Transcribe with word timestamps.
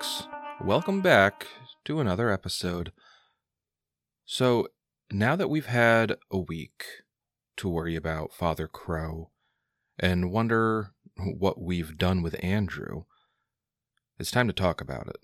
Alex. 0.00 0.26
Welcome 0.64 1.02
back 1.02 1.46
to 1.84 2.00
another 2.00 2.30
episode. 2.30 2.90
So, 4.24 4.68
now 5.10 5.36
that 5.36 5.50
we've 5.50 5.66
had 5.66 6.16
a 6.30 6.38
week 6.38 6.84
to 7.58 7.68
worry 7.68 7.96
about 7.96 8.32
Father 8.32 8.66
Crow 8.66 9.30
and 9.98 10.32
wonder 10.32 10.94
what 11.18 11.60
we've 11.60 11.98
done 11.98 12.22
with 12.22 12.42
Andrew, 12.42 13.02
it's 14.18 14.30
time 14.30 14.46
to 14.46 14.54
talk 14.54 14.80
about 14.80 15.06
it. 15.08 15.20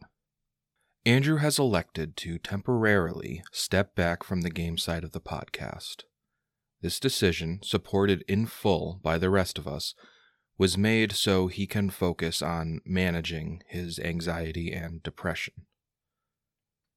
Andrew 1.06 1.38
has 1.38 1.58
elected 1.58 2.14
to 2.18 2.36
temporarily 2.36 3.42
step 3.50 3.94
back 3.94 4.22
from 4.22 4.42
the 4.42 4.50
game 4.50 4.76
side 4.76 5.04
of 5.04 5.12
the 5.12 5.20
podcast. 5.22 6.02
This 6.82 7.00
decision, 7.00 7.60
supported 7.62 8.24
in 8.28 8.44
full 8.44 9.00
by 9.02 9.16
the 9.16 9.30
rest 9.30 9.56
of 9.56 9.66
us, 9.66 9.94
was 10.58 10.78
made 10.78 11.12
so 11.12 11.48
he 11.48 11.66
can 11.66 11.90
focus 11.90 12.40
on 12.40 12.80
managing 12.84 13.62
his 13.68 13.98
anxiety 13.98 14.72
and 14.72 15.02
depression. 15.02 15.54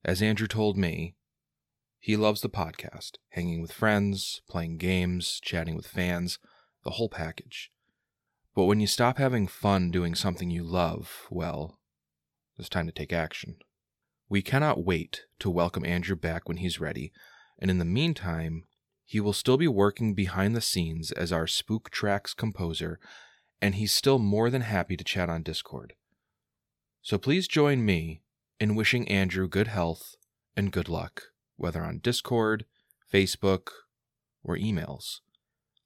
As 0.03 0.21
Andrew 0.21 0.47
told 0.47 0.77
me, 0.77 1.15
he 1.99 2.15
loves 2.15 2.39
the 2.39 2.49
podcast, 2.49 3.17
hanging 3.31 3.61
with 3.61 3.73
friends, 3.73 4.41
playing 4.49 4.77
games, 4.77 5.41
chatting 5.43 5.75
with 5.75 5.87
fans, 5.87 6.39
the 6.85 6.91
whole 6.91 7.09
package. 7.09 7.69
But 8.55 8.63
when 8.63 8.79
you 8.79 8.87
stop 8.87 9.17
having 9.17 9.47
fun 9.47 9.91
doing 9.91 10.15
something 10.15 10.49
you 10.49 10.63
love, 10.63 11.27
well, 11.29 11.79
it's 12.57 12.69
time 12.69 12.85
to 12.85 12.93
take 12.93 13.11
action. 13.11 13.57
We 14.29 14.41
cannot 14.41 14.85
wait 14.85 15.23
to 15.39 15.49
welcome 15.49 15.85
Andrew 15.85 16.15
back 16.15 16.47
when 16.47 16.57
he's 16.57 16.79
ready, 16.79 17.11
and 17.59 17.69
in 17.69 17.79
the 17.79 17.85
meantime, 17.85 18.63
he 19.05 19.19
will 19.19 19.33
still 19.33 19.57
be 19.57 19.67
working 19.67 20.13
behind 20.13 20.55
the 20.55 20.61
scenes 20.61 21.11
as 21.11 21.33
our 21.33 21.47
Spook 21.47 21.89
Tracks 21.89 22.33
composer, 22.33 22.99
and 23.61 23.75
he's 23.75 23.91
still 23.91 24.19
more 24.19 24.49
than 24.49 24.61
happy 24.61 24.95
to 24.95 25.03
chat 25.03 25.29
on 25.29 25.43
Discord. 25.43 25.93
So 27.01 27.17
please 27.17 27.47
join 27.47 27.85
me 27.85 28.21
in 28.59 28.75
wishing 28.75 29.07
Andrew 29.07 29.47
good 29.47 29.67
health 29.67 30.15
and 30.55 30.71
good 30.71 30.89
luck, 30.89 31.23
whether 31.55 31.83
on 31.83 31.99
Discord, 31.99 32.65
Facebook, 33.11 33.69
or 34.43 34.57
emails. 34.57 35.19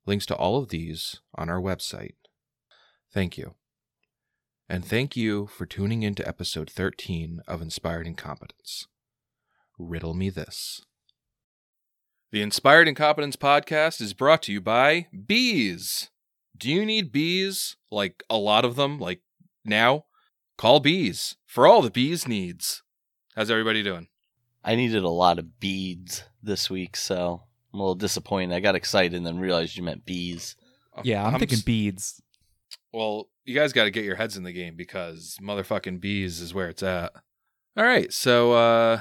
Links 0.05 0.25
to 0.27 0.35
all 0.35 0.57
of 0.57 0.69
these 0.69 1.21
on 1.35 1.49
our 1.49 1.61
website. 1.61 2.15
Thank 3.13 3.37
you. 3.37 3.55
And 4.67 4.83
thank 4.83 5.15
you 5.15 5.47
for 5.47 5.65
tuning 5.65 6.03
in 6.03 6.15
to 6.15 6.27
episode 6.27 6.69
13 6.69 7.41
of 7.47 7.61
Inspired 7.61 8.07
Incompetence. 8.07 8.87
Riddle 9.77 10.13
me 10.13 10.29
this. 10.29 10.81
The 12.31 12.41
Inspired 12.41 12.87
Incompetence 12.87 13.35
podcast 13.35 14.01
is 14.01 14.13
brought 14.13 14.41
to 14.43 14.51
you 14.51 14.61
by 14.61 15.07
Bees. 15.27 16.09
Do 16.57 16.69
you 16.71 16.85
need 16.85 17.11
bees? 17.11 17.75
Like 17.91 18.23
a 18.29 18.37
lot 18.37 18.65
of 18.65 18.75
them? 18.75 18.99
Like 18.99 19.21
now? 19.65 20.05
Call 20.57 20.79
Bees 20.79 21.35
for 21.47 21.65
all 21.65 21.81
the 21.81 21.89
bees 21.89 22.27
needs. 22.27 22.83
How's 23.35 23.49
everybody 23.49 23.81
doing? 23.81 24.07
I 24.63 24.75
needed 24.75 25.03
a 25.03 25.09
lot 25.09 25.39
of 25.39 25.59
beads 25.59 26.23
this 26.43 26.69
week, 26.69 26.95
so 26.95 27.41
I'm 27.73 27.79
a 27.79 27.83
little 27.83 27.95
disappointed. 27.95 28.55
I 28.55 28.59
got 28.59 28.75
excited 28.75 29.15
and 29.15 29.25
then 29.25 29.39
realized 29.39 29.75
you 29.75 29.81
meant 29.83 30.05
bees. 30.05 30.55
Yeah, 31.03 31.25
I'm, 31.25 31.39
thinking 31.39 31.57
s- 31.57 31.63
beads. 31.63 32.21
Well, 32.93 33.29
you 33.45 33.55
guys 33.55 33.73
got 33.73 33.85
to 33.85 33.91
get 33.91 34.05
your 34.05 34.15
heads 34.15 34.37
in 34.37 34.43
the 34.43 34.53
game 34.53 34.75
because 34.75 35.37
motherfucking 35.41 35.99
bees 35.99 36.39
is 36.39 36.53
where 36.53 36.69
it's 36.69 36.83
at. 36.83 37.11
All 37.75 37.83
right, 37.83 38.13
so 38.13 38.53
uh 38.53 38.99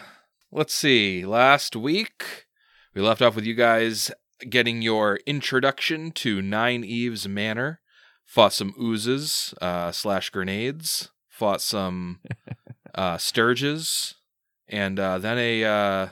let's 0.50 0.72
see. 0.74 1.26
Last 1.26 1.76
week 1.76 2.46
we 2.94 3.02
left 3.02 3.20
off 3.20 3.36
with 3.36 3.44
you 3.44 3.54
guys 3.54 4.10
getting 4.48 4.82
your 4.82 5.20
introduction 5.26 6.10
to 6.12 6.42
Nine 6.42 6.84
Eves 6.84 7.28
Manor. 7.28 7.80
Fought 8.24 8.52
some 8.52 8.74
oozes 8.80 9.54
uh, 9.60 9.92
slash 9.92 10.30
grenades. 10.30 11.10
Fought 11.28 11.60
some 11.60 12.20
uh, 12.94 13.18
sturges, 13.18 14.14
and 14.68 14.98
uh, 14.98 15.18
then 15.18 15.38
a 15.38 15.64
uh, 15.64 16.08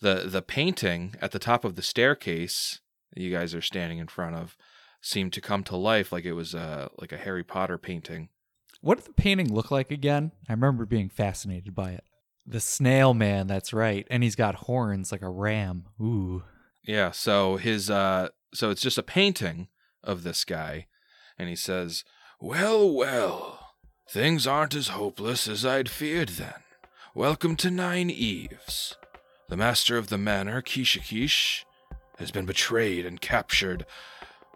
the 0.00 0.24
the 0.26 0.42
painting 0.42 1.14
at 1.20 1.32
the 1.32 1.38
top 1.38 1.64
of 1.64 1.74
the 1.74 1.82
staircase 1.82 2.80
that 3.12 3.22
you 3.22 3.32
guys 3.32 3.54
are 3.54 3.62
standing 3.62 3.98
in 3.98 4.06
front 4.06 4.36
of 4.36 4.56
seemed 5.00 5.32
to 5.32 5.40
come 5.40 5.62
to 5.64 5.76
life 5.76 6.12
like 6.12 6.24
it 6.24 6.32
was 6.32 6.54
uh, 6.54 6.88
like 6.98 7.12
a 7.12 7.16
Harry 7.16 7.44
Potter 7.44 7.78
painting. 7.78 8.28
What 8.80 8.98
did 8.98 9.06
the 9.06 9.14
painting 9.14 9.52
look 9.52 9.70
like 9.70 9.90
again? 9.90 10.32
I 10.48 10.52
remember 10.52 10.84
being 10.84 11.08
fascinated 11.08 11.74
by 11.74 11.92
it. 11.92 12.04
The 12.46 12.60
snail 12.60 13.14
man, 13.14 13.46
that's 13.46 13.72
right. 13.72 14.06
And 14.10 14.22
he's 14.22 14.36
got 14.36 14.54
horns 14.54 15.10
like 15.10 15.22
a 15.22 15.28
ram. 15.28 15.86
Ooh. 16.00 16.44
Yeah, 16.86 17.10
so 17.10 17.56
his 17.56 17.90
uh 17.90 18.28
so 18.54 18.70
it's 18.70 18.80
just 18.80 18.96
a 18.96 19.02
painting 19.02 19.66
of 20.04 20.22
this 20.22 20.44
guy 20.44 20.86
and 21.36 21.48
he 21.48 21.56
says, 21.56 22.04
"Well, 22.40 22.88
well. 22.88 23.74
Things 24.08 24.46
aren't 24.46 24.76
as 24.76 24.88
hopeless 24.88 25.48
as 25.48 25.66
I'd 25.66 25.90
feared 25.90 26.28
then. 26.30 26.62
Welcome 27.12 27.56
to 27.56 27.72
Nine 27.72 28.08
Eves. 28.08 28.96
The 29.48 29.56
master 29.56 29.98
of 29.98 30.10
the 30.10 30.18
manor, 30.18 30.62
Kishikish, 30.62 31.64
has 32.20 32.30
been 32.30 32.46
betrayed 32.46 33.04
and 33.04 33.20
captured. 33.20 33.84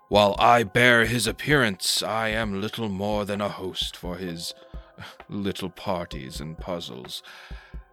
While 0.09 0.37
I 0.39 0.63
bear 0.63 1.07
his 1.07 1.27
appearance, 1.27 2.01
I 2.01 2.29
am 2.29 2.61
little 2.61 2.89
more 2.89 3.25
than 3.25 3.41
a 3.41 3.49
host 3.49 3.97
for 3.97 4.19
his 4.19 4.55
little 5.29 5.71
parties 5.71 6.41
and 6.41 6.57
puzzles. 6.57 7.25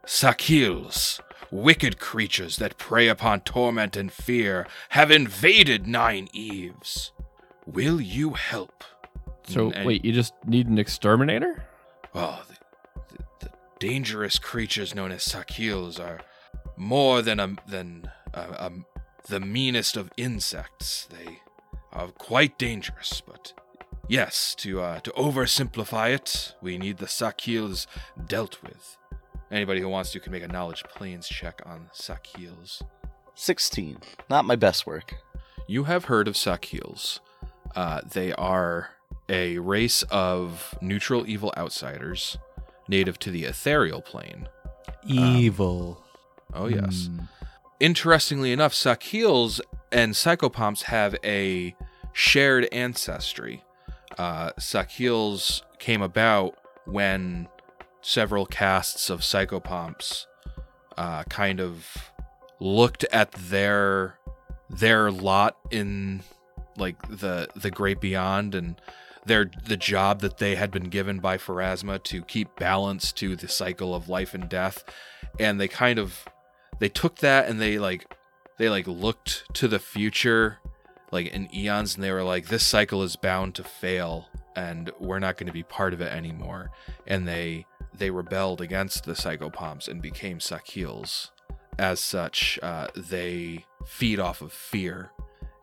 Sahkils, 0.06 1.20
wicked 1.52 2.00
creatures 2.00 2.58
that 2.58 2.78
prey 2.78 3.08
upon 3.08 3.42
torment 3.42 3.96
and 3.96 4.12
fear, 4.12 4.68
have 4.90 5.12
invaded 5.12 5.88
Nine 5.88 6.28
Eves. 6.34 7.12
Will 7.66 8.00
you 8.02 8.32
help? 8.34 8.84
So 9.48 9.72
And- 9.72 9.86
wait, 9.86 10.04
you 10.06 10.12
just 10.12 10.34
need 10.46 10.68
an 10.68 10.78
exterminator? 10.78 11.66
Oh, 12.14 12.44
the, 12.48 12.56
the, 13.18 13.24
the 13.46 13.52
dangerous 13.80 14.40
creatures 14.40 14.96
known 14.96 15.12
as 15.12 15.26
Sahkils 15.26 16.00
are 16.00 16.20
more 16.76 17.22
than 17.22 17.40
a 17.40 17.56
than 17.68 18.10
a, 18.34 18.40
a, 18.42 18.72
the 19.28 19.40
meanest 19.40 19.98
of 19.98 20.12
insects. 20.18 21.08
They 21.10 21.40
are 21.92 22.08
quite 22.08 22.58
dangerous, 22.58 23.22
but 23.26 23.54
yes, 24.08 24.56
to 24.60 24.82
uh, 24.82 25.00
to 25.02 25.12
oversimplify 25.12 26.14
it, 26.14 26.56
we 26.62 26.78
need 26.78 26.98
the 26.98 27.06
Sahkils 27.08 27.88
dealt 28.28 28.62
with. 28.64 28.98
Anybody 29.52 29.82
who 29.82 29.90
wants 29.90 30.12
to 30.12 30.20
can 30.20 30.32
make 30.32 30.44
a 30.44 30.48
knowledge 30.48 30.84
planes 30.84 31.28
check 31.28 31.62
on 31.66 31.90
Sahkils. 31.94 32.82
16. 33.36 33.98
Not 34.30 34.46
my 34.46 34.56
best 34.56 34.86
work. 34.86 35.16
You 35.68 35.86
have 35.86 36.06
heard 36.06 36.28
of 36.28 36.36
Sahkils. 36.36 37.20
Uh, 37.76 38.02
they 38.10 38.34
are 38.34 38.92
a 39.30 39.58
race 39.60 40.04
of 40.10 40.78
neutral 40.82 41.28
evil 41.28 41.54
outsiders 41.58 42.38
native 42.88 43.20
to 43.20 43.32
the 43.32 43.44
ethereal 43.44 44.02
plane. 44.02 44.48
Evil. 45.06 46.04
Oh, 46.54 46.68
yes. 46.68 47.08
Hmm. 47.08 47.26
Interestingly 47.80 48.52
enough, 48.52 48.74
Sahkils 48.74 49.60
and 49.92 50.14
Psychopomps 50.14 50.84
have 50.84 51.16
a 51.24 51.76
shared 52.14 52.68
ancestry. 52.72 53.64
Uh, 54.18 54.52
Sahkils 54.60 55.62
came 55.80 56.02
about 56.02 56.58
when 56.86 57.48
several 58.08 58.46
castes 58.46 59.10
of 59.10 59.20
Psychopomps 59.20 60.28
uh, 60.98 61.24
kind 61.24 61.60
of 61.60 62.14
looked 62.58 63.04
at 63.12 63.34
their 63.34 64.18
their 64.70 65.12
lot 65.12 65.58
in 65.72 66.24
like 66.78 66.96
the 67.10 67.50
the 67.54 67.70
great 67.70 68.00
beyond 68.00 68.56
and 68.56 68.80
their 69.26 69.52
the 69.66 69.76
job 69.76 70.22
that 70.22 70.38
they 70.38 70.56
had 70.56 70.72
been 70.72 70.86
given 70.86 71.20
by 71.20 71.38
Pharasma 71.38 72.02
to 72.04 72.22
keep 72.22 72.56
balance 72.56 73.12
to 73.12 73.36
the 73.36 73.50
cycle 73.50 73.94
of 73.94 74.08
life 74.08 74.34
and 74.34 74.48
death. 74.48 74.86
And 75.38 75.60
they 75.60 75.68
kind 75.68 76.00
of 76.00 76.26
they 76.80 76.88
took 76.88 77.18
that 77.18 77.50
and 77.50 77.60
they 77.60 77.78
like 77.78 78.16
they 78.58 78.70
like 78.70 78.88
looked 78.88 79.54
to 79.56 79.68
the 79.68 79.80
future 79.80 80.60
like 81.12 81.28
in 81.28 81.54
eons 81.54 81.96
and 81.96 82.04
they 82.06 82.12
were 82.14 82.24
like 82.24 82.48
this 82.48 82.66
cycle 82.66 83.04
is 83.04 83.18
bound 83.18 83.54
to 83.56 83.66
fail 83.66 84.28
and 84.56 84.92
we're 84.98 85.20
not 85.20 85.36
going 85.36 85.48
to 85.48 85.54
be 85.54 85.64
part 85.64 85.94
of 85.94 86.00
it 86.00 86.12
anymore. 86.12 86.72
And 87.06 87.28
they 87.28 87.66
they 87.98 88.10
rebelled 88.10 88.62
against 88.62 89.04
the 89.04 89.14
psychopomps 89.14 89.88
and 89.88 90.02
became 90.02 90.40
sahkils 90.40 91.30
as 91.80 92.00
such 92.00 92.60
uh, 92.64 92.88
they 92.96 93.66
feed 93.86 94.20
off 94.20 94.42
of 94.42 94.52
fear 94.52 95.12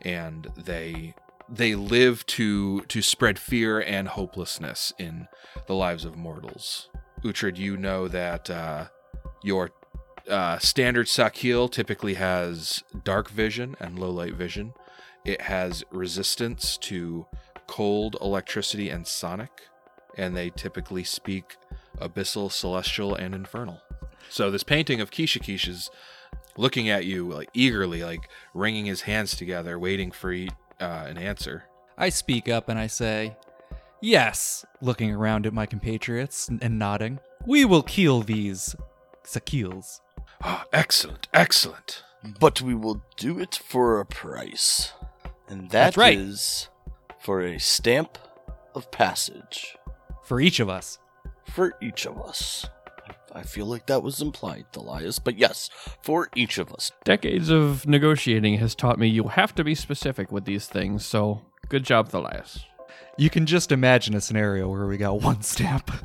and 0.02 0.48
they 0.56 1.14
they 1.48 1.74
live 1.74 2.24
to 2.26 2.80
to 2.82 3.02
spread 3.02 3.38
fear 3.38 3.80
and 3.80 4.08
hopelessness 4.08 4.92
in 4.98 5.28
the 5.66 5.74
lives 5.74 6.04
of 6.04 6.16
mortals 6.16 6.88
Uhtred, 7.24 7.56
you 7.56 7.78
know 7.78 8.06
that 8.06 8.50
uh, 8.50 8.88
your 9.42 9.70
uh, 10.28 10.58
standard 10.58 11.06
Sahkil 11.06 11.70
typically 11.72 12.14
has 12.14 12.84
dark 13.02 13.30
vision 13.30 13.76
and 13.80 13.98
low 13.98 14.10
light 14.10 14.34
vision. 14.34 14.74
It 15.24 15.40
has 15.40 15.84
resistance 15.90 16.76
to 16.78 17.26
cold, 17.66 18.16
electricity, 18.20 18.90
and 18.90 19.06
sonic, 19.06 19.68
and 20.18 20.36
they 20.36 20.50
typically 20.50 21.02
speak 21.02 21.56
abyssal, 22.00 22.50
celestial, 22.50 23.14
and 23.14 23.34
infernal. 23.34 23.82
So 24.28 24.50
this 24.50 24.62
painting 24.62 25.00
of 25.00 25.10
Kishikish 25.10 25.68
is 25.68 25.90
looking 26.56 26.88
at 26.88 27.04
you 27.04 27.28
like 27.28 27.50
eagerly, 27.54 28.02
like 28.02 28.28
wringing 28.52 28.86
his 28.86 29.02
hands 29.02 29.36
together, 29.36 29.78
waiting 29.78 30.10
for 30.10 30.32
e- 30.32 30.48
uh, 30.80 31.06
an 31.08 31.18
answer. 31.18 31.64
I 31.96 32.08
speak 32.08 32.48
up 32.48 32.68
and 32.68 32.78
I 32.78 32.86
say, 32.88 33.36
Yes, 34.00 34.66
looking 34.80 35.14
around 35.14 35.46
at 35.46 35.54
my 35.54 35.64
compatriots 35.66 36.48
and, 36.48 36.62
and 36.62 36.78
nodding. 36.78 37.20
We 37.46 37.64
will 37.64 37.82
kill 37.82 38.20
these 38.22 38.76
Sahkils. 39.24 40.00
Ah, 40.42 40.64
excellent, 40.72 41.28
excellent. 41.32 42.02
But 42.40 42.60
we 42.60 42.74
will 42.74 43.02
do 43.16 43.38
it 43.38 43.54
for 43.54 44.00
a 44.00 44.06
price. 44.06 44.92
And 45.48 45.70
that 45.70 45.94
That's 45.94 46.16
is 46.16 46.68
for 47.18 47.40
a 47.42 47.58
stamp 47.58 48.18
of 48.74 48.90
passage 48.90 49.76
For 50.22 50.40
each 50.40 50.58
of 50.60 50.68
us. 50.68 50.98
For 51.46 51.74
each 51.80 52.06
of 52.06 52.20
us. 52.20 52.66
I 53.32 53.42
feel 53.42 53.66
like 53.66 53.86
that 53.86 54.02
was 54.02 54.20
implied, 54.20 54.66
Elias, 54.76 55.18
but 55.18 55.36
yes, 55.36 55.68
for 56.00 56.28
each 56.36 56.56
of 56.58 56.72
us. 56.72 56.92
Decades 57.02 57.50
of 57.50 57.86
negotiating 57.86 58.58
has 58.58 58.74
taught 58.76 58.98
me 58.98 59.08
you 59.08 59.24
have 59.28 59.54
to 59.56 59.64
be 59.64 59.74
specific 59.74 60.30
with 60.30 60.44
these 60.44 60.66
things, 60.66 61.04
so 61.04 61.42
good 61.68 61.84
job, 61.84 62.10
Thalias. 62.10 62.60
You 63.18 63.30
can 63.30 63.46
just 63.46 63.72
imagine 63.72 64.14
a 64.14 64.20
scenario 64.20 64.68
where 64.68 64.86
we 64.86 64.96
got 64.96 65.20
one 65.20 65.42
stamp. 65.42 65.90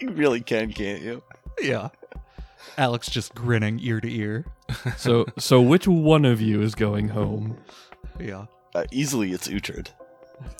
You 0.00 0.10
really 0.10 0.40
can, 0.40 0.72
can't 0.72 1.02
you? 1.02 1.24
yeah. 1.60 1.88
Alex 2.76 3.10
just 3.10 3.34
grinning 3.34 3.80
ear 3.82 4.00
to 4.00 4.08
ear. 4.12 4.44
So, 4.96 5.26
so 5.38 5.60
which 5.60 5.88
one 5.88 6.24
of 6.24 6.40
you 6.40 6.62
is 6.62 6.74
going 6.76 7.08
home? 7.08 7.56
Yeah. 8.20 8.46
Uh, 8.76 8.84
easily, 8.92 9.32
it's 9.32 9.48
Uhtred. 9.48 9.88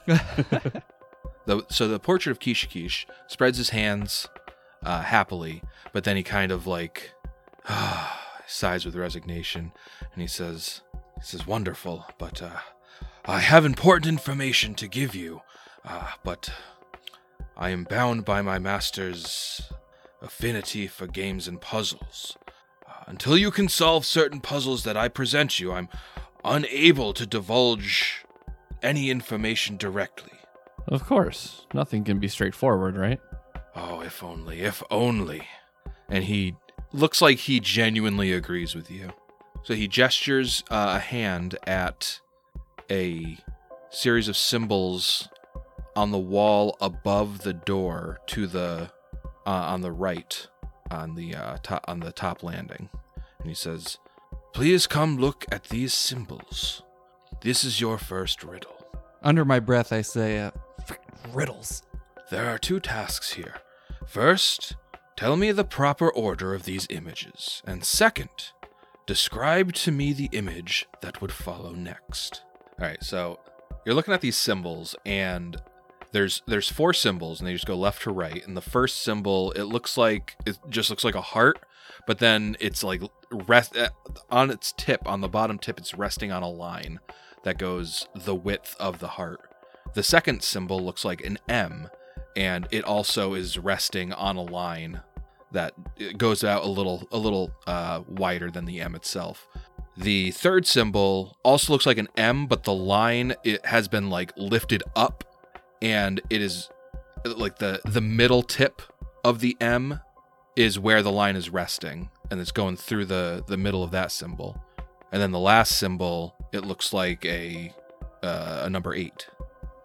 The, 1.49 1.65
so 1.71 1.89
the 1.89 1.99
portrait 1.99 2.31
of 2.31 2.41
Kishikish 2.41 3.07
spreads 3.27 3.57
his 3.57 3.71
hands 3.71 4.29
uh, 4.83 5.01
happily, 5.01 5.63
but 5.95 6.05
then 6.05 6.15
he 6.19 6.23
kind 6.23 6.53
of 6.53 6.67
like 6.67 7.15
sighs 8.47 8.85
with 8.85 8.95
resignation, 8.95 9.73
and 10.13 10.21
he 10.21 10.29
says, 10.29 10.83
"He 11.15 11.23
says 11.23 11.47
wonderful, 11.47 12.05
but 12.19 12.43
uh, 12.43 12.61
I 13.25 13.39
have 13.39 13.65
important 13.65 14.09
information 14.09 14.75
to 14.75 14.87
give 14.87 15.15
you, 15.15 15.41
uh, 15.87 16.11
but 16.23 16.53
I 17.57 17.71
am 17.71 17.85
bound 17.85 18.27
by 18.27 18.43
my 18.43 18.59
master's 18.59 19.73
affinity 20.21 20.87
for 20.87 21.07
games 21.07 21.49
and 21.49 21.63
puzzles. 21.63 22.37
Uh, 22.87 23.05
until 23.07 23.39
you 23.39 23.51
can 23.51 23.71
solve 23.71 24.05
certain 24.05 24.41
puzzles 24.41 24.85
that 24.85 24.99
I 24.99 25.09
present 25.09 25.59
you, 25.59 25.73
I'm 25.73 25.89
unable 26.45 27.15
to 27.15 27.25
divulge 27.25 28.27
any 28.83 29.09
information 29.09 29.79
directly." 29.79 30.38
Of 30.89 31.05
course, 31.05 31.67
nothing 31.75 32.05
can 32.05 32.19
be 32.19 32.29
straightforward, 32.29 32.97
right? 32.97 33.21
Oh, 33.77 34.01
if 34.01 34.23
only, 34.23 34.61
if 34.61 34.83
only. 34.91 35.47
And 36.09 36.25
he 36.25 36.57
looks 36.93 37.21
like 37.21 37.39
he 37.39 37.61
genuinely 37.61 38.33
agrees 38.33 38.75
with 38.75 38.91
you. 38.91 39.11
So 39.63 39.75
he 39.75 39.87
gestures 39.87 40.65
uh, 40.71 40.95
a 40.97 40.99
hand 40.99 41.57
at 41.67 42.21
a 42.91 43.37
series 43.91 44.29
of 44.29 44.37
symbols 44.37 45.29
on 45.95 46.11
the 46.11 46.19
wall 46.19 46.77
above 46.81 47.43
the 47.43 47.53
door 47.53 48.19
to 48.29 48.47
the 48.47 48.91
uh, 49.47 49.51
on 49.51 49.83
the 49.83 49.93
right 49.93 50.47
on 50.91 51.15
the 51.15 51.35
uh, 51.35 51.59
top 51.63 51.85
on 51.87 52.01
the 52.01 52.13
top 52.13 52.43
landing. 52.43 52.89
And 53.41 53.49
he 53.49 53.55
says, 53.55 53.99
"Please 54.55 54.87
come 54.87 55.19
look 55.19 55.45
at 55.53 55.65
these 55.65 55.93
symbols. 55.93 56.83
This 57.43 57.63
is 57.63 57.81
your 57.81 57.99
first 57.99 58.43
riddle." 58.43 58.78
Under 59.23 59.45
my 59.45 59.61
breath, 59.61 59.93
I 59.93 60.03
say, 60.03 60.39
uh, 60.39 60.51
riddles. 61.33 61.83
There 62.31 62.49
are 62.49 62.59
two 62.59 62.81
tasks 62.81 63.33
here. 63.33 63.57
First, 64.07 64.77
tell 65.17 65.37
me 65.37 65.51
the 65.53 65.65
proper 65.65 66.11
order 66.11 66.55
of 66.55 66.65
these 66.65 66.87
images, 66.91 67.63
and 67.67 67.85
second, 67.85 68.53
describe 69.07 69.73
to 69.73 69.91
me 69.91 70.13
the 70.13 70.29
image 70.33 70.87
that 71.01 71.21
would 71.21 71.33
follow 71.33 71.73
next. 71.73 72.43
All 72.81 72.87
right, 72.87 73.03
so 73.03 73.41
you're 73.85 73.95
looking 73.95 74.15
at 74.15 74.21
these 74.21 74.37
symbols, 74.37 74.95
and 75.05 75.61
there's 76.13 76.43
there's 76.47 76.71
four 76.71 76.93
symbols, 76.93 77.41
and 77.41 77.49
they 77.49 77.55
just 77.55 77.67
go 77.67 77.77
left 77.77 78.03
to 78.03 78.13
right. 78.13 78.47
And 78.47 78.57
the 78.57 78.61
first 78.61 79.03
symbol, 79.03 79.51
it 79.53 79.65
looks 79.65 79.97
like 79.97 80.37
it 80.47 80.59
just 80.69 80.91
looks 80.91 81.05
like 81.05 81.17
a 81.17 81.21
heart, 81.21 81.59
but 82.07 82.19
then 82.19 82.57
it's 82.61 82.85
like 82.85 83.03
rest 83.31 83.77
uh, 83.77 83.89
on 84.31 84.51
its 84.51 84.73
tip, 84.77 85.07
on 85.07 85.23
the 85.23 85.29
bottom 85.29 85.59
tip, 85.59 85.79
it's 85.79 85.95
resting 85.95 86.31
on 86.31 86.43
a 86.43 86.51
line 86.51 87.01
that 87.45 87.59
goes 87.59 88.09
the 88.15 88.35
width 88.35 88.77
of 88.79 88.99
the 88.99 89.09
heart. 89.09 89.41
The 89.95 90.03
second 90.03 90.43
symbol 90.43 90.81
looks 90.81 91.05
like 91.05 91.25
an 91.25 91.39
M, 91.49 91.89
and 92.37 92.69
it 92.71 92.85
also 92.85 93.35
is 93.35 93.59
resting 93.59 94.13
on 94.13 94.37
a 94.37 94.43
line 94.43 95.01
that 95.53 95.73
goes 96.19 96.45
out 96.45 96.65
a 96.65 96.69
little 96.69 97.09
a 97.11 97.19
little 97.19 97.51
uh, 97.67 98.03
wider 98.07 98.51
than 98.51 98.67
the 98.67 98.81
M 98.81 98.95
itself. 98.95 99.49
The 99.97 100.31
third 100.31 100.67
symbol 100.67 101.37
also 101.43 101.73
looks 101.73 101.87
like 101.87 101.99
an 101.99 102.09
M, 102.17 102.47
but 102.47 102.65
the 102.65 102.75
line 102.75 103.35
it 103.45 103.65
has 103.67 103.89
been 103.89 104.11
like 104.11 104.33
lifted 104.37 104.83
up, 104.95 105.25
and 105.83 106.21
it 106.31 106.41
is 106.41 106.71
like 107.25 107.59
the 107.59 107.81
the 107.85 108.01
middle 108.01 108.43
tip 108.43 108.83
of 109.25 109.41
the 109.41 109.57
M 109.61 110.01
is 110.55 110.79
where 110.79 111.03
the 111.03 111.13
line 111.13 111.37
is 111.37 111.51
resting, 111.51 112.11
and 112.31 112.41
it's 112.41 112.53
going 112.53 112.77
through 112.77 113.07
the 113.07 113.43
the 113.47 113.57
middle 113.57 113.83
of 113.83 113.91
that 113.91 114.13
symbol. 114.13 114.63
And 115.13 115.23
then 115.23 115.31
the 115.33 115.39
last 115.39 115.79
symbol, 115.79 116.35
it 116.53 116.65
looks 116.65 116.93
like 116.93 117.25
a 117.25 117.73
uh, 118.23 118.63
a 118.65 118.71
number 118.71 118.95
eight. 118.95 119.29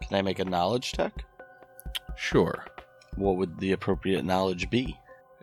Can 0.02 0.18
I 0.18 0.22
make 0.22 0.40
a 0.40 0.46
knowledge 0.46 0.92
check? 0.94 1.24
Sure, 2.16 2.66
What 3.16 3.38
would 3.38 3.60
the 3.60 3.72
appropriate 3.72 4.24
knowledge 4.25 4.70
be? 4.70 4.98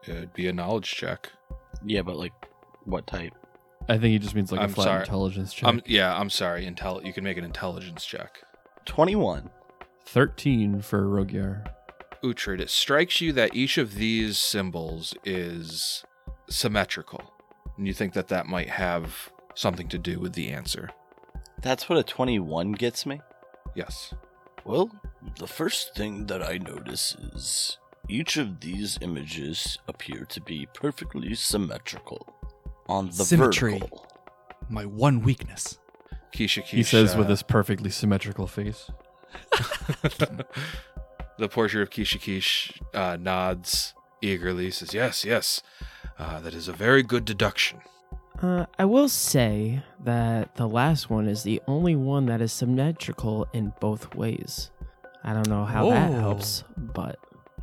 it'd 0.07 0.33
be 0.33 0.47
a 0.49 0.53
knowledge 0.53 0.91
check. 0.91 1.31
Yeah, 1.85 2.03
but 2.03 2.17
like, 2.17 2.33
what 2.85 3.07
type? 3.07 3.33
I 3.89 3.95
think 3.99 4.13
he 4.13 4.19
just 4.19 4.35
means 4.35 4.51
like 4.53 4.61
a 4.61 4.65
I'm 4.65 4.71
flat 4.73 4.85
sorry. 4.85 5.01
intelligence 5.01 5.53
check. 5.53 5.69
Um, 5.69 5.83
yeah, 5.87 6.17
I'm 6.17 6.31
sorry. 6.31 6.65
Intel, 6.67 7.05
you 7.05 7.13
can 7.13 7.25
make 7.25 7.37
an 7.39 7.45
intelligence 7.45 8.05
check. 8.05 8.43
21. 8.87 9.51
13 10.07 10.81
for 10.83 11.03
Rogyar. 11.07 11.67
Uhtred, 12.23 12.61
it 12.61 12.71
strikes 12.71 13.21
you 13.21 13.33
that 13.33 13.55
each 13.55 13.79
of 13.79 13.95
these 13.95 14.37
symbols 14.39 15.15
is 15.25 16.05
symmetrical, 16.49 17.33
and 17.77 17.87
you 17.87 17.95
think 17.95 18.13
that 18.15 18.29
that 18.29 18.47
might 18.47 18.69
have 18.71 19.31
something 19.55 19.89
to 19.89 19.99
do 19.99 20.19
with 20.19 20.33
the 20.35 20.51
answer. 20.51 20.91
That's 21.63 21.89
what 21.89 21.99
a 21.99 22.03
21 22.03 22.73
gets 22.73 23.05
me? 23.05 23.21
Yes. 23.75 24.15
Well, 24.65 24.91
the 25.39 25.47
first 25.47 25.95
thing 25.95 26.27
that 26.27 26.43
I 26.43 26.59
notice 26.59 27.15
is 27.35 27.79
each 28.09 28.37
of 28.37 28.61
these 28.61 28.99
images 29.01 29.79
appear 29.89 30.25
to 30.27 30.41
be 30.41 30.67
perfectly 30.75 31.35
symmetrical 31.35 32.27
on 32.89 33.07
the 33.07 33.25
Symmetry. 33.25 33.75
vertical. 33.75 34.07
My 34.69 34.85
one 34.85 35.21
weakness. 35.23 35.79
Keisha, 36.33 36.63
He 36.63 36.83
says 36.83 37.17
with 37.17 37.29
his 37.29 37.43
perfectly 37.43 37.91
symmetrical 37.91 38.47
face. 38.47 38.91
the 41.39 41.49
portrait 41.49 41.83
of 41.83 41.91
Kishikish 41.91 42.81
uh, 42.95 43.17
nods 43.21 43.95
eagerly, 44.23 44.71
says, 44.71 44.95
Yes, 44.95 45.25
yes, 45.25 45.63
uh, 46.19 46.41
that 46.41 46.55
is 46.55 46.69
a 46.69 46.73
very 46.73 47.03
good 47.03 47.25
deduction. 47.25 47.81
Uh, 48.43 48.65
I 48.79 48.85
will 48.87 49.09
say 49.09 49.83
that 50.05 50.55
the 50.57 50.67
last 50.69 51.11
one 51.11 51.29
is 51.29 51.43
the 51.43 51.61
only 51.67 51.95
one 51.95 52.27
that 52.27 52.41
is 52.41 52.53
symmetrical 52.53 53.47
in 53.53 53.73
both 53.81 54.15
ways. 54.15 54.71
I 55.23 55.35
don't 55.35 55.49
know 55.49 55.65
how 55.67 55.91
that 55.91 56.11
Oh. 56.11 56.15
helps, 56.21 56.65
but 56.77 57.19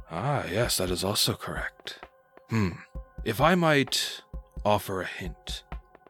Ah, 0.10 0.46
yes, 0.50 0.78
that 0.78 0.90
is 0.92 1.04
also 1.04 1.34
correct. 1.34 2.00
Hmm. 2.50 2.70
If 3.26 3.42
I 3.42 3.56
might 3.56 4.22
offer 4.64 5.02
a 5.02 5.06
hint, 5.06 5.64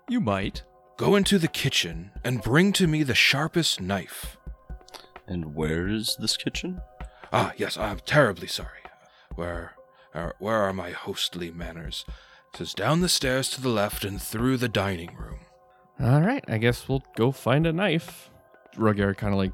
You 0.09 0.19
might. 0.19 0.63
go 0.97 1.15
into 1.15 1.39
the 1.39 1.47
kitchen 1.47 2.11
and 2.23 2.41
bring 2.43 2.73
to 2.73 2.87
me 2.87 3.03
the 3.03 3.15
sharpest 3.15 3.79
knife. 3.81 4.37
And 5.27 5.55
where 5.55 5.87
is 5.87 6.15
this 6.19 6.37
kitchen? 6.37 6.81
Ah, 7.33 7.53
yes, 7.57 7.77
I'm 7.77 7.99
terribly 8.01 8.47
sorry. 8.47 8.83
Where, 9.35 9.73
are, 10.13 10.35
where 10.39 10.57
are 10.57 10.73
my 10.73 10.91
hostly 10.91 11.49
manners? 11.51 12.05
It 12.53 12.57
says 12.57 12.73
down 12.73 13.01
the 13.01 13.09
stairs 13.09 13.49
to 13.51 13.61
the 13.61 13.69
left 13.69 14.03
and 14.03 14.21
through 14.21 14.57
the 14.57 14.69
dining 14.69 15.15
room. 15.15 15.39
All 15.99 16.21
right, 16.21 16.43
I 16.47 16.57
guess 16.57 16.87
we'll 16.87 17.03
go 17.15 17.31
find 17.31 17.65
a 17.65 17.73
knife. 17.73 18.29
Rogyar 18.75 19.15
kind 19.17 19.33
of 19.33 19.37
like 19.37 19.53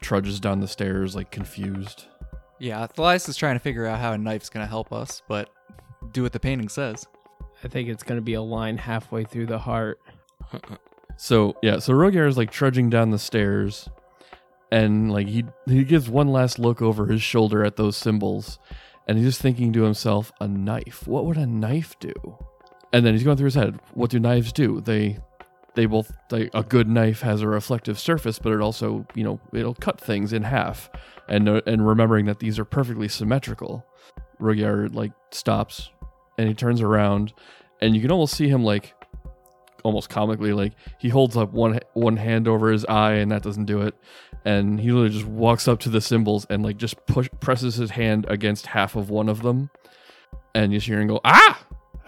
trudges 0.00 0.40
down 0.40 0.60
the 0.60 0.68
stairs, 0.68 1.14
like 1.14 1.30
confused. 1.30 2.06
Yeah, 2.58 2.86
Thalias 2.86 3.28
is 3.28 3.36
trying 3.36 3.56
to 3.56 3.60
figure 3.60 3.86
out 3.86 3.98
how 4.00 4.12
a 4.12 4.18
knife's 4.18 4.50
going 4.50 4.64
to 4.64 4.68
help 4.68 4.92
us, 4.92 5.22
but 5.28 5.50
do 6.12 6.22
what 6.22 6.32
the 6.32 6.40
painting 6.40 6.68
says. 6.68 7.06
I 7.64 7.68
think 7.68 7.88
it's 7.88 8.02
going 8.02 8.18
to 8.18 8.24
be 8.24 8.34
a 8.34 8.42
line 8.42 8.78
halfway 8.78 9.24
through 9.24 9.46
the 9.46 9.58
heart. 9.58 10.00
So 11.16 11.54
yeah, 11.60 11.80
so 11.80 11.92
Rogyar 11.92 12.26
is 12.26 12.38
like 12.38 12.50
trudging 12.50 12.88
down 12.88 13.10
the 13.10 13.18
stairs, 13.18 13.90
and 14.72 15.12
like 15.12 15.26
he 15.28 15.44
he 15.66 15.84
gives 15.84 16.08
one 16.08 16.28
last 16.28 16.58
look 16.58 16.80
over 16.80 17.08
his 17.08 17.20
shoulder 17.20 17.62
at 17.62 17.76
those 17.76 17.94
symbols, 17.94 18.58
and 19.10 19.18
he's 19.18 19.26
just 19.26 19.42
thinking 19.42 19.72
to 19.72 19.82
himself, 19.82 20.30
a 20.40 20.46
knife. 20.46 21.08
What 21.08 21.26
would 21.26 21.36
a 21.36 21.44
knife 21.44 21.98
do? 21.98 22.12
And 22.92 23.04
then 23.04 23.12
he's 23.12 23.24
going 23.24 23.36
through 23.36 23.46
his 23.46 23.56
head. 23.56 23.80
What 23.94 24.08
do 24.10 24.20
knives 24.20 24.52
do? 24.52 24.80
They 24.80 25.18
they 25.74 25.86
both 25.86 26.12
like 26.30 26.50
a 26.54 26.62
good 26.62 26.86
knife 26.86 27.20
has 27.22 27.42
a 27.42 27.48
reflective 27.48 27.98
surface, 27.98 28.38
but 28.38 28.52
it 28.52 28.60
also 28.60 29.04
you 29.16 29.24
know 29.24 29.40
it'll 29.52 29.74
cut 29.74 30.00
things 30.00 30.32
in 30.32 30.44
half. 30.44 30.88
And 31.28 31.48
uh, 31.48 31.60
and 31.66 31.84
remembering 31.84 32.26
that 32.26 32.38
these 32.38 32.56
are 32.60 32.64
perfectly 32.64 33.08
symmetrical, 33.08 33.84
Rogyar 34.40 34.94
like 34.94 35.10
stops, 35.32 35.90
and 36.38 36.46
he 36.46 36.54
turns 36.54 36.80
around, 36.80 37.32
and 37.80 37.96
you 37.96 38.02
can 38.02 38.12
almost 38.12 38.36
see 38.36 38.46
him 38.46 38.62
like 38.62 38.94
almost 39.84 40.08
comically 40.08 40.52
like 40.52 40.72
he 40.98 41.08
holds 41.08 41.36
up 41.36 41.52
one 41.52 41.80
one 41.94 42.16
hand 42.16 42.46
over 42.48 42.70
his 42.70 42.84
eye 42.86 43.12
and 43.14 43.30
that 43.30 43.42
doesn't 43.42 43.66
do 43.66 43.82
it 43.82 43.94
and 44.44 44.80
he 44.80 44.90
literally 44.90 45.10
just 45.10 45.26
walks 45.26 45.66
up 45.68 45.78
to 45.80 45.88
the 45.88 46.00
symbols 46.00 46.46
and 46.50 46.62
like 46.62 46.76
just 46.76 47.04
push 47.06 47.28
presses 47.40 47.74
his 47.76 47.90
hand 47.90 48.24
against 48.28 48.66
half 48.66 48.96
of 48.96 49.10
one 49.10 49.28
of 49.28 49.42
them 49.42 49.70
and 50.54 50.72
you 50.72 50.78
just 50.78 50.86
hear 50.88 51.00
him 51.00 51.08
go 51.08 51.20
ah 51.24 51.64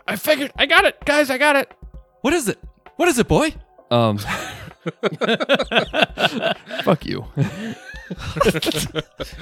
i 0.06 0.16
figured 0.16 0.50
i 0.56 0.66
got 0.66 0.84
it 0.84 0.96
guys 1.04 1.30
i 1.30 1.38
got 1.38 1.56
it 1.56 1.70
What 2.22 2.32
is 2.34 2.48
it? 2.48 2.58
What 2.96 3.08
is 3.08 3.18
it, 3.18 3.26
boy? 3.28 3.54
um 3.90 4.18
fuck 6.84 7.04
you 7.06 7.24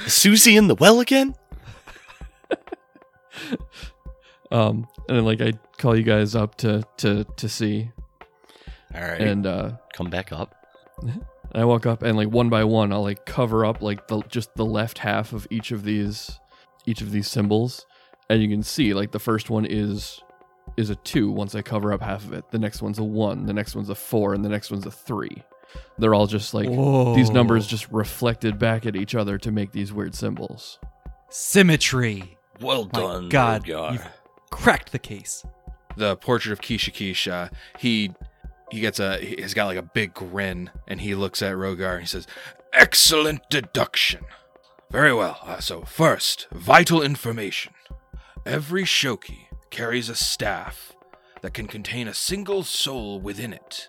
Susie 0.06 0.56
in 0.56 0.66
the 0.68 0.74
well 0.74 1.00
again? 1.00 1.34
um 4.50 4.86
and 5.08 5.16
then 5.18 5.24
like 5.24 5.40
i 5.40 5.52
call 5.78 5.96
you 5.96 6.02
guys 6.02 6.34
up 6.34 6.56
to 6.56 6.82
to 6.96 7.24
to 7.36 7.48
see 7.48 7.90
All 8.94 9.00
right. 9.02 9.20
and 9.20 9.46
uh 9.46 9.72
come 9.92 10.10
back 10.10 10.32
up. 10.32 10.54
I 11.52 11.64
walk 11.64 11.84
up 11.86 12.02
and 12.02 12.16
like 12.16 12.28
one 12.28 12.48
by 12.48 12.64
one, 12.64 12.92
I'll 12.92 13.02
like 13.02 13.26
cover 13.26 13.64
up 13.64 13.82
like 13.82 14.06
the 14.08 14.20
just 14.22 14.54
the 14.54 14.64
left 14.64 14.98
half 14.98 15.32
of 15.32 15.46
each 15.50 15.72
of 15.72 15.82
these 15.84 16.38
each 16.86 17.00
of 17.02 17.10
these 17.10 17.28
symbols, 17.28 17.86
and 18.28 18.42
you 18.42 18.48
can 18.48 18.62
see 18.62 18.94
like 18.94 19.10
the 19.12 19.18
first 19.18 19.50
one 19.50 19.66
is 19.66 20.20
is 20.76 20.88
a 20.90 20.94
two 20.96 21.30
once 21.30 21.54
I 21.56 21.62
cover 21.62 21.92
up 21.92 22.00
half 22.02 22.24
of 22.24 22.32
it. 22.32 22.50
The 22.52 22.58
next 22.58 22.80
one's 22.82 22.98
a 22.98 23.04
one. 23.04 23.46
The 23.46 23.52
next 23.52 23.74
one's 23.74 23.90
a 23.90 23.94
four, 23.96 24.32
and 24.34 24.44
the 24.44 24.48
next 24.48 24.70
one's 24.70 24.86
a 24.86 24.90
three. 24.90 25.42
They're 25.98 26.14
all 26.14 26.26
just 26.26 26.54
like 26.54 26.68
these 27.16 27.30
numbers 27.30 27.66
just 27.66 27.90
reflected 27.90 28.58
back 28.58 28.86
at 28.86 28.94
each 28.96 29.14
other 29.14 29.36
to 29.38 29.50
make 29.52 29.72
these 29.72 29.92
weird 29.92 30.14
symbols. 30.14 30.78
Symmetry. 31.30 32.36
Well 32.60 32.84
My 32.92 33.00
done, 33.00 33.28
God, 33.28 33.64
Rogyar. 33.64 33.92
you've 33.94 34.06
cracked 34.50 34.92
the 34.92 34.98
case. 34.98 35.44
the 35.96 36.16
portrait 36.16 36.52
of 36.52 36.60
Kisha 36.60 36.92
Kisha, 36.92 37.50
he 37.78 38.12
he 38.70 38.80
gets 38.80 38.98
a 39.00 39.18
he's 39.18 39.54
got 39.54 39.66
like 39.66 39.76
a 39.78 39.82
big 39.82 40.14
grin 40.14 40.70
and 40.86 41.00
he 41.00 41.14
looks 41.14 41.42
at 41.42 41.54
Rogyar 41.54 41.92
and 41.92 42.00
he 42.02 42.06
says, 42.06 42.26
"Excellent 42.72 43.48
deduction. 43.50 44.24
Very 44.90 45.12
well. 45.14 45.38
Uh, 45.44 45.60
so 45.60 45.82
first, 45.82 46.48
vital 46.52 47.02
information. 47.02 47.72
Every 48.44 48.82
shoki 48.84 49.46
carries 49.70 50.08
a 50.08 50.14
staff 50.14 50.94
that 51.42 51.54
can 51.54 51.66
contain 51.68 52.08
a 52.08 52.14
single 52.14 52.64
soul 52.64 53.20
within 53.20 53.52
it. 53.52 53.88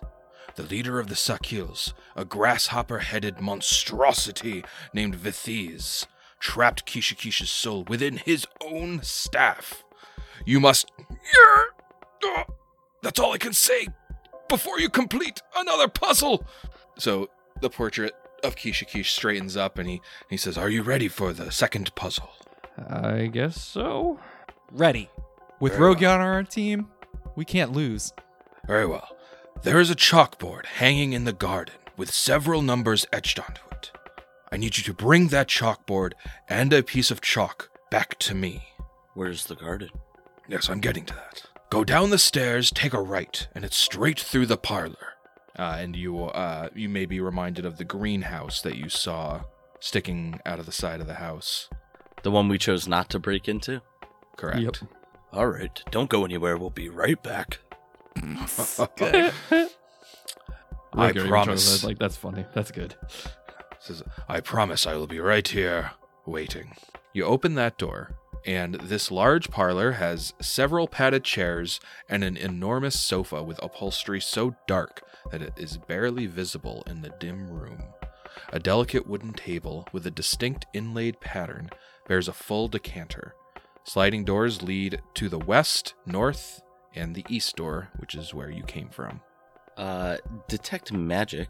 The 0.54 0.62
leader 0.62 1.00
of 1.00 1.08
the 1.08 1.14
Sahkils, 1.14 1.92
a 2.14 2.24
grasshopper-headed 2.24 3.40
monstrosity 3.40 4.64
named 4.92 5.16
Vithiz, 5.16 6.06
trapped 6.38 6.86
Kisha 6.86 7.16
Kisha's 7.16 7.50
soul 7.50 7.84
within 7.88 8.18
his 8.18 8.46
own 8.60 9.02
staff. 9.02 9.82
You 10.44 10.60
must 10.60 10.90
Oh, 12.24 12.44
that's 13.02 13.18
all 13.18 13.32
I 13.32 13.38
can 13.38 13.52
say 13.52 13.88
before 14.52 14.78
you 14.78 14.90
complete 14.90 15.40
another 15.56 15.88
puzzle. 15.88 16.44
So 16.98 17.30
the 17.62 17.70
portrait 17.70 18.12
of 18.44 18.54
Kishikish 18.54 19.06
straightens 19.06 19.56
up 19.56 19.78
and 19.78 19.88
he, 19.88 20.02
he 20.28 20.36
says, 20.36 20.58
Are 20.58 20.68
you 20.68 20.82
ready 20.82 21.08
for 21.08 21.32
the 21.32 21.50
second 21.50 21.94
puzzle? 21.94 22.28
I 22.86 23.30
guess 23.32 23.58
so. 23.58 24.20
Ready. 24.70 25.08
With 25.58 25.72
Very 25.72 25.94
well. 25.94 26.14
On 26.14 26.20
our 26.20 26.42
team, 26.42 26.88
we 27.34 27.46
can't 27.46 27.72
lose. 27.72 28.12
Very 28.66 28.84
well. 28.84 29.16
There 29.62 29.80
is 29.80 29.90
a 29.90 29.96
chalkboard 29.96 30.66
hanging 30.66 31.14
in 31.14 31.24
the 31.24 31.32
garden 31.32 31.76
with 31.96 32.12
several 32.12 32.60
numbers 32.60 33.06
etched 33.10 33.40
onto 33.40 33.62
it. 33.70 33.90
I 34.50 34.58
need 34.58 34.76
you 34.76 34.84
to 34.84 34.92
bring 34.92 35.28
that 35.28 35.48
chalkboard 35.48 36.12
and 36.46 36.74
a 36.74 36.82
piece 36.82 37.10
of 37.10 37.22
chalk 37.22 37.70
back 37.90 38.18
to 38.18 38.34
me. 38.34 38.64
Where's 39.14 39.46
the 39.46 39.56
garden? 39.56 39.88
Yes, 40.46 40.68
I'm 40.68 40.80
getting 40.80 41.06
to 41.06 41.14
that. 41.14 41.44
Go 41.72 41.84
down 41.84 42.10
the 42.10 42.18
stairs, 42.18 42.70
take 42.70 42.92
a 42.92 43.00
right, 43.00 43.48
and 43.54 43.64
it's 43.64 43.78
straight 43.78 44.20
through 44.20 44.44
the 44.44 44.58
parlor. 44.58 45.14
Uh, 45.58 45.78
and 45.78 45.96
you, 45.96 46.24
uh, 46.24 46.68
you 46.74 46.86
may 46.86 47.06
be 47.06 47.18
reminded 47.18 47.64
of 47.64 47.78
the 47.78 47.84
greenhouse 47.84 48.60
that 48.60 48.76
you 48.76 48.90
saw 48.90 49.44
sticking 49.80 50.38
out 50.44 50.58
of 50.58 50.66
the 50.66 50.72
side 50.72 51.00
of 51.00 51.06
the 51.06 51.14
house. 51.14 51.70
The 52.24 52.30
one 52.30 52.50
we 52.50 52.58
chose 52.58 52.86
not 52.86 53.08
to 53.08 53.18
break 53.18 53.48
into? 53.48 53.80
Correct. 54.36 54.60
Yep. 54.60 54.76
All 55.32 55.46
right. 55.46 55.82
Don't 55.90 56.10
go 56.10 56.26
anywhere. 56.26 56.58
We'll 56.58 56.68
be 56.68 56.90
right 56.90 57.22
back. 57.22 57.60
I 58.18 59.32
Regular 60.94 61.26
promise. 61.26 61.76
intro, 61.76 61.88
Like 61.88 61.98
that's 61.98 62.18
funny. 62.18 62.44
That's 62.52 62.70
good. 62.70 62.96
Says, 63.78 64.02
I 64.28 64.40
promise 64.40 64.86
I 64.86 64.96
will 64.96 65.06
be 65.06 65.20
right 65.20 65.48
here, 65.48 65.92
waiting. 66.26 66.74
You 67.14 67.24
open 67.24 67.54
that 67.54 67.78
door, 67.78 68.14
and 68.44 68.74
this 68.74 69.10
large 69.10 69.50
parlor 69.50 69.92
has 69.92 70.34
several 70.40 70.88
padded 70.88 71.24
chairs 71.24 71.80
and 72.08 72.24
an 72.24 72.36
enormous 72.36 72.98
sofa 72.98 73.42
with 73.42 73.62
upholstery 73.62 74.20
so 74.20 74.56
dark 74.66 75.02
that 75.30 75.42
it 75.42 75.52
is 75.56 75.76
barely 75.76 76.26
visible 76.26 76.82
in 76.86 77.02
the 77.02 77.14
dim 77.20 77.48
room. 77.48 77.82
A 78.52 78.58
delicate 78.58 79.06
wooden 79.06 79.32
table 79.32 79.86
with 79.92 80.06
a 80.06 80.10
distinct 80.10 80.66
inlaid 80.72 81.20
pattern 81.20 81.70
bears 82.08 82.28
a 82.28 82.32
full 82.32 82.68
decanter. 82.68 83.34
Sliding 83.84 84.24
doors 84.24 84.62
lead 84.62 85.00
to 85.14 85.28
the 85.28 85.38
west, 85.38 85.94
north, 86.06 86.62
and 86.94 87.14
the 87.14 87.24
east 87.28 87.56
door, 87.56 87.90
which 87.96 88.14
is 88.14 88.34
where 88.34 88.50
you 88.50 88.62
came 88.62 88.88
from. 88.88 89.20
Uh, 89.76 90.18
detect 90.48 90.92
magic. 90.92 91.48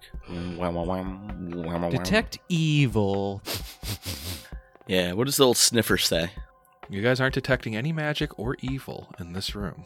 Detect 1.91 2.39
evil. 2.49 3.43
Yeah, 4.89 5.13
what 5.13 5.27
does 5.27 5.37
the 5.37 5.45
little 5.45 5.55
sniffer 5.55 5.97
say? 5.97 6.33
You 6.91 7.03
guys 7.03 7.21
aren't 7.21 7.35
detecting 7.35 7.77
any 7.77 7.93
magic 7.93 8.39
or 8.39 8.57
evil 8.61 9.13
in 9.19 9.33
this 9.33 9.55
room. 9.55 9.85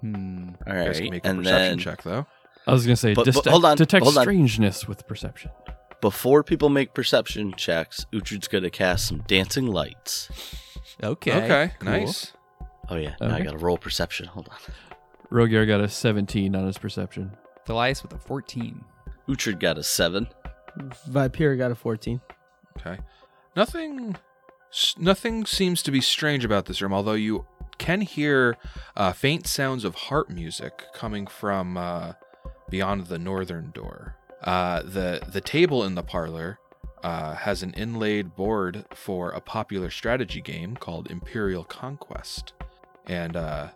Hmm. 0.00 0.50
All 0.66 0.74
You 0.76 0.84
guys 0.84 0.96
can 0.96 1.04
right, 1.04 1.10
make 1.12 1.24
a 1.24 1.28
and 1.28 1.38
perception 1.40 1.68
then 1.68 1.78
check, 1.78 2.02
though. 2.02 2.26
I 2.66 2.72
was 2.72 2.84
gonna 2.86 2.96
say 2.96 3.14
But- 3.14 3.24
but 3.26 3.32
detect, 3.34 3.48
hold 3.48 3.64
on, 3.64 3.76
detect 3.76 4.02
hold 4.04 4.16
on. 4.16 4.22
strangeness 4.24 4.86
with 4.88 5.06
perception. 5.06 5.50
before 6.00 6.42
people 6.42 6.68
make 6.68 6.92
perception 6.92 7.54
checks, 7.56 8.04
Uhtred's 8.12 8.46
gonna 8.48 8.68
cast 8.70 9.06
some 9.06 9.20
dancing 9.26 9.66
lights. 9.66 10.28
Okay. 11.02 11.32
Okay, 11.44 11.72
cool. 11.78 11.90
nice. 11.90 12.32
Oh 12.90 12.96
yeah, 12.96 13.14
now 13.20 13.28
I 13.28 13.34
Okay. 13.36 13.44
gotta 13.44 13.56
roll 13.58 13.78
perception. 13.78 14.26
Hold 14.26 14.48
on. 14.50 14.58
Rogyar 15.32 15.66
got 15.66 15.80
a 15.80 15.88
17 15.88 16.54
on 16.54 16.66
his 16.66 16.76
perception. 16.76 17.32
Delias 17.66 18.02
with 18.02 18.12
a 18.12 18.18
14. 18.18 18.84
Uhtred 19.28 19.58
got 19.58 19.78
a 19.78 19.82
seven. 19.82 20.28
Viper 21.08 21.56
got 21.56 21.70
a 21.70 21.74
14. 21.74 22.20
Okay. 22.78 22.98
Nothing 23.56 24.14
s- 24.14 24.20
nothing 24.98 25.46
seems 25.46 25.82
to 25.82 25.90
be 25.90 26.00
strange 26.00 26.44
about 26.44 26.66
this 26.66 26.80
room, 26.82 26.92
although 26.92 27.12
you 27.12 27.46
can 27.78 28.00
hear 28.00 28.56
uh, 28.96 29.12
faint 29.12 29.46
sounds 29.46 29.84
of 29.84 29.94
harp 29.94 30.30
music 30.30 30.84
coming 30.94 31.26
from 31.26 31.76
uh, 31.76 32.12
beyond 32.70 33.06
the 33.06 33.18
northern 33.18 33.70
door. 33.70 34.16
Uh, 34.42 34.82
the 34.82 35.22
the 35.26 35.40
table 35.40 35.84
in 35.84 35.94
the 35.94 36.02
parlor 36.02 36.58
uh, 37.02 37.34
has 37.34 37.62
an 37.62 37.72
inlaid 37.72 38.34
board 38.34 38.84
for 38.94 39.30
a 39.30 39.40
popular 39.40 39.90
strategy 39.90 40.40
game 40.40 40.76
called 40.76 41.10
Imperial 41.10 41.64
Conquest, 41.64 42.52
and 43.06 43.36
uh, 43.36 43.68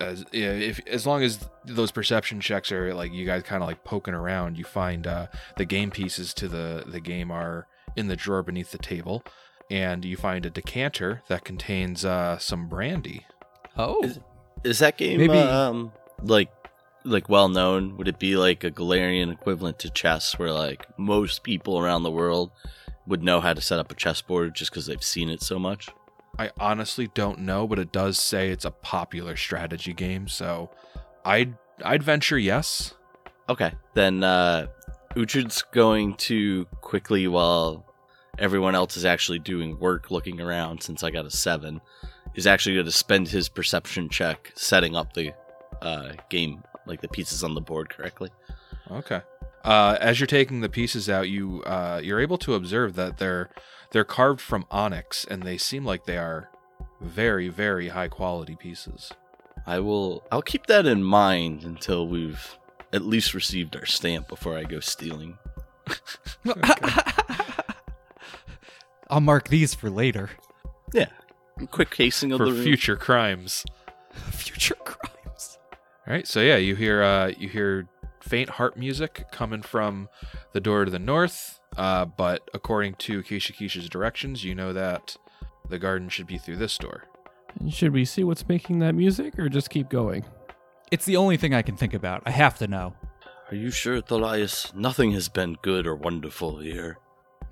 as 0.00 0.24
if 0.32 0.80
as 0.86 1.06
long 1.06 1.22
as 1.22 1.48
those 1.64 1.90
perception 1.90 2.40
checks 2.40 2.72
are 2.72 2.94
like 2.94 3.12
you 3.12 3.26
guys 3.26 3.42
kind 3.42 3.62
of 3.62 3.68
like 3.68 3.84
poking 3.84 4.14
around, 4.14 4.58
you 4.58 4.64
find 4.64 5.06
uh, 5.06 5.26
the 5.56 5.64
game 5.64 5.90
pieces 5.90 6.34
to 6.34 6.48
the 6.48 6.84
the 6.86 7.00
game 7.00 7.30
are 7.30 7.66
in 7.96 8.08
the 8.08 8.16
drawer 8.16 8.42
beneath 8.42 8.70
the 8.72 8.78
table, 8.78 9.22
and 9.72 10.04
you 10.04 10.16
find 10.16 10.44
a 10.46 10.50
decanter 10.50 11.22
that 11.28 11.44
contains 11.44 12.04
uh, 12.04 12.38
some 12.38 12.68
brandy. 12.68 13.26
Oh. 13.76 14.02
Is- 14.04 14.20
Is 14.64 14.78
that 14.78 14.96
game 14.98 15.18
Maybe- 15.18 15.32
um 15.38 15.90
like 16.22 16.50
like 17.04 17.28
well 17.28 17.48
known? 17.48 17.96
Would 17.96 18.06
it 18.06 18.18
be 18.20 18.36
like 18.36 18.62
a 18.62 18.70
Golarion 18.70 19.32
equivalent 19.32 19.78
to 19.80 19.90
chess, 19.90 20.38
where 20.38 20.52
like 20.52 20.86
most 20.98 21.42
people 21.42 21.78
around 21.80 22.04
the 22.04 22.10
world 22.12 22.52
would 23.08 23.24
know 23.24 23.40
how 23.40 23.52
to 23.54 23.60
set 23.60 23.80
up 23.80 23.90
a 23.90 23.94
chessboard 23.96 24.54
just 24.54 24.70
because 24.70 24.86
they've 24.86 25.02
seen 25.02 25.28
it 25.28 25.42
so 25.42 25.58
much? 25.58 25.88
I 26.38 26.50
honestly 26.60 27.08
don't 27.12 27.40
know, 27.40 27.66
but 27.66 27.78
it 27.80 27.90
does 27.92 28.18
say 28.18 28.50
it's 28.50 28.64
a 28.64 28.70
popular 28.70 29.34
strategy 29.36 29.92
game, 29.92 30.28
so 30.28 30.70
I'd 31.24 31.54
I'd 31.84 32.02
venture 32.04 32.38
yes. 32.38 32.94
Okay, 33.48 33.72
then 33.94 34.22
uh, 34.22 34.68
Uhtred's 35.16 35.62
going 35.72 36.14
to 36.28 36.66
quickly, 36.80 37.26
while 37.26 37.84
everyone 38.38 38.74
else 38.74 38.96
is 38.96 39.04
actually 39.04 39.38
doing 39.38 39.78
work, 39.78 40.10
looking 40.10 40.40
around. 40.40 40.82
Since 40.82 41.02
I 41.02 41.10
got 41.10 41.26
a 41.26 41.30
seven, 41.30 41.80
is 42.34 42.46
actually 42.46 42.74
going 42.74 42.86
to 42.86 42.92
spend 42.92 43.28
his 43.28 43.48
perception 43.48 44.08
check 44.08 44.52
setting 44.54 44.96
up 44.96 45.12
the 45.12 45.32
uh, 45.80 46.12
game, 46.28 46.62
like 46.86 47.00
the 47.00 47.08
pieces 47.08 47.42
on 47.44 47.54
the 47.54 47.60
board 47.60 47.90
correctly. 47.90 48.30
Okay. 48.90 49.20
Uh, 49.64 49.96
as 50.00 50.18
you're 50.18 50.26
taking 50.26 50.60
the 50.60 50.68
pieces 50.68 51.08
out, 51.08 51.28
you 51.28 51.62
uh, 51.62 52.00
you're 52.02 52.20
able 52.20 52.38
to 52.38 52.54
observe 52.54 52.94
that 52.94 53.18
they're 53.18 53.50
they're 53.92 54.04
carved 54.04 54.40
from 54.40 54.66
onyx, 54.70 55.24
and 55.24 55.42
they 55.42 55.56
seem 55.56 55.84
like 55.84 56.04
they 56.04 56.18
are 56.18 56.50
very 57.00 57.48
very 57.48 57.88
high 57.88 58.08
quality 58.08 58.56
pieces. 58.56 59.12
I 59.66 59.78
will. 59.78 60.24
I'll 60.32 60.42
keep 60.42 60.66
that 60.66 60.86
in 60.86 61.04
mind 61.04 61.62
until 61.62 62.08
we've 62.08 62.58
at 62.92 63.02
least 63.02 63.34
received 63.34 63.76
our 63.76 63.86
stamp 63.86 64.28
before 64.28 64.58
I 64.58 64.64
go 64.64 64.80
stealing. 64.80 65.38
I'll 69.12 69.20
mark 69.20 69.48
these 69.48 69.74
for 69.74 69.90
later. 69.90 70.30
Yeah, 70.94 71.10
quick 71.70 71.90
casing 71.90 72.32
of 72.32 72.38
for 72.38 72.46
the 72.46 72.52
room. 72.52 72.62
future 72.62 72.96
crimes. 72.96 73.64
Future 74.30 74.74
crimes. 74.74 75.58
All 76.06 76.14
right, 76.14 76.26
so 76.26 76.40
yeah, 76.40 76.56
you 76.56 76.74
hear 76.76 77.02
uh, 77.02 77.32
you 77.38 77.48
hear 77.50 77.88
faint 78.20 78.48
harp 78.48 78.76
music 78.76 79.26
coming 79.30 79.60
from 79.60 80.08
the 80.52 80.60
door 80.60 80.86
to 80.86 80.90
the 80.90 80.98
north, 80.98 81.60
uh, 81.76 82.06
but 82.06 82.48
according 82.54 82.94
to 82.94 83.22
Keisha 83.22 83.54
Keisha's 83.54 83.90
directions, 83.90 84.44
you 84.44 84.54
know 84.54 84.72
that 84.72 85.16
the 85.68 85.78
garden 85.78 86.08
should 86.08 86.26
be 86.26 86.38
through 86.38 86.56
this 86.56 86.78
door. 86.78 87.04
Should 87.68 87.92
we 87.92 88.06
see 88.06 88.24
what's 88.24 88.48
making 88.48 88.78
that 88.78 88.94
music 88.94 89.38
or 89.38 89.50
just 89.50 89.68
keep 89.68 89.90
going? 89.90 90.24
It's 90.90 91.04
the 91.04 91.16
only 91.16 91.36
thing 91.36 91.52
I 91.52 91.60
can 91.60 91.76
think 91.76 91.92
about. 91.92 92.22
I 92.24 92.30
have 92.30 92.56
to 92.58 92.66
know. 92.66 92.94
Are 93.50 93.56
you 93.56 93.70
sure, 93.70 94.00
Thalias? 94.00 94.74
Nothing 94.74 95.12
has 95.12 95.28
been 95.28 95.58
good 95.60 95.86
or 95.86 95.94
wonderful 95.94 96.60
here. 96.60 96.96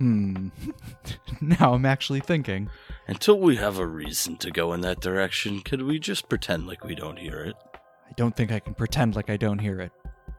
Hmm. 0.01 0.49
now 1.43 1.75
I'm 1.75 1.85
actually 1.85 2.21
thinking. 2.21 2.71
Until 3.07 3.39
we 3.39 3.57
have 3.57 3.79
a 3.79 3.87
reason 3.87 4.37
to 4.39 4.51
go 4.51 4.73
in 4.73 4.81
that 4.81 5.01
direction, 5.01 5.61
could 5.61 5.83
we 5.83 5.99
just 5.99 6.27
pretend 6.31 6.67
like 6.67 6.85
we 6.85 6.95
don't 6.95 7.19
hear 7.19 7.41
it? 7.41 7.55
I 7.75 8.13
don't 8.17 8.35
think 8.35 8.51
I 8.51 8.61
can 8.61 8.73
pretend 8.73 9.15
like 9.15 9.29
I 9.29 9.37
don't 9.37 9.59
hear 9.59 9.79
it. 9.79 9.93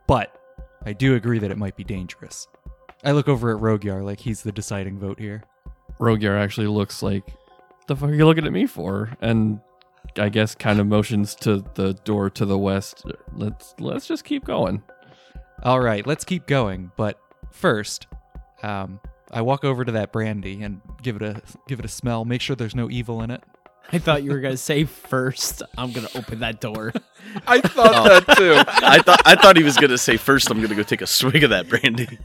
But 0.07 0.35
I 0.83 0.93
do 0.93 1.13
agree 1.13 1.37
that 1.37 1.51
it 1.51 1.59
might 1.59 1.75
be 1.75 1.83
dangerous. 1.83 2.47
I 3.03 3.11
look 3.11 3.27
over 3.27 3.55
at 3.55 3.61
Rogyar 3.61 4.03
like 4.03 4.19
he's 4.19 4.41
the 4.41 4.51
deciding 4.51 4.97
vote 4.97 5.19
here. 5.19 5.43
Rogyar 5.99 6.39
actually 6.39 6.67
looks 6.67 7.03
like, 7.03 7.23
the 7.85 7.95
fuck 7.95 8.09
are 8.09 8.15
you 8.15 8.25
looking 8.25 8.47
at 8.47 8.51
me 8.51 8.65
for? 8.65 9.15
And 9.21 9.59
I 10.17 10.29
guess 10.29 10.55
kind 10.55 10.79
of 10.79 10.87
motions 10.87 11.35
to 11.35 11.63
the 11.75 11.93
door 12.03 12.31
to 12.31 12.45
the 12.45 12.57
west. 12.57 13.05
Let's 13.35 13.75
let's 13.77 14.07
just 14.07 14.23
keep 14.23 14.43
going. 14.43 14.81
All 15.61 15.79
right, 15.79 16.05
let's 16.07 16.25
keep 16.25 16.47
going. 16.47 16.91
But 16.97 17.19
first, 17.51 18.07
um, 18.63 18.99
I 19.31 19.41
walk 19.41 19.63
over 19.63 19.85
to 19.85 19.91
that 19.93 20.11
brandy 20.11 20.61
and 20.61 20.81
give 21.01 21.15
it 21.15 21.21
a 21.21 21.41
give 21.67 21.79
it 21.79 21.85
a 21.85 21.89
smell. 21.89 22.25
Make 22.25 22.41
sure 22.41 22.55
there's 22.55 22.75
no 22.75 22.89
evil 22.89 23.21
in 23.21 23.31
it. 23.31 23.41
I 23.93 23.97
thought 23.97 24.23
you 24.23 24.31
were 24.31 24.39
gonna 24.39 24.57
say 24.57 24.83
first. 24.85 25.63
I'm 25.77 25.91
gonna 25.91 26.07
open 26.15 26.39
that 26.39 26.61
door. 26.61 26.93
I 27.47 27.59
thought 27.61 28.25
that 28.25 28.37
too. 28.37 28.55
I 28.85 28.99
thought 28.99 29.21
I 29.25 29.35
thought 29.35 29.57
he 29.57 29.63
was 29.63 29.75
gonna 29.77 29.97
say 29.97 30.17
first. 30.17 30.49
I'm 30.51 30.61
gonna 30.61 30.75
go 30.75 30.83
take 30.83 31.01
a 31.01 31.07
swig 31.07 31.43
of 31.43 31.49
that 31.49 31.67
brandy. 31.67 32.17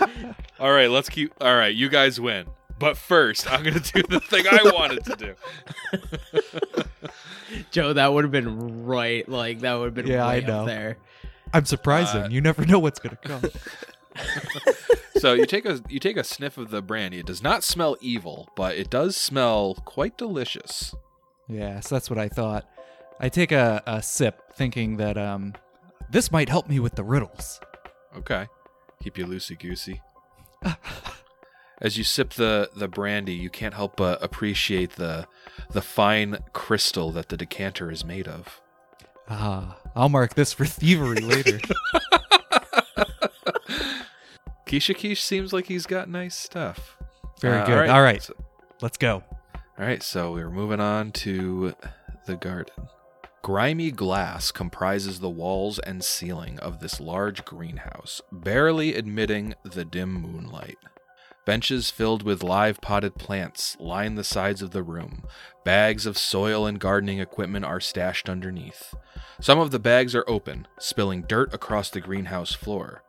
All 0.60 0.72
right, 0.72 0.90
let's 0.90 1.08
keep. 1.08 1.32
All 1.40 1.54
right, 1.56 1.74
you 1.74 1.88
guys 1.88 2.20
win. 2.20 2.46
But 2.78 2.96
first, 2.96 3.50
I'm 3.50 3.64
gonna 3.64 3.80
do 3.80 4.02
the 4.02 4.20
thing 4.20 4.44
I 4.48 4.60
wanted 4.72 5.04
to 5.06 5.16
do. 5.16 6.82
Joe, 7.70 7.92
that 7.94 8.12
would 8.12 8.24
have 8.24 8.30
been 8.32 8.84
right. 8.84 9.28
Like 9.28 9.60
that 9.60 9.74
would 9.74 9.86
have 9.86 9.94
been 9.94 10.06
Yeah, 10.06 10.26
I 10.26 10.40
know. 10.40 10.60
up 10.60 10.66
there. 10.66 10.98
I'm 11.52 11.64
surprising. 11.64 12.24
Uh, 12.24 12.28
you 12.28 12.40
never 12.40 12.64
know 12.66 12.78
what's 12.78 12.98
gonna 13.00 13.16
come. 13.16 13.42
So 15.18 15.32
you 15.32 15.46
take 15.46 15.66
a 15.66 15.80
you 15.88 15.98
take 15.98 16.16
a 16.16 16.22
sniff 16.22 16.58
of 16.58 16.70
the 16.70 16.80
brandy. 16.80 17.18
It 17.18 17.26
does 17.26 17.42
not 17.42 17.64
smell 17.64 17.96
evil, 18.00 18.50
but 18.54 18.76
it 18.76 18.88
does 18.88 19.16
smell 19.16 19.74
quite 19.84 20.16
delicious. 20.16 20.94
yes, 21.48 21.88
that's 21.88 22.08
what 22.08 22.18
I 22.18 22.28
thought. 22.28 22.68
I 23.18 23.28
take 23.28 23.50
a, 23.50 23.82
a 23.84 24.00
sip, 24.00 24.54
thinking 24.54 24.96
that 24.98 25.18
um, 25.18 25.54
this 26.08 26.30
might 26.30 26.48
help 26.48 26.68
me 26.68 26.78
with 26.78 26.94
the 26.94 27.02
riddles. 27.02 27.60
Okay, 28.16 28.46
keep 29.02 29.18
you 29.18 29.26
loosey 29.26 29.58
goosey. 29.58 30.02
As 31.80 31.98
you 31.98 32.04
sip 32.04 32.34
the 32.34 32.70
the 32.76 32.88
brandy, 32.88 33.34
you 33.34 33.50
can't 33.50 33.74
help 33.74 33.96
but 33.96 34.22
appreciate 34.22 34.92
the 34.92 35.26
the 35.70 35.82
fine 35.82 36.38
crystal 36.52 37.10
that 37.12 37.28
the 37.28 37.36
decanter 37.36 37.90
is 37.90 38.04
made 38.04 38.28
of. 38.28 38.60
Ah, 39.28 39.78
I'll 39.96 40.08
mark 40.08 40.34
this 40.34 40.52
for 40.52 40.64
thievery 40.64 41.20
later. 41.20 41.60
Kishikish 44.68 45.18
seems 45.20 45.52
like 45.52 45.66
he's 45.66 45.86
got 45.86 46.08
nice 46.08 46.34
stuff. 46.36 46.96
Very 47.40 47.58
Uh, 47.58 47.66
good. 47.66 47.88
All 47.88 48.02
right, 48.02 48.22
so- 48.22 48.34
let's 48.82 48.98
go. 48.98 49.24
All 49.54 49.84
right, 49.86 50.02
so 50.02 50.32
we're 50.32 50.50
moving 50.50 50.80
on 50.80 51.12
to 51.12 51.74
the 52.26 52.36
garden. 52.36 52.88
Grimy 53.42 53.90
glass 53.90 54.50
comprises 54.50 55.20
the 55.20 55.28
walls 55.30 55.78
and 55.78 56.04
ceiling 56.04 56.58
of 56.58 56.80
this 56.80 57.00
large 57.00 57.44
greenhouse, 57.44 58.20
barely 58.32 58.94
admitting 58.94 59.54
the 59.64 59.84
dim 59.84 60.12
moonlight. 60.12 60.76
Benches 61.46 61.88
filled 61.90 62.24
with 62.24 62.42
live 62.42 62.80
potted 62.82 63.14
plants 63.14 63.74
line 63.80 64.16
the 64.16 64.24
sides 64.24 64.60
of 64.60 64.72
the 64.72 64.82
room. 64.82 65.22
Bags 65.64 66.04
of 66.04 66.18
soil 66.18 66.66
and 66.66 66.78
gardening 66.78 67.20
equipment 67.20 67.64
are 67.64 67.80
stashed 67.80 68.28
underneath. 68.28 68.94
Some 69.40 69.58
of 69.58 69.70
the 69.70 69.78
bags 69.78 70.14
are 70.14 70.24
open, 70.28 70.66
spilling 70.78 71.22
dirt 71.22 71.54
across 71.54 71.88
the 71.88 72.00
greenhouse 72.02 72.52
floor. 72.52 73.02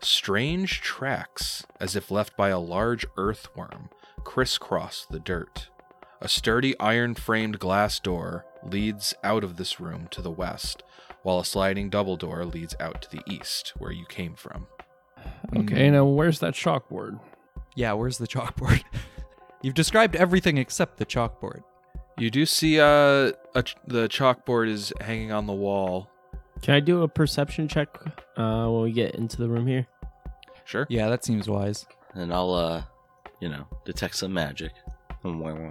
Strange 0.00 0.80
tracks, 0.80 1.64
as 1.80 1.96
if 1.96 2.10
left 2.10 2.36
by 2.36 2.48
a 2.48 2.58
large 2.58 3.06
earthworm, 3.16 3.88
crisscross 4.24 5.06
the 5.10 5.18
dirt. 5.18 5.68
A 6.20 6.28
sturdy 6.28 6.78
iron 6.78 7.14
framed 7.14 7.58
glass 7.58 8.00
door 8.00 8.46
leads 8.62 9.14
out 9.22 9.44
of 9.44 9.56
this 9.56 9.80
room 9.80 10.08
to 10.10 10.22
the 10.22 10.30
west, 10.30 10.82
while 11.22 11.38
a 11.38 11.44
sliding 11.44 11.90
double 11.90 12.16
door 12.16 12.44
leads 12.44 12.74
out 12.80 13.02
to 13.02 13.10
the 13.10 13.22
east, 13.26 13.72
where 13.78 13.92
you 13.92 14.06
came 14.06 14.34
from. 14.34 14.66
Okay, 15.56 15.90
now 15.90 16.04
where's 16.04 16.38
that 16.40 16.54
chalkboard? 16.54 17.20
Yeah, 17.74 17.92
where's 17.92 18.18
the 18.18 18.26
chalkboard? 18.26 18.82
You've 19.62 19.74
described 19.74 20.16
everything 20.16 20.58
except 20.58 20.98
the 20.98 21.06
chalkboard. 21.06 21.62
You 22.18 22.30
do 22.30 22.46
see 22.46 22.80
uh, 22.80 23.32
a 23.54 23.62
ch- 23.62 23.76
the 23.86 24.08
chalkboard 24.08 24.68
is 24.68 24.92
hanging 25.00 25.32
on 25.32 25.46
the 25.46 25.52
wall. 25.52 26.10
Can 26.62 26.74
I 26.74 26.80
do 26.80 27.02
a 27.02 27.08
perception 27.08 27.68
check 27.68 27.88
uh, 28.36 28.66
when 28.68 28.82
we 28.82 28.92
get 28.92 29.14
into 29.14 29.36
the 29.38 29.48
room 29.48 29.66
here? 29.66 29.86
Sure. 30.64 30.86
Yeah, 30.90 31.08
that 31.08 31.24
seems 31.24 31.48
wise. 31.48 31.86
And 32.14 32.32
I'll, 32.32 32.52
uh, 32.54 32.82
you 33.40 33.48
know, 33.48 33.66
detect 33.84 34.16
some 34.16 34.32
magic. 34.32 34.72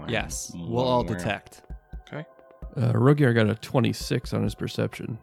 Yes, 0.10 0.52
we'll 0.56 0.86
all 0.86 1.04
detect. 1.04 1.64
Uh, 2.76 2.92
Rogyar 2.94 3.34
got 3.34 3.50
a 3.50 3.56
26 3.56 4.34
on 4.34 4.44
his 4.44 4.56
perception. 4.56 5.18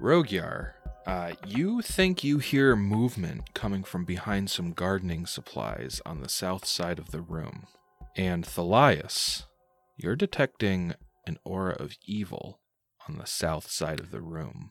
Rogyar, 0.00 0.72
uh, 1.06 1.32
you 1.46 1.80
think 1.82 2.24
you 2.24 2.38
hear 2.38 2.74
movement 2.74 3.54
coming 3.54 3.84
from 3.84 4.04
behind 4.04 4.50
some 4.50 4.72
gardening 4.72 5.24
supplies 5.26 6.00
on 6.04 6.20
the 6.20 6.28
south 6.28 6.64
side 6.66 6.98
of 6.98 7.10
the 7.12 7.20
room. 7.20 7.66
And 8.16 8.44
Thalias, 8.44 9.44
you're 9.96 10.16
detecting 10.16 10.94
an 11.26 11.38
aura 11.44 11.74
of 11.78 11.96
evil 12.06 12.60
on 13.08 13.18
the 13.18 13.26
south 13.26 13.70
side 13.70 14.00
of 14.00 14.10
the 14.10 14.20
room. 14.20 14.70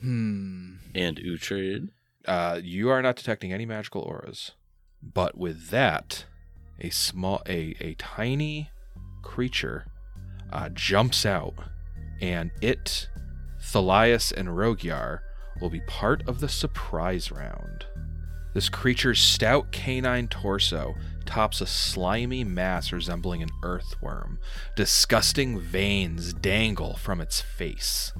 Hmm. 0.00 0.74
And 0.94 1.18
Uhtred. 1.18 1.88
Uh, 2.26 2.60
you 2.62 2.88
are 2.90 3.02
not 3.02 3.16
detecting 3.16 3.52
any 3.52 3.66
magical 3.66 4.02
auras, 4.02 4.52
but 5.00 5.38
with 5.38 5.68
that, 5.68 6.24
a 6.80 6.90
small, 6.90 7.40
a 7.46 7.76
a 7.80 7.94
tiny 7.94 8.70
creature 9.22 9.86
uh, 10.52 10.68
jumps 10.70 11.24
out, 11.24 11.54
and 12.20 12.50
it, 12.60 13.08
Thalias 13.60 14.32
and 14.32 14.48
Rogyar 14.48 15.20
will 15.60 15.70
be 15.70 15.80
part 15.80 16.28
of 16.28 16.40
the 16.40 16.48
surprise 16.48 17.30
round. 17.30 17.86
This 18.54 18.68
creature's 18.68 19.20
stout 19.20 19.70
canine 19.70 20.28
torso 20.28 20.94
tops 21.26 21.60
a 21.60 21.66
slimy 21.66 22.42
mass 22.42 22.90
resembling 22.90 23.42
an 23.42 23.50
earthworm. 23.62 24.38
Disgusting 24.76 25.60
veins 25.60 26.32
dangle 26.32 26.96
from 26.96 27.20
its 27.20 27.40
face. 27.40 28.12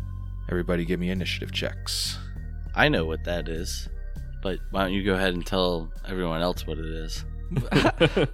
Everybody, 0.49 0.85
give 0.85 1.01
me 1.01 1.11
initiative 1.11 1.53
checks. 1.53 2.19
I 2.75 2.89
know 2.89 3.05
what 3.05 3.25
that 3.25 3.49
is. 3.49 3.89
But 4.43 4.59
why 4.71 4.83
don't 4.85 4.93
you 4.93 5.03
go 5.05 5.15
ahead 5.15 5.35
and 5.35 5.45
tell 5.45 5.91
everyone 6.07 6.41
else 6.41 6.67
what 6.67 6.79
it 6.79 6.87
is? 6.87 7.25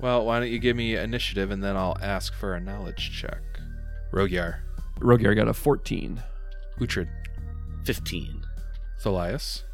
Well, 0.00 0.24
why 0.24 0.38
don't 0.38 0.50
you 0.50 0.58
give 0.60 0.76
me 0.76 0.94
initiative 0.96 1.50
and 1.50 1.62
then 1.62 1.76
I'll 1.76 1.96
ask 2.00 2.32
for 2.34 2.54
a 2.54 2.60
knowledge 2.60 3.10
check. 3.20 3.40
Rogyar, 4.12 4.60
Rogyar 5.00 5.34
got 5.34 5.48
a 5.48 5.54
14. 5.54 6.22
Uhtred, 6.78 7.08
15. 7.84 8.42
Thalias. 9.02 9.64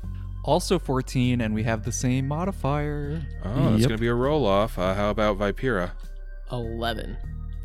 Also 0.45 0.79
14, 0.79 1.41
and 1.43 1.55
we 1.55 1.63
have 1.63 1.85
the 1.85 1.93
same 1.93 2.27
modifier. 2.29 3.23
Oh, 3.45 3.71
that's 3.71 3.81
Yep. 3.81 3.89
going 3.89 3.99
to 3.99 4.01
be 4.01 4.07
a 4.09 4.15
roll 4.15 4.47
off. 4.47 4.79
Uh, 4.79 4.95
how 4.95 5.11
about 5.11 5.39
Vipera? 5.39 5.93
Eleven. 6.51 7.17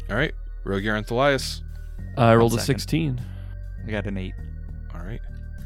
All 0.09 0.15
right, 0.15 0.33
Rogyar 0.65 0.97
and 0.97 1.05
Thalias. 1.07 1.61
I 2.17 2.35
rolled 2.35 2.53
a 2.55 2.59
16. 2.59 3.19
I 3.89 3.91
got 3.91 4.05
an 4.05 4.17
8. 4.17 4.35
All 4.93 5.01
right. 5.01 5.19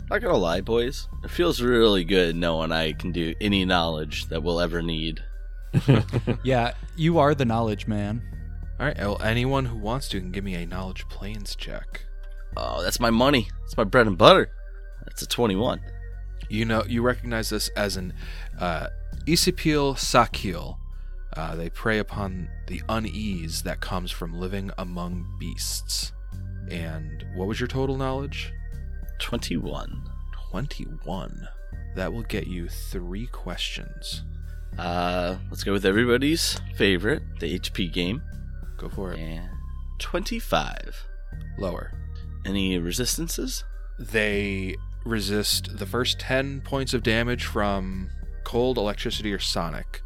Not 0.09 0.21
gonna 0.21 0.38
lie, 0.38 0.62
boys. 0.62 1.09
It 1.25 1.29
feels 1.29 1.62
really 1.62 2.05
good 2.05 2.38
knowing 2.38 2.71
I 2.71 2.93
can 2.93 3.12
do 3.12 3.33
any 3.41 3.65
knowledge 3.65 4.27
that 4.27 4.41
we'll 4.41 4.62
ever 4.62 4.81
need. 4.81 5.21
Yeah, 6.43 6.71
you 6.95 7.19
are 7.19 7.36
the 7.36 7.43
knowledge 7.43 7.86
man. 7.86 8.21
All 8.79 8.86
right. 8.86 8.97
Well, 8.97 9.21
anyone 9.21 9.65
who 9.65 9.77
wants 9.77 10.07
to 10.09 10.21
can 10.21 10.31
give 10.31 10.45
me 10.45 10.55
a 10.55 10.65
knowledge 10.65 11.05
planes 11.09 11.53
check. 11.53 12.05
Oh, 12.55 12.81
that's 12.81 12.97
my 12.97 13.09
money. 13.09 13.49
That's 13.59 13.75
my 13.75 13.83
bread 13.83 14.07
and 14.07 14.17
butter. 14.17 14.49
That's 15.03 15.21
a 15.21 15.27
21. 15.27 15.81
You 16.47 16.63
know, 16.63 16.86
you 16.88 17.01
recognize 17.01 17.49
this 17.49 17.67
as 17.75 17.97
an 17.97 18.13
uh, 18.57 18.88
Esipil 19.27 19.97
Sahkil. 19.97 20.77
Uh, 21.36 21.55
they 21.57 21.69
prey 21.69 21.99
upon 21.99 22.47
the 22.67 22.81
unease 22.88 23.63
that 23.63 23.81
comes 23.81 24.12
from 24.12 24.39
living 24.39 24.71
among 24.77 25.36
beasts. 25.38 26.13
And 26.69 27.26
what 27.36 27.47
was 27.47 27.60
your 27.60 27.67
total 27.67 27.97
knowledge? 27.97 28.52
21. 29.19 30.10
21. 30.52 31.47
That 31.95 32.12
will 32.12 32.23
get 32.23 32.47
you 32.47 32.67
three 32.67 33.28
questions. 33.28 34.23
Uh, 34.78 35.36
let's 35.49 35.63
go 35.63 35.71
with 35.73 35.86
everybody's 35.86 36.60
favorite, 36.76 37.21
the 37.39 37.60
HP 37.60 37.91
game. 37.91 38.21
Go 38.78 38.89
for 38.89 39.13
it. 39.13 39.19
And 39.19 39.49
25. 39.99 41.08
Lower. 41.58 41.91
Any 42.45 42.78
resistances? 42.78 43.63
They 43.99 44.76
resist 45.06 45.78
the 45.78 45.86
first 45.86 46.19
10 46.19 46.62
points 46.62 46.93
of 46.93 47.04
damage 47.04 47.45
from 47.45 48.10
cold, 48.43 48.78
electricity, 48.78 49.32
or 49.32 49.39
sonic. 49.39 50.02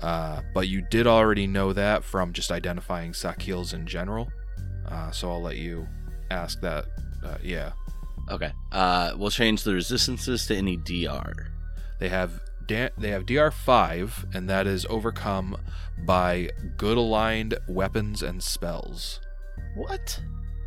Uh, 0.00 0.42
but 0.54 0.68
you 0.68 0.82
did 0.90 1.06
already 1.06 1.46
know 1.46 1.72
that 1.72 2.04
from 2.04 2.32
just 2.32 2.52
identifying 2.52 3.12
Sahkils 3.12 3.74
in 3.74 3.86
general. 3.86 4.28
Uh, 4.86 5.10
so 5.10 5.30
I'll 5.30 5.42
let 5.42 5.56
you 5.56 5.86
ask 6.30 6.60
that. 6.60 6.86
Uh, 7.24 7.36
yeah. 7.42 7.72
Okay. 8.30 8.52
Uh, 8.72 9.12
we'll 9.16 9.30
change 9.30 9.62
the 9.62 9.74
resistances 9.74 10.46
to 10.46 10.56
any 10.56 10.76
DR. 10.76 11.32
They 11.98 12.08
have 12.08 12.40
da- 12.66 12.90
they 12.98 13.10
have 13.10 13.26
DR 13.26 13.50
five, 13.50 14.26
and 14.32 14.48
that 14.48 14.66
is 14.66 14.86
overcome 14.88 15.56
by 16.04 16.50
good 16.76 16.96
aligned 16.96 17.56
weapons 17.68 18.22
and 18.22 18.42
spells. 18.42 19.20
What? 19.74 20.20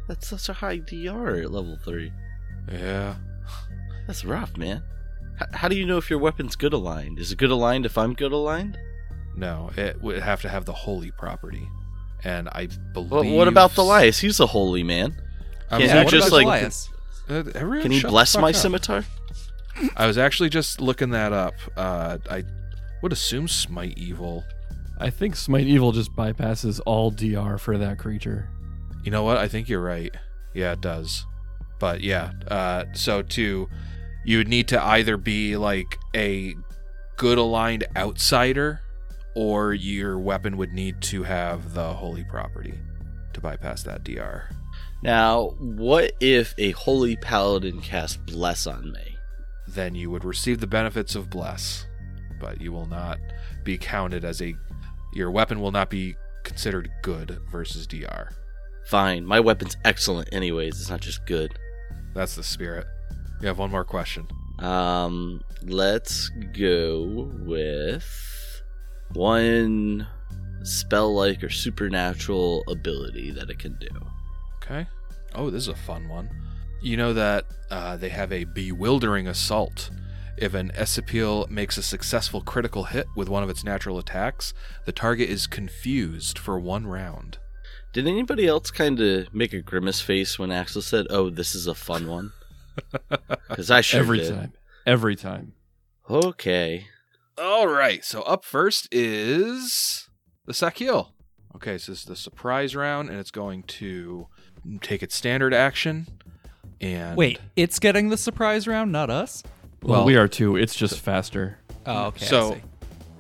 That's 0.08 0.28
such 0.28 0.50
a 0.50 0.54
high 0.54 0.78
DR 0.80 1.42
at 1.44 1.52
level 1.52 1.78
three. 1.84 2.12
Yeah. 2.72 3.16
That's 4.08 4.26
rough, 4.26 4.58
man. 4.58 4.84
H- 5.42 5.48
how 5.54 5.68
do 5.68 5.76
you 5.76 5.86
know 5.86 5.98
if 5.98 6.10
your 6.10 6.20
weapon's 6.20 6.56
good 6.56 6.74
aligned? 6.74 7.20
Is 7.20 7.32
it 7.32 7.38
good 7.38 7.52
aligned 7.52 7.86
if 7.86 7.98
I'm 7.98 8.14
good 8.14 8.32
aligned? 8.32 8.78
No, 9.36 9.72
it 9.78 10.02
would 10.02 10.20
have 10.20 10.42
to 10.42 10.50
have 10.50 10.66
the 10.66 10.74
holy 10.74 11.12
property, 11.12 11.68
and 12.24 12.50
I 12.50 12.68
believe. 12.94 13.12
Well, 13.12 13.36
what 13.38 13.48
about 13.48 13.72
the 13.72 13.84
Thalias? 13.84 14.20
He's 14.20 14.40
a 14.42 14.48
holy 14.48 14.84
man. 14.84 15.16
I 15.72 15.78
Can 15.78 15.82
was 15.84 15.92
you 15.94 15.98
actually- 16.00 16.20
just, 16.20 16.32
like- 16.32 16.46
Elias? 16.46 16.90
Uh, 17.30 17.44
everyone 17.56 17.82
Can 17.84 17.92
he 17.92 18.00
shut 18.00 18.10
the 18.10 18.12
bless 18.12 18.34
fuck 18.34 18.42
my 18.42 18.50
up. 18.50 18.56
scimitar? 18.56 19.06
I 19.96 20.06
was 20.06 20.18
actually 20.18 20.50
just 20.50 20.82
looking 20.82 21.12
that 21.12 21.32
up. 21.32 21.54
Uh, 21.78 22.18
I 22.30 22.44
would 23.02 23.14
assume 23.14 23.48
smite 23.48 23.98
evil. 23.98 24.44
I 25.00 25.10
think 25.10 25.36
Smite 25.36 25.66
Evil 25.66 25.92
just 25.94 26.16
bypasses 26.16 26.80
all 26.86 27.10
DR 27.10 27.58
for 27.58 27.76
that 27.80 27.98
creature. 27.98 28.48
You 29.04 29.10
know 29.10 29.24
what? 29.24 29.38
I 29.38 29.48
think 29.48 29.68
you're 29.68 29.82
right. 29.82 30.14
Yeah, 30.54 30.74
it 30.74 30.82
does. 30.82 31.26
But 31.80 32.02
yeah, 32.02 32.34
uh, 32.50 32.86
so 32.94 33.24
to 33.24 33.68
you 34.26 34.38
would 34.38 34.48
need 34.48 34.68
to 34.68 34.84
either 34.84 35.18
be 35.18 35.58
like 35.58 35.98
a 36.16 36.54
good 37.18 37.40
aligned 37.40 37.86
outsider, 37.96 38.82
or 39.36 39.74
your 39.74 40.20
weapon 40.20 40.56
would 40.58 40.72
need 40.74 41.02
to 41.02 41.24
have 41.24 41.74
the 41.74 41.94
holy 41.94 42.24
property 42.26 42.76
to 43.34 43.42
bypass 43.42 43.82
that 43.84 44.04
DR. 44.04 44.50
Now, 45.04 45.56
what 45.60 46.12
if 46.20 46.54
a 46.58 46.72
holy 46.72 47.16
paladin 47.16 47.82
cast 47.82 48.26
bless 48.26 48.68
on 48.68 48.92
me? 48.92 49.18
Then 49.68 49.96
you 49.96 50.10
would 50.12 50.26
receive 50.26 50.60
the 50.60 50.68
benefits 50.68 51.16
of 51.16 51.30
bless, 51.30 51.88
but 52.40 52.62
you 52.62 52.72
will 52.72 52.86
not 52.86 53.18
be 53.64 53.78
counted 53.78 54.24
as 54.24 54.42
a. 54.42 54.56
Your 55.14 55.32
weapon 55.32 55.60
will 55.60 55.72
not 55.72 55.90
be 55.90 56.16
considered 56.44 56.90
good 57.02 57.40
versus 57.52 57.88
DR. 57.88 58.30
Fine, 58.86 59.26
my 59.26 59.40
weapon's 59.40 59.78
excellent 59.86 60.30
anyways. 60.32 60.80
It's 60.80 60.90
not 60.90 61.02
just 61.02 61.26
good. 61.26 61.58
That's 62.14 62.36
the 62.36 62.44
spirit. 62.44 62.86
You 63.42 63.48
have 63.48 63.58
one 63.58 63.72
more 63.72 63.84
question. 63.84 64.28
Um, 64.60 65.42
let's 65.64 66.30
go 66.54 67.32
with 67.40 68.62
one 69.14 70.08
spell 70.64 71.14
like 71.14 71.44
or 71.44 71.50
supernatural 71.50 72.64
ability 72.68 73.32
that 73.32 73.50
it 73.50 73.60
can 73.60 73.78
do. 73.80 73.88
Okay. 74.64 74.88
Oh, 75.36 75.50
this 75.50 75.64
is 75.64 75.68
a 75.70 75.76
fun 75.76 76.08
one. 76.10 76.30
You 76.82 76.98
know 76.98 77.14
that 77.14 77.46
uh, 77.70 77.98
they 77.98 78.10
have 78.10 78.32
a 78.32 78.44
bewildering 78.46 79.28
assault. 79.28 79.90
If 80.38 80.54
an 80.54 80.72
Esipil 80.76 81.50
makes 81.50 81.78
a 81.78 81.84
successful 81.84 82.42
critical 82.42 82.86
hit 82.86 83.06
with 83.16 83.30
one 83.30 83.44
of 83.44 83.50
its 83.50 83.64
natural 83.64 84.00
attacks, 84.00 84.54
the 84.86 84.92
target 84.92 85.30
is 85.30 85.46
confused 85.46 86.40
for 86.40 86.60
one 86.60 86.88
round. 86.88 87.38
Did 87.94 88.08
anybody 88.08 88.48
else 88.48 88.72
kind 88.72 89.00
of 89.00 89.34
make 89.34 89.54
a 89.54 89.62
grimace 89.62 90.02
face 90.02 90.40
when 90.40 90.52
Axel 90.52 90.82
said, 90.82 91.06
"Oh, 91.10 91.30
this 91.30 91.54
is 91.54 91.68
a 91.68 91.76
fun 91.76 92.08
one"? 92.08 92.32
Because 93.50 93.70
I 93.70 93.82
sure 93.82 94.00
Every 94.00 94.20
did. 94.20 94.34
time. 94.34 94.54
Every 94.88 95.16
time. 95.18 95.54
Okay. 96.10 96.88
All 97.38 97.68
right. 97.68 98.04
So 98.04 98.22
up 98.22 98.46
first 98.46 98.88
is 98.92 100.10
the 100.46 100.54
Sahkil. 100.54 101.10
Okay, 101.56 101.78
so 101.78 101.92
this 101.92 102.00
is 102.02 102.06
the 102.06 102.16
surprise 102.16 102.74
round, 102.76 103.10
and 103.10 103.20
it's 103.20 103.30
going 103.30 103.64
to 103.64 104.28
take 104.82 105.02
its 105.04 105.16
standard 105.16 105.54
action. 105.54 106.08
And 106.80 107.16
Wait, 107.18 107.40
it's 107.56 107.80
getting 107.80 108.10
the 108.10 108.18
surprise 108.18 108.68
round, 108.68 108.92
not 108.92 109.10
us? 109.10 109.44
Well, 109.84 110.00
Well- 110.00 110.06
we 110.06 110.16
are 110.16 110.28
too. 110.28 110.56
It's 110.56 110.76
just 110.76 111.00
faster. 111.00 111.58
Oh, 111.86 112.06
okay. 112.08 112.26
So, 112.26 112.54
see. 112.56 112.62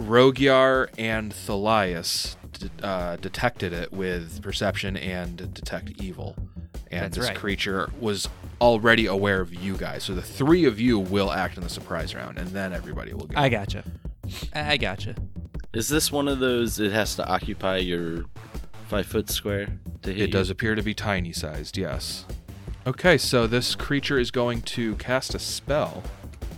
Rogyar 0.04 0.88
and 0.98 1.32
Thalias 1.32 2.36
d- 2.54 2.70
uh, 2.82 3.18
detected 3.18 3.72
it 3.74 3.92
with 3.92 4.42
perception 4.42 4.98
and 4.98 5.54
detect 5.54 5.92
evil, 6.02 6.36
and 6.92 7.06
That's 7.06 7.18
this 7.18 7.28
right. 7.28 7.38
creature 7.38 7.92
was 8.00 8.28
already 8.60 9.06
aware 9.06 9.42
of 9.42 9.54
you 9.54 9.78
guys. 9.78 10.04
So 10.04 10.14
the 10.16 10.22
three 10.22 10.66
of 10.66 10.80
you 10.80 10.98
will 11.00 11.32
act 11.32 11.58
in 11.58 11.64
the 11.64 11.70
surprise 11.70 12.14
round, 12.16 12.38
and 12.40 12.48
then 12.50 12.74
everybody 12.74 13.14
will 13.14 13.26
get 13.28 13.38
I 13.38 13.50
gotcha. 13.50 13.84
I 14.54 14.78
gotcha. 14.78 15.16
Is 15.74 15.88
this 15.88 16.12
one 16.12 16.28
of 16.28 16.40
those? 16.40 16.80
It 16.80 16.92
has 16.92 17.16
to 17.16 17.28
occupy 17.28 17.78
your 17.78 18.26
five 18.92 19.06
foot 19.08 19.30
square 19.30 19.80
to 20.02 20.12
hit 20.12 20.24
it 20.24 20.32
does 20.32 20.50
appear 20.50 20.76
to 20.76 20.84
be 20.84 20.94
tiny 20.94 21.32
sized, 21.32 21.78
yes. 21.78 22.26
Okay, 22.86 23.18
so 23.18 23.48
this 23.48 23.74
creature 23.74 24.20
is 24.20 24.32
going 24.32 24.62
to 24.64 24.96
cast 24.96 25.34
a 25.34 25.40
spell. 25.40 26.04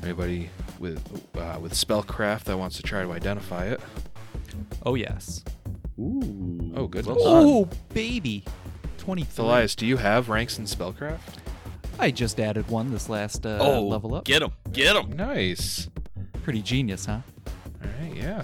Anybody 0.02 0.50
with 0.80 1.00
uh, 1.38 1.60
with 1.62 1.74
spellcraft 1.74 2.46
that 2.46 2.58
wants 2.58 2.76
to 2.78 2.82
try 2.82 3.04
to 3.04 3.12
identify 3.12 3.66
it? 3.66 3.80
Oh 4.84 4.96
yes. 4.96 5.44
Ooh. 6.00 6.74
Oh, 6.76 6.88
goodness. 6.88 7.18
Well. 7.20 7.20
Oh 7.28 7.70
baby. 7.94 8.44
Twenty. 8.98 9.26
Thalias, 9.26 9.76
do 9.76 9.86
you 9.86 9.98
have 9.98 10.28
ranks 10.30 10.58
in 10.58 10.66
spellcraft? 10.66 11.20
I 12.00 12.10
just 12.10 12.40
added 12.40 12.68
one 12.68 12.92
this 12.92 13.10
last 13.10 13.46
uh, 13.46 13.60
Oh, 13.62 13.84
level 13.86 14.16
up. 14.16 14.26
Get 14.26 14.42
him! 14.42 14.54
Get 14.72 14.96
him! 14.96 15.16
Nice. 15.16 15.88
Pretty 16.42 16.64
genius, 16.64 17.06
huh? 17.06 17.20
All 17.84 17.90
right, 18.02 18.16
yeah. 18.16 18.42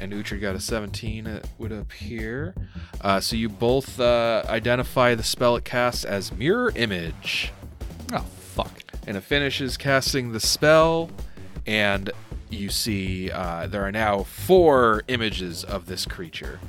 And 0.00 0.14
Uhtred 0.14 0.40
got 0.40 0.54
a 0.56 0.60
17, 0.60 1.26
it 1.26 1.46
would 1.58 1.72
appear. 1.72 2.54
Uh, 3.02 3.20
so 3.20 3.36
you 3.36 3.50
both 3.50 4.00
uh, 4.00 4.42
identify 4.48 5.14
the 5.14 5.22
spell 5.22 5.56
it 5.56 5.64
casts 5.64 6.04
as 6.06 6.32
Mirror 6.32 6.72
Image. 6.74 7.52
Oh 8.12 8.24
fuck. 8.38 8.82
And 9.06 9.18
it 9.18 9.20
finishes 9.22 9.76
casting 9.76 10.32
the 10.32 10.40
spell, 10.40 11.10
and 11.66 12.10
you 12.48 12.70
see 12.70 13.30
uh, 13.30 13.66
there 13.66 13.84
are 13.84 13.92
now 13.92 14.22
four 14.22 15.02
images 15.08 15.64
of 15.64 15.84
this 15.84 16.06
creature. 16.06 16.60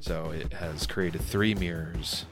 So 0.00 0.30
it 0.30 0.54
has 0.54 0.86
created 0.86 1.20
three 1.20 1.54
mirrors. 1.54 2.24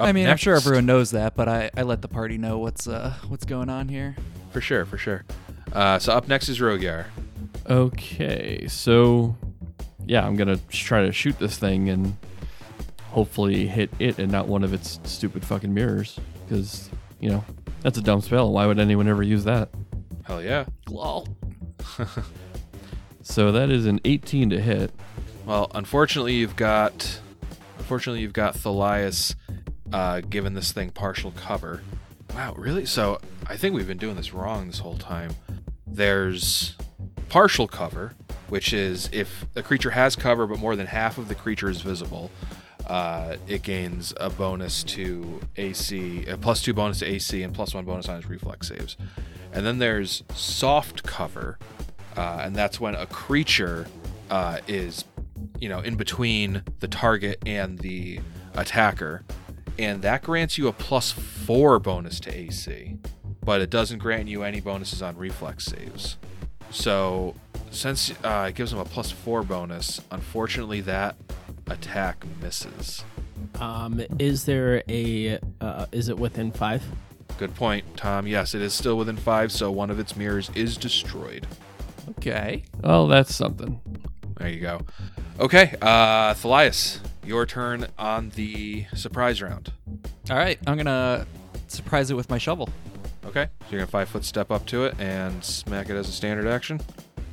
I 0.00 0.08
Up 0.08 0.14
mean, 0.14 0.26
I'm 0.26 0.36
sure 0.36 0.56
everyone 0.56 0.86
knows 0.86 1.12
that, 1.12 1.36
but 1.36 1.48
I, 1.48 1.70
I 1.76 1.82
let 1.82 2.02
the 2.02 2.08
party 2.08 2.36
know 2.38 2.58
what's 2.58 2.88
uh 2.88 3.14
what's 3.28 3.44
going 3.44 3.70
on 3.70 3.88
here. 3.88 4.16
For 4.50 4.60
sure, 4.60 4.84
for 4.84 4.98
sure. 4.98 5.24
Uh, 5.72 5.98
so 5.98 6.12
up 6.12 6.26
next 6.26 6.48
is 6.48 6.58
Rogyar. 6.58 7.06
Okay, 7.68 8.66
so 8.68 9.36
yeah, 10.06 10.26
I'm 10.26 10.36
gonna 10.36 10.58
try 10.68 11.04
to 11.04 11.12
shoot 11.12 11.38
this 11.38 11.58
thing 11.58 11.88
and 11.88 12.16
hopefully 13.10 13.66
hit 13.66 13.90
it 13.98 14.18
and 14.18 14.30
not 14.30 14.48
one 14.48 14.64
of 14.64 14.72
its 14.72 15.00
stupid 15.04 15.44
fucking 15.44 15.72
mirrors. 15.72 16.18
Because 16.44 16.90
you 17.20 17.30
know 17.30 17.44
that's 17.82 17.98
a 17.98 18.02
dumb 18.02 18.20
spell. 18.20 18.52
Why 18.52 18.66
would 18.66 18.78
anyone 18.78 19.08
ever 19.08 19.22
use 19.22 19.44
that? 19.44 19.68
Hell 20.24 20.42
yeah. 20.42 20.64
Lol. 20.88 21.26
So 23.28 23.50
that 23.50 23.70
is 23.70 23.86
an 23.86 24.00
18 24.04 24.50
to 24.50 24.60
hit. 24.60 24.92
Well, 25.46 25.68
unfortunately, 25.74 26.34
you've 26.34 26.54
got 26.54 27.18
unfortunately 27.76 28.20
you've 28.20 28.32
got 28.32 28.54
Thalias 28.54 29.34
uh, 29.92 30.20
given 30.20 30.54
this 30.54 30.70
thing 30.70 30.90
partial 30.90 31.32
cover. 31.32 31.82
Wow, 32.32 32.54
really? 32.56 32.86
So 32.86 33.18
I 33.48 33.56
think 33.56 33.74
we've 33.74 33.86
been 33.86 33.98
doing 33.98 34.14
this 34.14 34.32
wrong 34.32 34.68
this 34.68 34.78
whole 34.78 34.96
time. 34.96 35.32
There's 35.88 36.76
partial 37.28 37.66
cover, 37.66 38.14
which 38.48 38.72
is 38.72 39.08
if 39.12 39.46
a 39.54 39.62
creature 39.62 39.90
has 39.90 40.16
cover 40.16 40.46
but 40.46 40.58
more 40.58 40.76
than 40.76 40.86
half 40.86 41.18
of 41.18 41.28
the 41.28 41.34
creature 41.34 41.68
is 41.68 41.80
visible, 41.80 42.30
uh, 42.86 43.36
it 43.48 43.62
gains 43.62 44.14
a 44.18 44.30
bonus 44.30 44.84
to 44.84 45.40
AC, 45.56 46.24
a 46.26 46.36
plus 46.36 46.62
two 46.62 46.72
bonus 46.72 47.00
to 47.00 47.06
AC, 47.06 47.42
and 47.42 47.52
plus 47.52 47.74
one 47.74 47.84
bonus 47.84 48.08
on 48.08 48.18
its 48.18 48.26
reflex 48.26 48.68
saves. 48.68 48.96
And 49.52 49.66
then 49.66 49.78
there's 49.78 50.22
soft 50.34 51.02
cover, 51.02 51.58
uh, 52.16 52.40
and 52.42 52.54
that's 52.54 52.78
when 52.78 52.94
a 52.94 53.06
creature 53.06 53.86
uh, 54.30 54.58
is, 54.68 55.04
you 55.58 55.68
know, 55.68 55.80
in 55.80 55.96
between 55.96 56.62
the 56.80 56.88
target 56.88 57.42
and 57.44 57.78
the 57.80 58.20
attacker, 58.54 59.24
and 59.78 60.02
that 60.02 60.22
grants 60.22 60.56
you 60.56 60.68
a 60.68 60.72
plus 60.72 61.10
four 61.10 61.78
bonus 61.80 62.20
to 62.20 62.34
AC, 62.34 62.98
but 63.44 63.60
it 63.60 63.70
doesn't 63.70 63.98
grant 63.98 64.28
you 64.28 64.44
any 64.44 64.60
bonuses 64.60 65.02
on 65.02 65.16
reflex 65.16 65.64
saves. 65.64 66.18
So, 66.70 67.34
since 67.70 68.12
uh, 68.24 68.46
it 68.48 68.54
gives 68.54 68.70
them 68.70 68.80
a 68.80 68.84
plus 68.84 69.10
four 69.10 69.42
bonus, 69.42 70.00
unfortunately 70.10 70.80
that 70.82 71.16
attack 71.68 72.24
misses. 72.40 73.04
Um, 73.60 74.02
is 74.18 74.44
there 74.44 74.82
a? 74.88 75.38
Uh, 75.60 75.86
is 75.92 76.08
it 76.08 76.18
within 76.18 76.52
five? 76.52 76.82
Good 77.38 77.54
point, 77.54 77.84
Tom. 77.96 78.26
Yes, 78.26 78.54
it 78.54 78.62
is 78.62 78.72
still 78.72 78.96
within 78.96 79.16
five, 79.16 79.52
so 79.52 79.70
one 79.70 79.90
of 79.90 79.98
its 79.98 80.16
mirrors 80.16 80.50
is 80.54 80.76
destroyed. 80.76 81.46
Okay. 82.10 82.64
Well, 82.82 83.06
that's 83.08 83.34
something. 83.34 83.80
There 84.38 84.48
you 84.48 84.60
go. 84.60 84.80
Okay, 85.38 85.74
uh, 85.82 86.34
Thalias, 86.34 87.00
your 87.24 87.44
turn 87.44 87.88
on 87.98 88.30
the 88.30 88.86
surprise 88.94 89.42
round. 89.42 89.72
All 90.30 90.36
right. 90.36 90.58
I'm 90.66 90.76
gonna 90.76 91.26
surprise 91.68 92.10
it 92.10 92.14
with 92.14 92.30
my 92.30 92.38
shovel. 92.38 92.68
Okay, 93.24 93.48
so 93.60 93.66
you're 93.70 93.80
gonna 93.80 93.90
five 93.90 94.08
foot 94.08 94.24
step 94.24 94.50
up 94.50 94.64
to 94.66 94.84
it 94.84 94.94
and 94.98 95.44
smack 95.44 95.90
it 95.90 95.96
as 95.96 96.08
a 96.08 96.12
standard 96.12 96.46
action. 96.46 96.80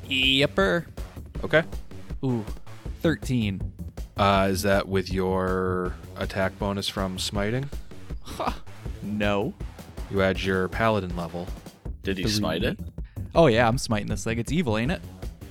Yepper. 0.08 0.86
Okay. 1.42 1.62
Ooh, 2.24 2.44
13. 3.02 3.60
Uh, 4.16 4.48
is 4.50 4.62
that 4.62 4.88
with 4.88 5.12
your 5.12 5.94
attack 6.16 6.58
bonus 6.58 6.88
from 6.88 7.18
smiting? 7.18 7.68
No. 9.02 9.52
You 10.10 10.22
add 10.22 10.40
your 10.42 10.68
paladin 10.68 11.16
level. 11.16 11.46
Did 12.02 12.16
he 12.18 12.24
Three. 12.24 12.32
smite 12.32 12.64
it? 12.64 12.78
Oh, 13.34 13.46
yeah, 13.48 13.66
I'm 13.66 13.78
smiting 13.78 14.08
this 14.08 14.24
thing. 14.24 14.38
It's 14.38 14.52
evil, 14.52 14.78
ain't 14.78 14.92
it? 14.92 15.02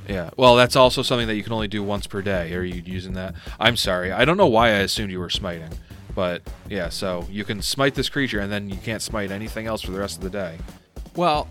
Yeah. 0.07 0.29
Well, 0.37 0.55
that's 0.55 0.75
also 0.75 1.01
something 1.01 1.27
that 1.27 1.35
you 1.35 1.43
can 1.43 1.53
only 1.53 1.67
do 1.67 1.83
once 1.83 2.07
per 2.07 2.21
day. 2.21 2.53
Are 2.53 2.63
you 2.63 2.81
using 2.85 3.13
that? 3.13 3.35
I'm 3.59 3.75
sorry. 3.77 4.11
I 4.11 4.25
don't 4.25 4.37
know 4.37 4.47
why 4.47 4.67
I 4.69 4.79
assumed 4.79 5.11
you 5.11 5.19
were 5.19 5.29
smiting. 5.29 5.69
But 6.15 6.41
yeah, 6.69 6.89
so 6.89 7.27
you 7.29 7.43
can 7.43 7.61
smite 7.61 7.95
this 7.95 8.09
creature 8.09 8.39
and 8.39 8.51
then 8.51 8.69
you 8.69 8.77
can't 8.77 9.01
smite 9.01 9.31
anything 9.31 9.65
else 9.65 9.81
for 9.81 9.91
the 9.91 9.99
rest 9.99 10.17
of 10.17 10.23
the 10.23 10.29
day. 10.29 10.57
Well, 11.15 11.47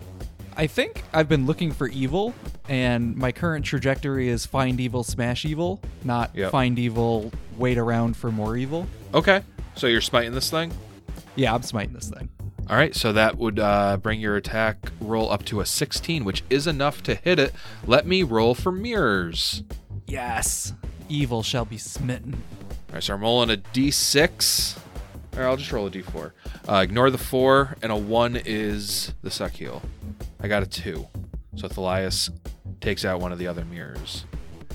I 0.57 0.67
think 0.67 1.03
I've 1.13 1.29
been 1.29 1.47
looking 1.47 1.73
for 1.73 1.89
evil, 1.89 2.35
and 2.69 3.17
my 3.17 3.33
current 3.33 3.65
trajectory 3.65 4.29
is 4.29 4.45
find 4.47 4.81
evil, 4.81 5.03
smash 5.03 5.45
evil, 5.45 5.81
not 6.05 6.31
Yep. 6.35 6.51
find 6.53 6.79
evil, 6.79 7.33
wait 7.57 7.79
around 7.79 8.17
for 8.17 8.31
more 8.31 8.57
evil. 8.57 8.87
Okay. 9.15 9.43
So 9.75 9.87
you're 9.87 10.01
smiting 10.03 10.33
this 10.33 10.51
thing? 10.51 10.73
Yeah, 11.37 11.55
I'm 11.55 11.63
smiting 11.63 11.95
this 11.95 12.09
thing. 12.11 12.29
All 12.69 12.77
right, 12.77 12.95
so 12.95 13.13
that 13.13 13.39
would 13.39 13.59
uh, 13.59 13.97
bring 13.97 14.21
your 14.21 14.37
attack 14.37 14.93
roll 15.01 15.31
up 15.31 15.45
to 15.47 15.61
a 15.61 15.67
16, 15.67 16.25
which 16.25 16.43
is 16.51 16.67
enough 16.67 17.03
to 17.05 17.15
hit 17.15 17.39
it. 17.39 17.53
Let 17.87 18.07
me 18.07 18.23
roll 18.23 18.55
for 18.55 18.71
mirrors. 18.71 19.63
Yes. 20.07 20.75
Evil 21.09 21.43
shall 21.43 21.65
be 21.65 21.79
smitten. 21.79 22.43
All 22.89 22.95
right, 22.95 23.03
so 23.03 23.15
I'm 23.15 23.23
rolling 23.23 23.51
a 23.51 23.57
d6. 23.57 24.79
Or 25.37 25.45
I'll 25.45 25.57
just 25.57 25.73
roll 25.73 25.87
a 25.87 25.91
d4. 25.91 26.33
Uh, 26.69 26.75
ignore 26.77 27.11
the 27.11 27.19
4, 27.19 27.79
and 27.83 27.91
a 27.91 27.97
1 27.97 28.37
is 28.45 29.15
the 29.23 29.31
sahkil. 29.31 29.83
I 30.43 30.49
got 30.49 30.63
a 30.63 30.67
2. 30.67 31.07
So 31.57 31.69
Thalias 31.69 32.31
takes 32.81 33.05
out 33.05 33.21
one 33.21 33.33
of 33.33 33.39
the 33.39 33.47
other 33.47 33.65
mirrors. 33.65 34.25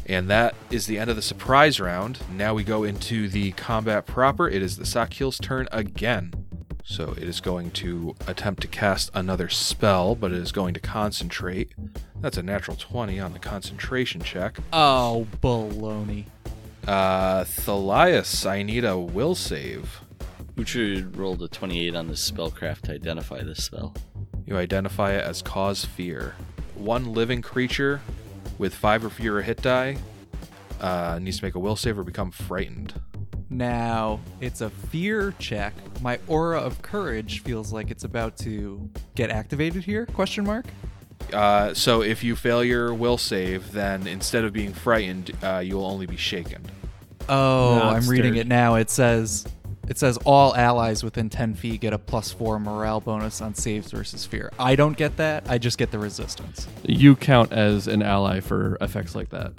And 0.05 0.29
that 0.29 0.55
is 0.71 0.87
the 0.87 0.97
end 0.97 1.09
of 1.09 1.17
the 1.17 1.21
surprise 1.21 1.81
round. 1.81 2.19
Now 2.31 2.53
we 2.53 2.63
go 2.63 2.83
into 2.83 3.27
the 3.27 3.51
combat 3.51 4.05
proper. 4.05 4.47
It 4.47 4.61
is 4.61 4.77
the 4.77 4.85
Sahkil's 4.85 5.37
turn 5.37 5.67
again. 5.71 6.33
So 6.85 7.11
it 7.17 7.23
is 7.23 7.41
going 7.41 7.71
to 7.71 8.15
attempt 8.27 8.61
to 8.61 8.67
cast 8.69 9.11
another 9.13 9.49
spell, 9.49 10.15
but 10.15 10.31
it 10.31 10.37
is 10.37 10.53
going 10.53 10.73
to 10.75 10.79
concentrate. 10.79 11.73
That's 12.21 12.37
a 12.37 12.43
natural 12.43 12.77
20 12.77 13.19
on 13.19 13.33
the 13.33 13.39
concentration 13.39 14.21
check. 14.21 14.59
Oh, 14.71 15.27
baloney. 15.41 16.27
Uh, 16.87 17.43
Thalias, 17.43 18.49
I 18.49 18.63
need 18.63 18.85
a 18.85 18.97
will 18.97 19.35
save. 19.35 19.99
Uhtred 20.55 21.17
rolled 21.17 21.43
a 21.43 21.49
28 21.49 21.93
on 21.93 22.07
the 22.07 22.13
spellcraft 22.13 22.83
to 22.83 22.93
identify 22.93 23.43
this 23.43 23.65
spell. 23.65 23.93
You 24.47 24.57
identify 24.57 25.11
it 25.13 25.23
as 25.23 25.41
cause 25.41 25.85
fear. 25.85 26.33
One 26.73 27.13
living 27.13 27.41
creature 27.41 28.01
with 28.57 28.73
five 28.73 29.03
or 29.05 29.09
fewer 29.09 29.41
hit 29.41 29.61
die 29.61 29.97
uh, 30.81 31.19
needs 31.21 31.39
to 31.39 31.45
make 31.45 31.55
a 31.55 31.59
will 31.59 31.75
save 31.75 31.99
or 31.99 32.03
become 32.03 32.31
frightened. 32.31 32.99
Now, 33.49 34.19
it's 34.41 34.61
a 34.61 34.69
fear 34.69 35.33
check. 35.37 35.73
My 36.01 36.19
aura 36.27 36.59
of 36.59 36.81
courage 36.81 37.43
feels 37.43 37.71
like 37.71 37.91
it's 37.91 38.03
about 38.03 38.37
to 38.37 38.89
get 39.15 39.29
activated 39.29 39.83
here? 39.83 40.05
Question 40.05 40.45
mark. 40.45 40.65
Uh, 41.33 41.73
so 41.73 42.01
if 42.01 42.23
you 42.23 42.35
fail 42.35 42.63
your 42.63 42.93
will 42.93 43.17
save, 43.17 43.71
then 43.73 44.07
instead 44.07 44.45
of 44.45 44.53
being 44.53 44.71
frightened, 44.73 45.31
uh, 45.43 45.59
you 45.59 45.75
will 45.75 45.85
only 45.85 46.05
be 46.05 46.15
shaken. 46.17 46.61
Oh, 47.27 47.79
Not 47.79 47.95
I'm 47.97 48.07
reading 48.07 48.33
stirred. 48.33 48.45
it 48.45 48.47
now. 48.47 48.75
It 48.75 48.89
says 48.89 49.45
it 49.87 49.97
says 49.97 50.17
all 50.25 50.55
allies 50.55 51.03
within 51.03 51.29
10 51.29 51.55
feet 51.55 51.81
get 51.81 51.93
a 51.93 51.97
plus 51.97 52.31
4 52.31 52.59
morale 52.59 52.99
bonus 52.99 53.41
on 53.41 53.53
saves 53.53 53.91
versus 53.91 54.25
fear. 54.25 54.51
I 54.59 54.75
don't 54.75 54.97
get 54.97 55.17
that. 55.17 55.49
I 55.49 55.57
just 55.57 55.77
get 55.77 55.91
the 55.91 55.99
resistance. 55.99 56.67
You 56.83 57.15
count 57.15 57.51
as 57.51 57.87
an 57.87 58.01
ally 58.01 58.39
for 58.39 58.77
effects 58.81 59.15
like 59.15 59.29
that. 59.29 59.53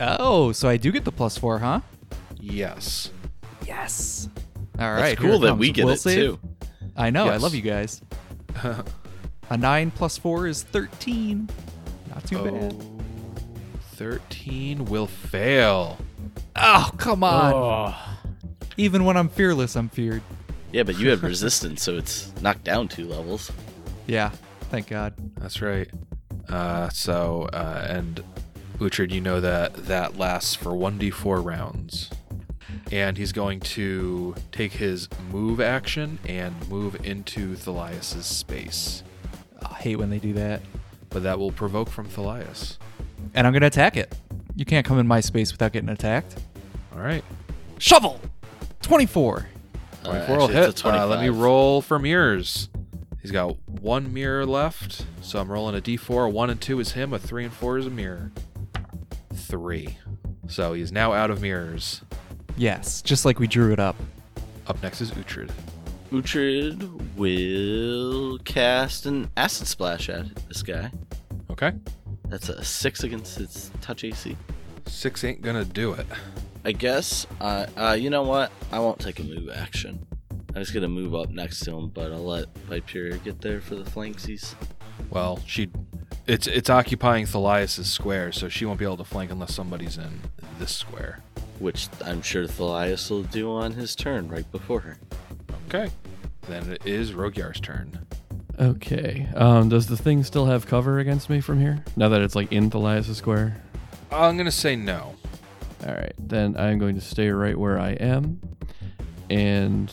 Oh, 0.00 0.52
so 0.52 0.68
I 0.68 0.76
do 0.76 0.90
get 0.92 1.04
the 1.04 1.12
plus 1.12 1.38
4, 1.38 1.58
huh? 1.58 1.80
Yes. 2.40 3.10
Yes. 3.66 4.28
All 4.78 4.86
right. 4.86 4.96
That's 4.96 5.02
right. 5.02 5.18
here 5.18 5.30
cool 5.30 5.38
that 5.40 5.48
comes. 5.48 5.60
we 5.60 5.72
get 5.72 5.84
Will 5.84 5.92
it 5.92 6.00
save. 6.00 6.16
too. 6.16 6.40
I 6.96 7.10
know. 7.10 7.28
I 7.28 7.36
love 7.36 7.54
you 7.54 7.62
guys. 7.62 8.02
a 9.50 9.56
9 9.56 9.90
plus 9.92 10.18
4 10.18 10.46
is 10.48 10.62
13. 10.64 11.48
Not 12.10 12.26
too 12.26 12.42
bad. 12.42 12.74
Oh, 12.74 12.98
13 13.94 14.84
will 14.86 15.06
fail. 15.06 15.98
Oh, 16.56 16.90
come 16.96 17.22
on. 17.24 17.94
Even 18.78 19.04
when 19.04 19.16
I'm 19.16 19.28
fearless, 19.28 19.76
I'm 19.76 19.88
feared. 19.90 20.22
Yeah, 20.72 20.84
but 20.84 20.98
you 20.98 21.10
have 21.10 21.22
resistance, 21.24 21.82
so 21.82 21.98
it's 21.98 22.32
knocked 22.40 22.64
down 22.64 22.88
two 22.88 23.04
levels. 23.04 23.52
Yeah. 24.06 24.30
Thank 24.70 24.88
God. 24.88 25.14
That's 25.38 25.60
right. 25.60 25.88
Uh, 26.48 26.88
so, 26.90 27.48
uh, 27.52 27.86
and 27.88 28.22
Uhtred, 28.78 29.10
you 29.10 29.20
know 29.20 29.40
that 29.40 29.74
that 29.86 30.16
lasts 30.16 30.54
for 30.54 30.70
1d4 30.70 31.44
rounds. 31.44 32.10
And 32.92 33.18
he's 33.18 33.32
going 33.32 33.60
to 33.60 34.34
take 34.52 34.72
his 34.72 35.08
move 35.30 35.60
action 35.60 36.18
and 36.26 36.54
move 36.68 37.04
into 37.04 37.54
Thalias's 37.54 38.26
space. 38.26 39.02
I 39.60 39.74
hate 39.74 39.96
when 39.96 40.10
they 40.10 40.18
do 40.18 40.32
that. 40.34 40.62
But 41.10 41.22
that 41.22 41.38
will 41.38 41.52
provoke 41.52 41.88
from 41.88 42.06
Thalias. 42.08 42.76
And 43.34 43.46
I'm 43.46 43.52
going 43.52 43.62
to 43.62 43.66
attack 43.66 43.96
it. 43.96 44.14
You 44.54 44.64
can't 44.64 44.86
come 44.86 44.98
in 44.98 45.06
my 45.06 45.20
space 45.20 45.50
without 45.50 45.72
getting 45.72 45.88
attacked. 45.88 46.36
All 46.94 47.00
right. 47.00 47.24
Shovel! 47.78 48.20
24. 48.82 49.46
24 50.04 50.34
Uh, 50.34 50.38
will 50.38 50.48
hit. 50.48 50.84
a 50.84 50.88
Uh, 50.88 51.06
let 51.06 51.20
me 51.20 51.28
roll 51.28 51.82
for 51.82 51.98
mirrors. 51.98 52.68
He's 53.20 53.32
got 53.32 53.56
one 53.80 54.12
mirror 54.14 54.46
left, 54.46 55.04
so 55.20 55.38
I'm 55.40 55.50
rolling 55.50 55.76
a 55.76 55.80
d4. 55.80 56.26
A 56.26 56.28
1 56.30 56.50
and 56.50 56.60
2 56.60 56.80
is 56.80 56.92
him, 56.92 57.12
a 57.12 57.18
3 57.18 57.44
and 57.44 57.52
4 57.52 57.78
is 57.78 57.86
a 57.86 57.90
mirror. 57.90 58.30
3. 59.34 59.98
So 60.48 60.72
he's 60.72 60.92
now 60.92 61.12
out 61.12 61.30
of 61.30 61.42
mirrors. 61.42 62.02
Yes, 62.56 63.02
just 63.02 63.24
like 63.24 63.38
we 63.38 63.46
drew 63.46 63.72
it 63.72 63.78
up. 63.80 63.96
Up 64.66 64.82
next 64.82 65.00
is 65.00 65.10
Uhtred. 65.10 65.50
Uhtred 66.10 67.16
will 67.16 68.38
cast 68.44 69.04
an 69.06 69.30
acid 69.36 69.66
splash 69.66 70.08
at 70.08 70.26
this 70.48 70.62
guy. 70.62 70.90
Okay. 71.50 71.72
That's 72.28 72.48
a 72.48 72.64
six 72.64 73.04
against 73.04 73.40
its 73.40 73.70
touch 73.80 74.04
AC. 74.04 74.36
6 74.86 75.24
ain't 75.24 75.42
gonna 75.42 75.64
do 75.64 75.92
it. 75.92 76.06
I 76.64 76.72
guess. 76.72 77.26
Uh, 77.40 77.66
uh, 77.76 77.96
you 77.98 78.10
know 78.10 78.22
what? 78.22 78.52
I 78.72 78.78
won't 78.78 78.98
take 78.98 79.18
a 79.20 79.22
move 79.22 79.48
action. 79.48 80.06
I'm 80.54 80.62
just 80.62 80.74
gonna 80.74 80.88
move 80.88 81.14
up 81.14 81.30
next 81.30 81.60
to 81.60 81.76
him, 81.76 81.88
but 81.90 82.12
I'll 82.12 82.24
let 82.24 82.52
Viperia 82.68 83.22
get 83.22 83.40
there 83.40 83.60
for 83.60 83.74
the 83.74 83.88
flanksies. 83.88 84.54
Well, 85.10 85.40
she. 85.46 85.70
It's 86.26 86.46
it's 86.46 86.68
occupying 86.68 87.26
Thalias' 87.26 87.84
square, 87.84 88.32
so 88.32 88.48
she 88.48 88.64
won't 88.64 88.78
be 88.78 88.84
able 88.84 88.96
to 88.98 89.04
flank 89.04 89.30
unless 89.30 89.54
somebody's 89.54 89.96
in 89.98 90.20
this 90.58 90.72
square. 90.72 91.20
Which 91.58 91.88
I'm 92.04 92.22
sure 92.22 92.44
Thalias 92.46 93.10
will 93.10 93.22
do 93.22 93.50
on 93.50 93.72
his 93.72 93.96
turn 93.96 94.28
right 94.28 94.50
before 94.52 94.80
her. 94.80 94.98
Okay. 95.68 95.90
Then 96.42 96.72
it 96.72 96.86
is 96.86 97.12
Rogyar's 97.14 97.60
turn. 97.60 98.06
Okay. 98.58 99.28
Um, 99.34 99.68
does 99.68 99.86
the 99.86 99.96
thing 99.96 100.24
still 100.24 100.46
have 100.46 100.66
cover 100.66 100.98
against 100.98 101.30
me 101.30 101.40
from 101.40 101.60
here? 101.60 101.84
Now 101.96 102.08
that 102.08 102.20
it's 102.22 102.34
like 102.34 102.52
in 102.52 102.70
Thalias' 102.70 103.14
square? 103.14 103.62
I'm 104.10 104.36
gonna 104.36 104.50
say 104.50 104.74
no. 104.76 105.14
All 105.86 105.94
right, 105.94 106.12
then 106.18 106.56
I'm 106.56 106.78
going 106.78 106.96
to 106.96 107.00
stay 107.00 107.30
right 107.30 107.56
where 107.56 107.78
I 107.78 107.90
am, 107.90 108.40
and 109.30 109.92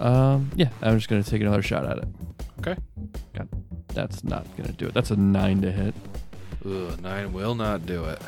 um, 0.00 0.50
yeah, 0.56 0.68
I'm 0.82 0.96
just 0.96 1.08
going 1.08 1.22
to 1.22 1.30
take 1.30 1.40
another 1.40 1.62
shot 1.62 1.84
at 1.84 1.98
it. 1.98 2.08
Okay. 2.58 2.76
God, 3.34 3.48
that's 3.88 4.24
not 4.24 4.44
going 4.56 4.68
to 4.68 4.72
do 4.72 4.86
it. 4.86 4.94
That's 4.94 5.10
a 5.10 5.16
nine 5.16 5.62
to 5.62 5.70
hit. 5.70 5.94
Ugh, 6.64 7.00
nine 7.00 7.32
will 7.32 7.54
not 7.54 7.86
do 7.86 8.04
it. 8.04 8.20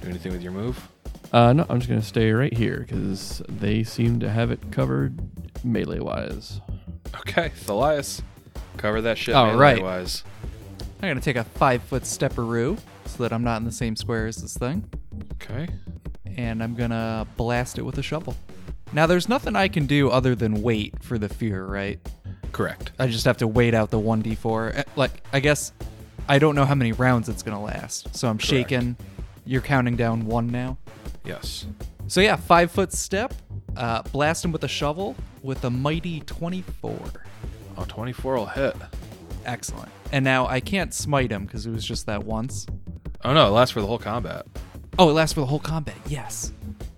Do 0.00 0.08
anything 0.08 0.32
with 0.32 0.42
your 0.42 0.52
move? 0.52 0.88
Uh, 1.32 1.52
no, 1.52 1.66
I'm 1.68 1.78
just 1.80 1.88
going 1.88 2.00
to 2.00 2.06
stay 2.06 2.30
right 2.32 2.52
here 2.52 2.84
because 2.86 3.42
they 3.48 3.82
seem 3.82 4.20
to 4.20 4.28
have 4.28 4.50
it 4.50 4.70
covered 4.70 5.18
melee 5.64 5.98
wise. 6.00 6.60
Okay, 7.20 7.50
Thalias. 7.64 8.22
Cover 8.76 9.00
that 9.02 9.18
shit 9.18 9.34
All 9.34 9.56
right. 9.56 9.82
wise. 9.82 10.24
I'm 11.02 11.08
going 11.08 11.16
to 11.16 11.22
take 11.22 11.36
a 11.36 11.44
five 11.44 11.82
foot 11.82 12.04
stepperoo 12.04 12.78
so 13.06 13.22
that 13.22 13.32
I'm 13.32 13.42
not 13.42 13.56
in 13.56 13.64
the 13.64 13.72
same 13.72 13.96
square 13.96 14.26
as 14.26 14.36
this 14.36 14.56
thing. 14.56 14.88
Okay. 15.32 15.68
And 16.36 16.62
I'm 16.62 16.74
to 16.90 17.26
blast 17.36 17.78
it 17.78 17.82
with 17.82 17.98
a 17.98 18.02
shovel. 18.02 18.36
Now, 18.92 19.06
there's 19.06 19.28
nothing 19.28 19.56
I 19.56 19.68
can 19.68 19.86
do 19.86 20.10
other 20.10 20.34
than 20.34 20.62
wait 20.62 21.02
for 21.02 21.18
the 21.18 21.28
fear, 21.28 21.64
right? 21.64 21.98
Correct. 22.52 22.92
I 22.98 23.06
just 23.06 23.24
have 23.24 23.38
to 23.38 23.48
wait 23.48 23.72
out 23.74 23.90
the 23.90 23.98
1d4. 23.98 24.76
Eh, 24.78 24.82
Like, 24.96 25.12
I 25.32 25.40
guess 25.40 25.72
I 26.28 26.38
don't 26.38 26.54
know 26.54 26.64
how 26.66 26.74
many 26.74 26.92
rounds 26.92 27.28
it's 27.28 27.42
to 27.56 27.62
last. 27.62 28.14
So 28.14 28.28
I'm 28.28 28.36
Correct. 28.36 28.48
shaking. 28.48 28.96
You're 29.46 29.62
counting 29.62 29.96
down 29.96 30.26
one 30.26 30.48
now. 30.48 30.76
Yes. 31.24 31.66
So 32.08 32.20
yeah, 32.20 32.36
five 32.36 32.70
foot 32.70 32.92
step, 32.92 33.32
uh, 33.76 34.02
blast 34.02 34.44
him 34.44 34.52
with 34.52 34.62
a 34.64 34.68
shovel 34.68 35.16
with 35.42 35.64
a 35.64 35.70
mighty 35.70 36.20
24. 36.20 36.94
Oh, 37.78 37.84
24 37.88 38.34
will 38.36 38.46
hit. 38.46 38.76
Excellent. 39.46 39.88
And 40.12 40.24
now 40.24 40.46
I 40.46 40.60
can't 40.60 40.92
smite 40.92 41.30
him 41.32 41.46
because 41.46 41.64
it 41.66 41.70
was 41.70 41.84
just 41.84 42.06
that 42.06 42.24
once. 42.24 42.66
Oh 43.24 43.32
no, 43.32 43.46
it 43.46 43.50
lasts 43.50 43.72
for 43.72 43.80
the 43.80 43.86
whole 43.86 43.98
combat. 43.98 44.46
Oh, 44.98 45.08
it 45.08 45.12
lasts 45.12 45.34
for 45.34 45.40
the 45.40 45.46
whole 45.46 45.58
combat. 45.58 45.96
Yes. 46.06 46.52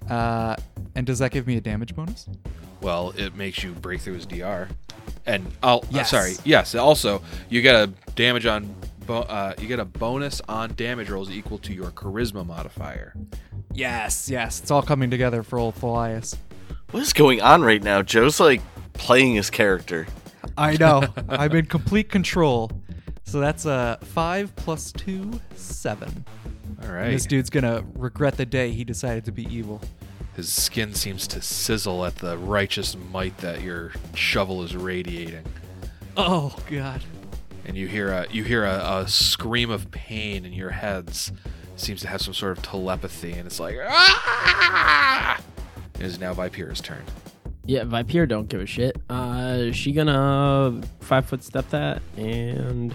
Uh, 0.08 0.56
and 0.94 1.06
does 1.06 1.18
that 1.20 1.30
give 1.30 1.46
me 1.46 1.56
a 1.56 1.60
damage 1.60 1.94
bonus? 1.94 2.28
Well, 2.80 3.14
it 3.16 3.34
makes 3.34 3.62
you 3.62 3.72
break 3.72 4.00
through 4.00 4.14
his 4.14 4.26
DR. 4.26 4.68
And 5.26 5.46
I'll 5.62 5.84
uh, 5.94 6.04
sorry, 6.04 6.34
yes. 6.44 6.74
Also, 6.74 7.22
you 7.48 7.62
get 7.62 7.74
a 7.74 7.86
damage 8.14 8.44
on 8.44 8.74
bo- 9.06 9.20
uh, 9.22 9.54
you 9.58 9.66
get 9.68 9.80
a 9.80 9.84
bonus 9.84 10.42
on 10.48 10.74
damage 10.74 11.08
rolls 11.08 11.30
equal 11.30 11.58
to 11.58 11.72
your 11.72 11.90
charisma 11.92 12.44
modifier. 12.46 13.14
Yes, 13.72 14.28
yes. 14.28 14.60
It's 14.60 14.70
all 14.70 14.82
coming 14.82 15.10
together 15.10 15.42
for 15.42 15.58
old 15.58 15.76
Thalias. 15.76 16.36
What 16.90 17.02
is 17.02 17.12
going 17.12 17.40
on 17.40 17.62
right 17.62 17.82
now? 17.82 18.02
Joe's 18.02 18.38
like 18.38 18.60
playing 18.92 19.34
his 19.34 19.50
character. 19.50 20.06
I 20.56 20.76
know. 20.76 21.04
I'm 21.28 21.52
in 21.52 21.66
complete 21.66 22.10
control. 22.10 22.70
So 23.24 23.40
that's 23.40 23.64
a 23.64 23.98
five 24.02 24.54
plus 24.56 24.92
two, 24.92 25.40
seven. 25.56 26.24
All 26.84 26.90
And. 26.92 27.10
This 27.10 27.26
dude's 27.26 27.50
gonna 27.50 27.84
regret 27.94 28.36
the 28.36 28.46
day 28.46 28.70
he 28.70 28.84
decided 28.84 29.24
to 29.26 29.32
be 29.32 29.44
evil. 29.54 29.80
His 30.36 30.52
skin 30.52 30.94
seems 30.94 31.26
to 31.28 31.40
sizzle 31.40 32.04
at 32.04 32.16
the 32.16 32.36
righteous 32.36 32.96
might 33.12 33.38
that 33.38 33.62
your 33.62 33.92
shovel 34.14 34.62
is 34.62 34.74
radiating. 34.76 35.44
Oh 36.16 36.56
God. 36.70 37.02
and 37.64 37.76
you 37.76 37.86
hear 37.86 38.10
a 38.10 38.26
you 38.30 38.44
hear 38.44 38.64
a, 38.64 39.00
a 39.00 39.08
scream 39.08 39.70
of 39.70 39.90
pain 39.90 40.44
in 40.44 40.52
your 40.52 40.70
heads. 40.70 41.32
seems 41.76 42.00
to 42.02 42.08
have 42.08 42.20
some 42.20 42.34
sort 42.34 42.56
of 42.58 42.64
telepathy, 42.64 43.32
and 43.32 43.46
it's 43.46 43.58
like 43.60 43.76
ah! 43.86 45.40
It 45.98 46.02
is 46.06 46.18
now 46.18 46.34
Vipira's 46.34 46.80
turn. 46.80 47.02
Yeah, 47.66 47.84
Viper 47.84 48.26
don't 48.26 48.48
give 48.48 48.60
a 48.60 48.66
shit. 48.66 48.96
Uh, 49.08 49.72
she 49.72 49.92
gonna 49.92 50.82
five 51.00 51.24
foot 51.26 51.42
step 51.42 51.68
that 51.70 52.02
and 52.16 52.92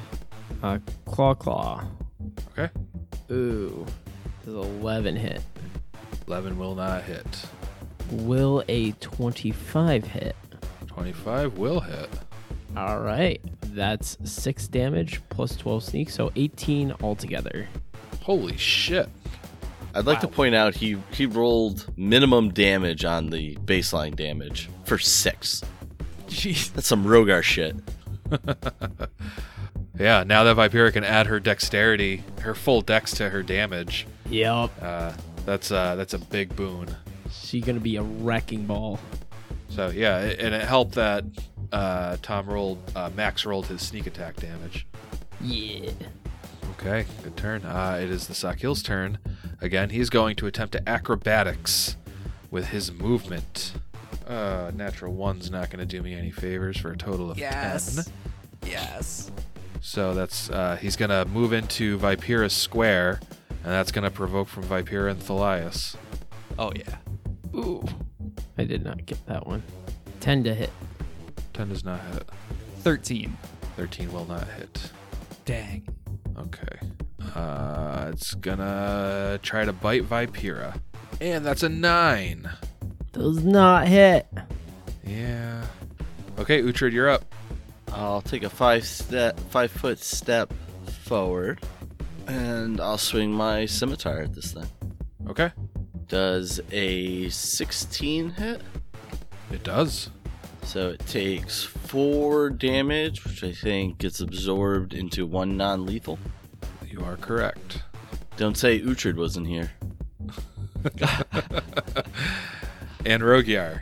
uh, 0.61 0.77
claw 1.05 1.33
claw. 1.33 1.83
Okay, 2.51 2.69
Ooh, 3.31 3.85
does 4.45 4.55
eleven 4.55 5.15
hit? 5.15 5.41
eleven 6.27 6.57
will 6.57 6.75
not 6.75 7.03
hit. 7.03 7.25
Will 8.11 8.63
a 8.67 8.91
twenty-five 8.93 10.03
hit? 10.03 10.35
Twenty-five 10.87 11.57
will 11.57 11.79
hit. 11.79 12.09
All 12.75 12.99
right, 13.01 13.41
that's 13.67 14.17
six 14.23 14.67
damage 14.67 15.21
plus 15.29 15.55
twelve 15.55 15.83
sneak, 15.83 16.09
so 16.09 16.31
eighteen 16.35 16.93
altogether. 17.01 17.67
Holy 18.21 18.57
shit! 18.57 19.09
I'd 19.93 20.05
like 20.05 20.19
to 20.21 20.27
point 20.27 20.55
out 20.55 20.75
he 20.75 20.97
he 21.11 21.25
rolled 21.25 21.91
minimum 21.97 22.49
damage 22.49 23.05
on 23.05 23.29
the 23.29 23.55
baseline 23.57 24.15
damage 24.15 24.69
for 24.85 24.97
six. 24.97 25.63
Jeez. 26.27 26.71
That's 26.73 26.87
some 26.87 27.05
Rogyar 27.05 27.41
shit. 27.41 27.75
Yeah, 29.99 30.23
now 30.25 30.43
that 30.45 30.55
Vipira 30.55 30.93
can 30.93 31.03
add 31.03 31.27
her 31.27 31.39
dexterity, 31.39 32.23
her 32.41 32.55
full 32.55 32.81
dex 32.81 33.11
to 33.15 33.29
her 33.29 33.43
damage, 33.43 34.07
Yep, 34.29 34.71
uh, 34.81 35.13
that's 35.45 35.71
uh, 35.71 35.95
that's 35.95 36.13
a 36.13 36.19
big 36.19 36.55
boon. 36.55 36.87
she 37.31 37.59
gonna 37.61 37.79
be 37.79 37.97
a 37.97 38.01
wrecking 38.03 38.65
ball. 38.65 38.99
So 39.69 39.89
yeah, 39.89 40.19
it, 40.21 40.39
and 40.39 40.55
it 40.55 40.61
helped 40.67 40.93
that 40.95 41.25
uh, 41.73 42.17
Tom 42.21 42.47
rolled 42.47 42.79
uh, 42.95 43.09
Max 43.15 43.45
rolled 43.45 43.67
his 43.67 43.81
sneak 43.81 44.07
attack 44.07 44.37
damage. 44.37 44.87
Yeah. 45.41 45.89
Okay, 46.79 47.05
good 47.23 47.35
turn. 47.35 47.65
Uh, 47.65 47.99
it 48.01 48.09
is 48.09 48.27
the 48.27 48.33
Sahkil's 48.33 48.81
turn. 48.81 49.17
Again, 49.61 49.89
he's 49.89 50.09
going 50.09 50.35
to 50.37 50.47
attempt 50.47 50.71
to 50.73 50.87
acrobatics 50.89 51.97
with 52.51 52.67
his 52.67 52.91
movement. 52.91 53.73
Uh, 54.25 54.71
natural 54.73 55.13
one's 55.13 55.51
not 55.51 55.69
going 55.69 55.79
to 55.79 55.85
do 55.85 56.01
me 56.01 56.13
any 56.13 56.31
favors 56.31 56.77
for 56.77 56.91
a 56.91 56.97
total 56.97 57.31
of 57.31 57.37
Yes. 57.37 58.05
10. 58.05 58.13
Yes. 58.71 59.31
So 59.81 60.13
that's 60.13 60.49
uh, 60.49 60.77
he's 60.79 60.95
going 60.95 61.09
to 61.09 61.25
move 61.25 61.53
into 61.53 61.97
Vipira's 61.97 62.53
square, 62.53 63.19
and 63.49 63.71
that's 63.71 63.91
going 63.91 64.03
to 64.03 64.11
provoke 64.11 64.47
from 64.47 64.63
Vipira 64.63 65.11
and 65.11 65.19
Thalias. 65.19 65.95
Oh 66.57 66.71
yeah. 66.75 66.97
Ooh, 67.55 67.83
I 68.57 68.65
did 68.65 68.83
not 68.83 69.05
get 69.05 69.25
that 69.27 69.47
one. 69.47 69.63
Ten 70.19 70.43
to 70.43 70.53
hit. 70.53 70.71
10 71.53 71.69
does 71.69 71.83
not 71.83 71.99
hit. 72.13 72.29
Thirteen. 72.79 73.37
13 73.77 74.11
will 74.11 74.25
not 74.25 74.47
hit. 74.49 74.91
Dang. 75.45 75.87
Okay. 76.37 76.79
Uh, 77.35 78.09
it's 78.13 78.33
gonna 78.33 79.39
try 79.41 79.65
to 79.65 79.73
bite 79.73 80.03
Vipira. 80.03 80.79
And 81.21 81.45
that's 81.45 81.63
a 81.63 81.69
9. 81.69 82.49
Does 83.11 83.43
not 83.43 83.87
hit. 83.87 84.27
Yeah. 85.05 85.65
Okay, 86.37 86.61
Uhtred, 86.61 86.91
you're 86.93 87.09
up. 87.09 87.25
I'll 87.93 88.21
take 88.21 88.43
a 88.43 88.49
five 88.49 88.85
step, 88.85 89.39
five 89.51 89.71
foot 89.71 89.99
step 89.99 90.53
forward, 91.03 91.61
and 92.27 92.79
I'll 92.79 92.97
swing 92.97 93.31
my 93.31 93.65
scimitar 93.65 94.21
at 94.21 94.33
this 94.33 94.53
thing. 94.53 94.67
Okay. 95.27 95.51
Does 96.07 96.59
a 96.71 97.29
16 97.29 98.31
hit? 98.31 98.61
It 99.51 99.63
does. 99.63 100.09
So 100.63 100.89
it 100.89 100.99
takes 101.07 101.63
four 101.63 102.49
damage, 102.49 103.23
which 103.23 103.43
I 103.43 103.51
think 103.51 103.99
gets 103.99 104.19
absorbed 104.19 104.93
into 104.93 105.25
one 105.25 105.57
non-lethal. 105.57 106.19
You 106.87 107.03
are 107.03 107.17
correct. 107.17 107.83
Don't 108.37 108.57
say 108.57 108.79
Uhtred 108.79 109.15
wasn't 109.15 109.47
here. 109.47 109.71
And 113.05 113.23
Rogyar. 113.23 113.81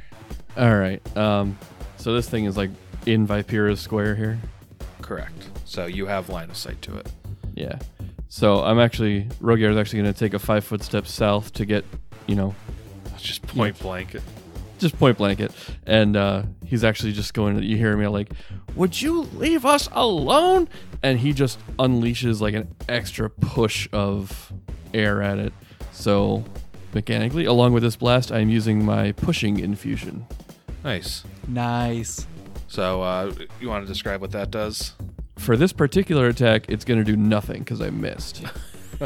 All 0.55 0.77
right. 0.77 1.17
Um, 1.17 1.57
so 1.97 2.13
this 2.13 2.29
thing 2.29 2.45
is 2.45 2.55
like 2.55 2.69
in 3.07 3.25
Vipira's 3.27 3.79
square 3.79 4.15
here. 4.15 4.39
Correct. 5.01 5.49
So 5.65 5.85
you 5.85 6.05
have 6.05 6.29
line 6.29 6.49
of 6.49 6.57
sight 6.57 6.81
to 6.83 6.97
it. 6.97 7.11
Yeah. 7.55 7.79
So 8.29 8.63
I'm 8.63 8.79
actually 8.79 9.23
Rogyar 9.41 9.71
is 9.71 9.77
actually 9.77 10.01
going 10.01 10.13
to 10.13 10.19
take 10.19 10.33
a 10.33 10.39
five 10.39 10.63
foot 10.65 10.83
step 10.83 11.07
south 11.07 11.53
to 11.53 11.65
get, 11.65 11.85
you 12.27 12.35
know, 12.35 12.53
just 13.17 13.41
point 13.47 13.79
blank. 13.79 14.15
just 14.79 14.97
point 14.99 15.17
blanket, 15.17 15.51
and 15.85 16.15
uh, 16.15 16.43
he's 16.65 16.83
actually 16.83 17.13
just 17.13 17.33
going. 17.33 17.61
You 17.63 17.77
hear 17.77 17.95
me 17.97 18.07
like, 18.07 18.31
"Would 18.75 19.01
you 19.01 19.21
leave 19.21 19.65
us 19.65 19.89
alone?" 19.93 20.67
And 21.01 21.19
he 21.19 21.31
just 21.33 21.59
unleashes 21.77 22.41
like 22.41 22.53
an 22.53 22.67
extra 22.89 23.29
push 23.29 23.87
of 23.93 24.51
air 24.93 25.21
at 25.21 25.39
it. 25.39 25.53
So 25.93 26.43
mechanically, 26.93 27.45
along 27.45 27.73
with 27.73 27.83
this 27.83 27.95
blast, 27.95 28.31
I'm 28.31 28.49
using 28.49 28.83
my 28.83 29.13
pushing 29.13 29.59
infusion. 29.59 30.25
Nice. 30.83 31.23
Nice. 31.47 32.27
So 32.77 33.01
uh, 33.01 33.33
you 33.59 33.69
want 33.69 33.87
to 33.87 33.91
describe 33.91 34.21
what 34.21 34.29
that 34.33 34.51
does? 34.51 34.93
For 35.39 35.57
this 35.57 35.73
particular 35.73 36.27
attack, 36.27 36.69
it's 36.69 36.85
going 36.85 36.99
to 36.99 37.03
do 37.03 37.17
nothing 37.17 37.63
because 37.63 37.81
I 37.81 37.89
missed. 37.89 38.43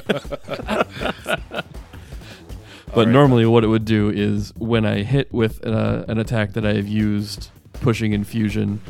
But 2.94 3.06
right. 3.06 3.08
normally, 3.08 3.46
what 3.46 3.64
it 3.64 3.68
would 3.68 3.86
do 3.86 4.10
is 4.10 4.52
when 4.58 4.86
I 4.86 5.04
hit 5.04 5.32
with 5.32 5.66
uh, 5.66 6.04
an 6.10 6.18
attack 6.18 6.52
that 6.54 6.66
I 6.66 6.74
have 6.74 6.90
used 6.90 7.50
pushing 7.72 8.12
infusion, 8.12 8.82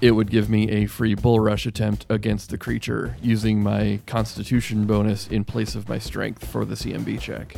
it 0.00 0.12
would 0.12 0.30
give 0.30 0.48
me 0.48 0.70
a 0.70 0.86
free 0.86 1.16
bull 1.16 1.40
rush 1.40 1.66
attempt 1.66 2.06
against 2.08 2.50
the 2.50 2.58
creature 2.58 3.16
using 3.20 3.60
my 3.60 3.98
constitution 4.06 4.86
bonus 4.86 5.26
in 5.26 5.42
place 5.42 5.74
of 5.74 5.88
my 5.88 5.98
strength 5.98 6.46
for 6.46 6.64
the 6.64 6.76
CMB 6.76 7.20
check. 7.20 7.56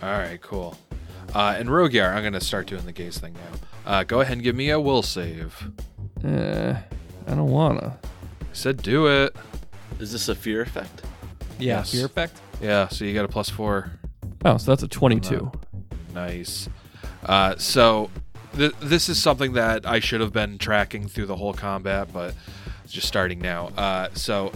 All 0.00 0.08
right, 0.08 0.40
cool. 0.40 0.78
Uh, 1.34 1.54
and 1.58 1.68
Rogyar, 1.68 2.14
I'm 2.14 2.22
going 2.22 2.32
to 2.32 2.40
start 2.40 2.66
doing 2.66 2.84
the 2.84 2.92
gaze 2.92 3.18
thing 3.18 3.34
now. 3.34 3.58
Uh, 3.90 4.04
go 4.04 4.20
ahead 4.20 4.34
and 4.34 4.42
give 4.42 4.54
me 4.56 4.70
a 4.70 4.80
will 4.80 5.02
save. 5.02 5.70
Eh, 6.24 6.74
I 7.26 7.30
don't 7.34 7.50
wanna. 7.50 7.98
I 8.02 8.44
said 8.52 8.82
do 8.82 9.06
it. 9.06 9.34
Is 9.98 10.12
this 10.12 10.28
a 10.28 10.34
fear 10.34 10.60
effect? 10.62 11.02
Yeah. 11.58 11.78
Yes. 11.78 11.92
Fear 11.92 12.06
effect. 12.06 12.40
Yeah, 12.60 12.88
so 12.88 13.04
you 13.04 13.14
got 13.14 13.24
a 13.24 13.28
plus 13.28 13.48
four. 13.48 13.90
Oh, 14.44 14.56
so 14.58 14.70
that's 14.70 14.82
a 14.82 14.88
22. 14.88 15.50
Nice. 16.14 16.68
Uh, 17.24 17.56
so 17.56 18.10
th- 18.56 18.74
this 18.80 19.08
is 19.08 19.22
something 19.22 19.54
that 19.54 19.86
I 19.86 20.00
should 20.00 20.20
have 20.20 20.32
been 20.32 20.58
tracking 20.58 21.08
through 21.08 21.26
the 21.26 21.36
whole 21.36 21.52
combat, 21.54 22.08
but 22.12 22.34
it's 22.84 22.92
just 22.92 23.08
starting 23.08 23.38
now. 23.38 23.68
Uh, 23.76 24.08
so 24.14 24.52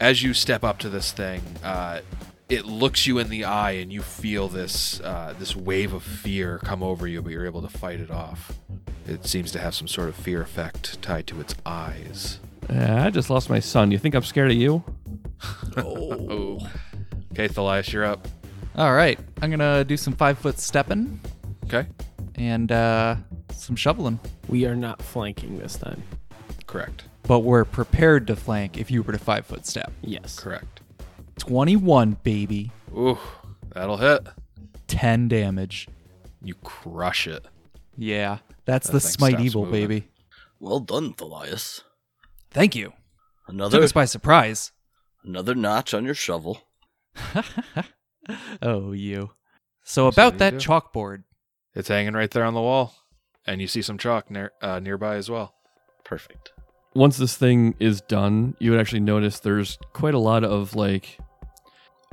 as 0.00 0.22
you 0.22 0.34
step 0.34 0.64
up 0.64 0.78
to 0.80 0.88
this 0.88 1.12
thing, 1.12 1.42
uh, 1.62 2.00
it 2.48 2.64
looks 2.64 3.06
you 3.06 3.18
in 3.18 3.28
the 3.28 3.44
eye, 3.44 3.72
and 3.72 3.92
you 3.92 4.02
feel 4.02 4.48
this 4.48 5.00
uh, 5.00 5.34
this 5.38 5.56
wave 5.56 5.92
of 5.92 6.02
fear 6.02 6.58
come 6.58 6.82
over 6.82 7.06
you, 7.06 7.22
but 7.22 7.32
you're 7.32 7.46
able 7.46 7.62
to 7.62 7.68
fight 7.68 8.00
it 8.00 8.10
off. 8.10 8.52
It 9.06 9.24
seems 9.26 9.52
to 9.52 9.58
have 9.60 9.74
some 9.74 9.88
sort 9.88 10.08
of 10.08 10.16
fear 10.16 10.42
effect 10.42 11.00
tied 11.02 11.26
to 11.28 11.40
its 11.40 11.54
eyes. 11.64 12.40
Eh, 12.68 13.04
I 13.06 13.10
just 13.10 13.30
lost 13.30 13.48
my 13.48 13.60
son. 13.60 13.90
You 13.92 13.98
think 13.98 14.14
I'm 14.14 14.22
scared 14.24 14.50
of 14.50 14.56
you? 14.56 14.82
Oh. 15.76 16.58
Okay, 17.32 17.48
Thalias, 17.48 17.92
you're 17.92 18.04
up. 18.04 18.26
All 18.76 18.94
right. 18.94 19.18
I'm 19.42 19.50
gonna 19.50 19.84
do 19.84 19.96
some 19.96 20.14
five 20.14 20.38
foot 20.38 20.58
stepping 20.58 21.20
Okay, 21.64 21.86
and 22.36 22.70
uh, 22.72 23.16
some 23.52 23.76
shoveling. 23.76 24.18
We 24.48 24.64
are 24.66 24.74
not 24.76 25.02
flanking 25.02 25.58
this 25.58 25.76
time. 25.76 26.02
correct, 26.66 27.04
But 27.24 27.40
we're 27.40 27.64
prepared 27.64 28.26
to 28.28 28.36
flank 28.36 28.78
if 28.78 28.90
you 28.90 29.02
were 29.02 29.12
to 29.12 29.18
five 29.18 29.44
foot 29.46 29.66
step. 29.66 29.92
Yes. 30.02 30.38
correct. 30.38 30.80
21, 31.38 32.16
baby. 32.22 32.72
Ooh, 32.96 33.18
that'll 33.72 33.98
hit. 33.98 34.26
10 34.88 35.28
damage. 35.28 35.88
You 36.42 36.54
crush 36.62 37.26
it. 37.26 37.44
Yeah. 37.96 38.38
That's 38.64 38.86
That 38.88 38.92
the 38.94 39.00
smite 39.00 39.40
evil, 39.40 39.64
moving. 39.64 39.80
baby. 39.88 40.08
Well 40.60 40.80
done, 40.80 41.12
Thalias. 41.14 41.82
Thank 42.50 42.74
you. 42.74 42.92
Another 43.48 43.78
Took 43.78 43.84
us 43.84 43.92
by 43.92 44.04
surprise. 44.06 44.72
another 45.24 45.54
notch 45.54 45.92
on 45.94 46.04
your 46.04 46.14
shovel. 46.14 46.62
oh, 48.62 48.92
you. 48.92 49.30
So 49.84 50.06
Yes, 50.06 50.14
about 50.14 50.38
that 50.38 50.50
do. 50.52 50.56
chalkboard. 50.58 51.24
It's 51.74 51.88
hanging 51.88 52.14
right 52.14 52.30
there 52.30 52.44
on 52.44 52.54
the 52.54 52.60
wall, 52.60 52.94
and 53.46 53.60
you 53.60 53.68
see 53.68 53.82
some 53.82 53.98
chalk 53.98 54.30
near 54.30 54.52
uh, 54.62 54.80
nearby 54.80 55.16
as 55.16 55.30
well. 55.30 55.54
Perfect. 56.04 56.52
once 56.94 57.16
this 57.18 57.36
thing 57.36 57.74
is 57.78 58.00
done, 58.00 58.56
you 58.58 58.70
would 58.70 58.80
actually 58.80 59.00
notice 59.00 59.40
there's 59.40 59.76
quite 59.92 60.14
a 60.14 60.18
lot 60.18 60.42
of 60.44 60.74
like. 60.74 61.18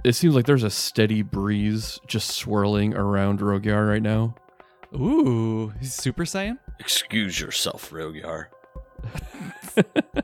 It 0.03 0.13
seems 0.13 0.35
like 0.35 0.45
there's 0.45 0.63
a 0.63 0.69
steady 0.69 1.21
breeze 1.21 1.99
just 2.07 2.31
swirling 2.31 2.93
around 2.93 3.39
Rogyar 3.39 3.87
right 3.89 4.01
now. 4.01 4.35
Ooh, 4.93 5.69
he's 5.79 5.93
Super 5.93 6.23
Saiyan? 6.23 6.59
Excuse 6.79 7.39
yourself, 7.39 7.89
Rogyar. 7.91 8.47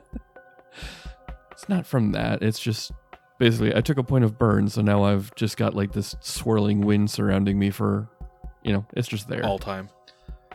It's 1.52 1.68
not 1.68 1.86
from 1.86 2.14
that. 2.14 2.42
It's 2.42 2.60
just 2.60 2.92
basically 3.38 3.76
I 3.76 3.82
took 3.82 3.98
a 3.98 4.04
point 4.04 4.24
of 4.24 4.38
burn, 4.40 4.70
so 4.70 4.82
now 4.82 5.04
I've 5.04 5.34
just 5.36 5.58
got 5.58 5.74
like 5.76 5.92
this 5.92 6.16
swirling 6.22 6.80
wind 6.82 7.12
surrounding 7.12 7.60
me 7.60 7.70
for, 7.70 8.08
you 8.64 8.72
know, 8.72 8.86
it's 8.94 9.10
just 9.10 9.28
there. 9.28 9.46
All 9.46 9.60
time. 9.60 9.90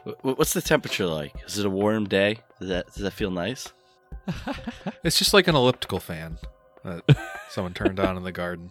Wh- 0.05 0.25
What's 0.25 0.55
the 0.55 0.62
temperature 0.62 1.05
like? 1.07 1.35
Is 1.47 1.59
it 1.59 1.66
a 1.66 1.70
warm 1.70 2.07
day? 2.07 2.39
Does 2.59 2.68
that 2.70 2.87
does 2.87 3.03
that 3.03 3.12
feel 3.12 3.31
nice? 3.31 3.72
It's 5.05 5.18
just 5.18 5.35
like 5.35 5.47
an 5.49 5.55
elliptical 5.55 6.01
fan 6.01 6.39
that 6.83 7.03
someone 7.51 7.75
turned 7.75 8.01
on 8.01 8.16
in 8.16 8.22
the 8.22 8.33
garden. 8.33 8.70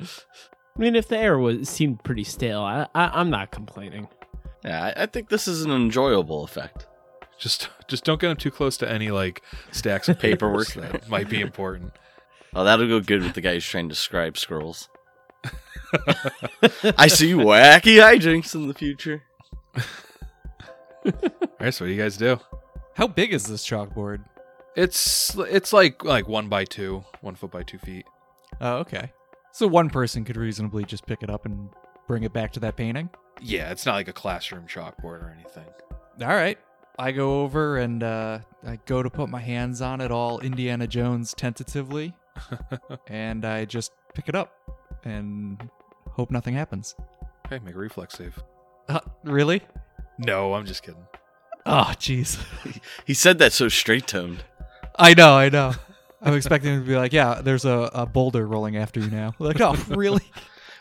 I 0.00 0.80
mean, 0.80 0.94
if 0.94 1.08
the 1.08 1.18
air 1.18 1.38
was 1.38 1.68
seemed 1.68 2.04
pretty 2.04 2.24
stale, 2.24 2.60
I, 2.60 2.86
I 2.94 3.08
I'm 3.20 3.30
not 3.30 3.50
complaining. 3.50 4.08
Yeah, 4.64 4.92
I, 4.96 5.02
I 5.02 5.06
think 5.06 5.28
this 5.28 5.48
is 5.48 5.64
an 5.64 5.70
enjoyable 5.70 6.44
effect. 6.44 6.86
Just 7.38 7.68
just 7.88 8.04
don't 8.04 8.20
get 8.20 8.28
them 8.28 8.36
too 8.36 8.50
close 8.50 8.76
to 8.78 8.90
any 8.90 9.10
like 9.10 9.42
stacks 9.70 10.08
of 10.08 10.18
Paperwork. 10.20 10.68
that 10.74 11.08
might 11.08 11.28
be 11.28 11.40
important. 11.40 11.92
Oh, 12.54 12.64
that'll 12.64 12.88
go 12.88 13.00
good 13.00 13.22
with 13.22 13.34
the 13.34 13.40
guy 13.40 13.54
who's 13.54 13.66
trying 13.66 13.88
to 13.88 13.94
scribe 13.94 14.38
scrolls. 14.38 14.88
I 16.96 17.06
see 17.06 17.32
wacky 17.32 17.98
hijinks 17.98 18.54
in 18.54 18.68
the 18.68 18.74
future. 18.74 19.22
All 21.04 21.12
right, 21.60 21.72
so 21.72 21.84
what 21.84 21.88
do 21.88 21.94
you 21.94 22.02
guys 22.02 22.16
do? 22.16 22.40
How 22.94 23.06
big 23.06 23.32
is 23.32 23.44
this 23.44 23.66
chalkboard? 23.66 24.24
It's 24.76 25.36
it's 25.36 25.72
like 25.72 26.04
like 26.04 26.28
one 26.28 26.48
by 26.48 26.64
two, 26.64 27.04
one 27.20 27.34
foot 27.36 27.50
by 27.50 27.62
two 27.62 27.78
feet. 27.78 28.06
Oh, 28.60 28.78
okay. 28.78 29.12
So 29.58 29.66
one 29.66 29.90
person 29.90 30.24
could 30.24 30.36
reasonably 30.36 30.84
just 30.84 31.04
pick 31.04 31.24
it 31.24 31.30
up 31.30 31.44
and 31.44 31.68
bring 32.06 32.22
it 32.22 32.32
back 32.32 32.52
to 32.52 32.60
that 32.60 32.76
painting? 32.76 33.10
Yeah, 33.40 33.72
it's 33.72 33.84
not 33.84 33.94
like 33.94 34.06
a 34.06 34.12
classroom 34.12 34.68
chalkboard 34.68 35.20
or 35.20 35.34
anything. 35.36 35.64
All 36.20 36.28
right. 36.28 36.56
I 36.96 37.10
go 37.10 37.42
over 37.42 37.78
and 37.78 38.04
uh, 38.04 38.38
I 38.64 38.78
go 38.86 39.02
to 39.02 39.10
put 39.10 39.28
my 39.28 39.40
hands 39.40 39.82
on 39.82 40.00
it 40.00 40.12
all 40.12 40.38
Indiana 40.38 40.86
Jones 40.86 41.34
tentatively, 41.36 42.14
and 43.08 43.44
I 43.44 43.64
just 43.64 43.90
pick 44.14 44.28
it 44.28 44.36
up 44.36 44.52
and 45.02 45.68
hope 46.12 46.30
nothing 46.30 46.54
happens. 46.54 46.94
Okay, 47.44 47.58
make 47.64 47.74
a 47.74 47.78
reflex 47.78 48.14
save. 48.14 48.40
Uh, 48.88 49.00
really? 49.24 49.62
No, 50.18 50.54
I'm 50.54 50.66
just 50.66 50.84
kidding. 50.84 51.04
Oh, 51.66 51.94
jeez. 51.96 52.38
He 53.04 53.14
said 53.14 53.40
that 53.40 53.52
so 53.52 53.68
straight 53.68 54.06
toned. 54.06 54.44
I 54.96 55.14
know, 55.14 55.34
I 55.34 55.48
know. 55.48 55.72
I'm 56.22 56.34
expecting 56.34 56.74
him 56.74 56.82
to 56.82 56.88
be 56.88 56.96
like, 56.96 57.12
yeah, 57.12 57.40
there's 57.42 57.64
a, 57.64 57.90
a 57.94 58.06
boulder 58.06 58.46
rolling 58.46 58.76
after 58.76 58.98
you 59.00 59.10
now. 59.10 59.34
Like, 59.38 59.60
oh, 59.60 59.74
really? 59.88 60.24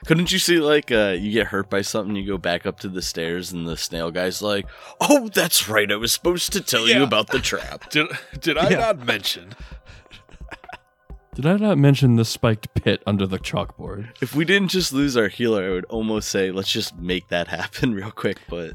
Couldn't 0.06 0.32
you 0.32 0.40
see 0.40 0.60
like 0.60 0.92
uh, 0.92 1.16
you 1.20 1.32
get 1.32 1.48
hurt 1.48 1.70
by 1.70 1.82
something, 1.82 2.16
you 2.16 2.26
go 2.26 2.38
back 2.38 2.66
up 2.66 2.80
to 2.82 2.88
the 2.90 3.02
stairs, 3.02 3.52
and 3.52 3.68
the 3.68 3.76
snail 3.76 4.12
guy's 4.12 4.42
like, 4.44 4.66
"Oh, 5.02 5.28
that's 5.34 5.68
right. 5.68 5.92
I 5.92 5.96
was 5.96 6.12
supposed 6.12 6.54
to 6.54 6.62
tell 6.62 6.88
you 6.88 7.04
about 7.04 7.30
the 7.32 7.40
trap." 7.40 7.90
Did 7.90 8.08
did 8.40 8.58
I 8.60 8.70
Yeah. 8.70 8.78
not 8.78 9.06
mention? 9.06 9.54
Did 11.36 11.46
I 11.48 11.58
not 11.58 11.78
mention 11.78 12.16
the 12.16 12.26
spiked 12.26 12.74
pit 12.76 13.02
under 13.06 13.26
the 13.28 13.38
chalkboard? 13.40 14.10
If 14.22 14.36
we 14.36 14.44
didn't 14.46 14.70
just 14.70 14.92
lose 14.94 15.16
our 15.18 15.28
healer, 15.28 15.66
I 15.68 15.70
would 15.72 15.86
almost 15.86 16.30
say, 16.30 16.52
"Let's 16.52 16.72
just 16.72 16.96
make 16.98 17.28
that 17.30 17.48
happen 17.48 17.94
real 17.94 18.12
quick." 18.12 18.38
But 18.50 18.74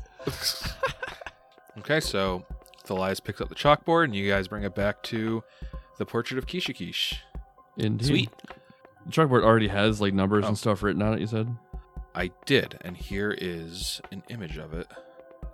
Okay, 1.79 2.01
so 2.01 2.45
Thalias 2.87 3.23
picks 3.23 3.41
up 3.41 3.49
the 3.49 3.55
chalkboard 3.55 4.05
and 4.05 4.15
you 4.15 4.29
guys 4.31 4.49
bring 4.49 4.65
it 4.65 4.75
back 4.75 5.03
to 5.05 5.43
the 6.03 6.11
portrait 6.11 6.37
of 6.39 6.47
Kishikish. 6.47 7.15
Indeed. 7.77 8.07
Sweet. 8.07 8.31
The 9.07 9.13
chalkboard 9.13 9.45
already 9.45 9.69
has 9.69 10.01
like 10.01 10.13
numbers 10.15 10.45
Oh. 10.45 10.49
and 10.49 10.59
stuff 10.59 10.83
written 10.83 11.01
on 11.03 11.15
it. 11.15 11.21
You 11.21 11.27
said. 11.29 11.57
I 12.15 12.31
did, 12.45 12.79
and 12.83 12.97
here 12.97 13.35
is 13.39 14.01
an 14.11 14.23
image 14.29 14.59
of 14.59 14.73
it. 14.75 14.87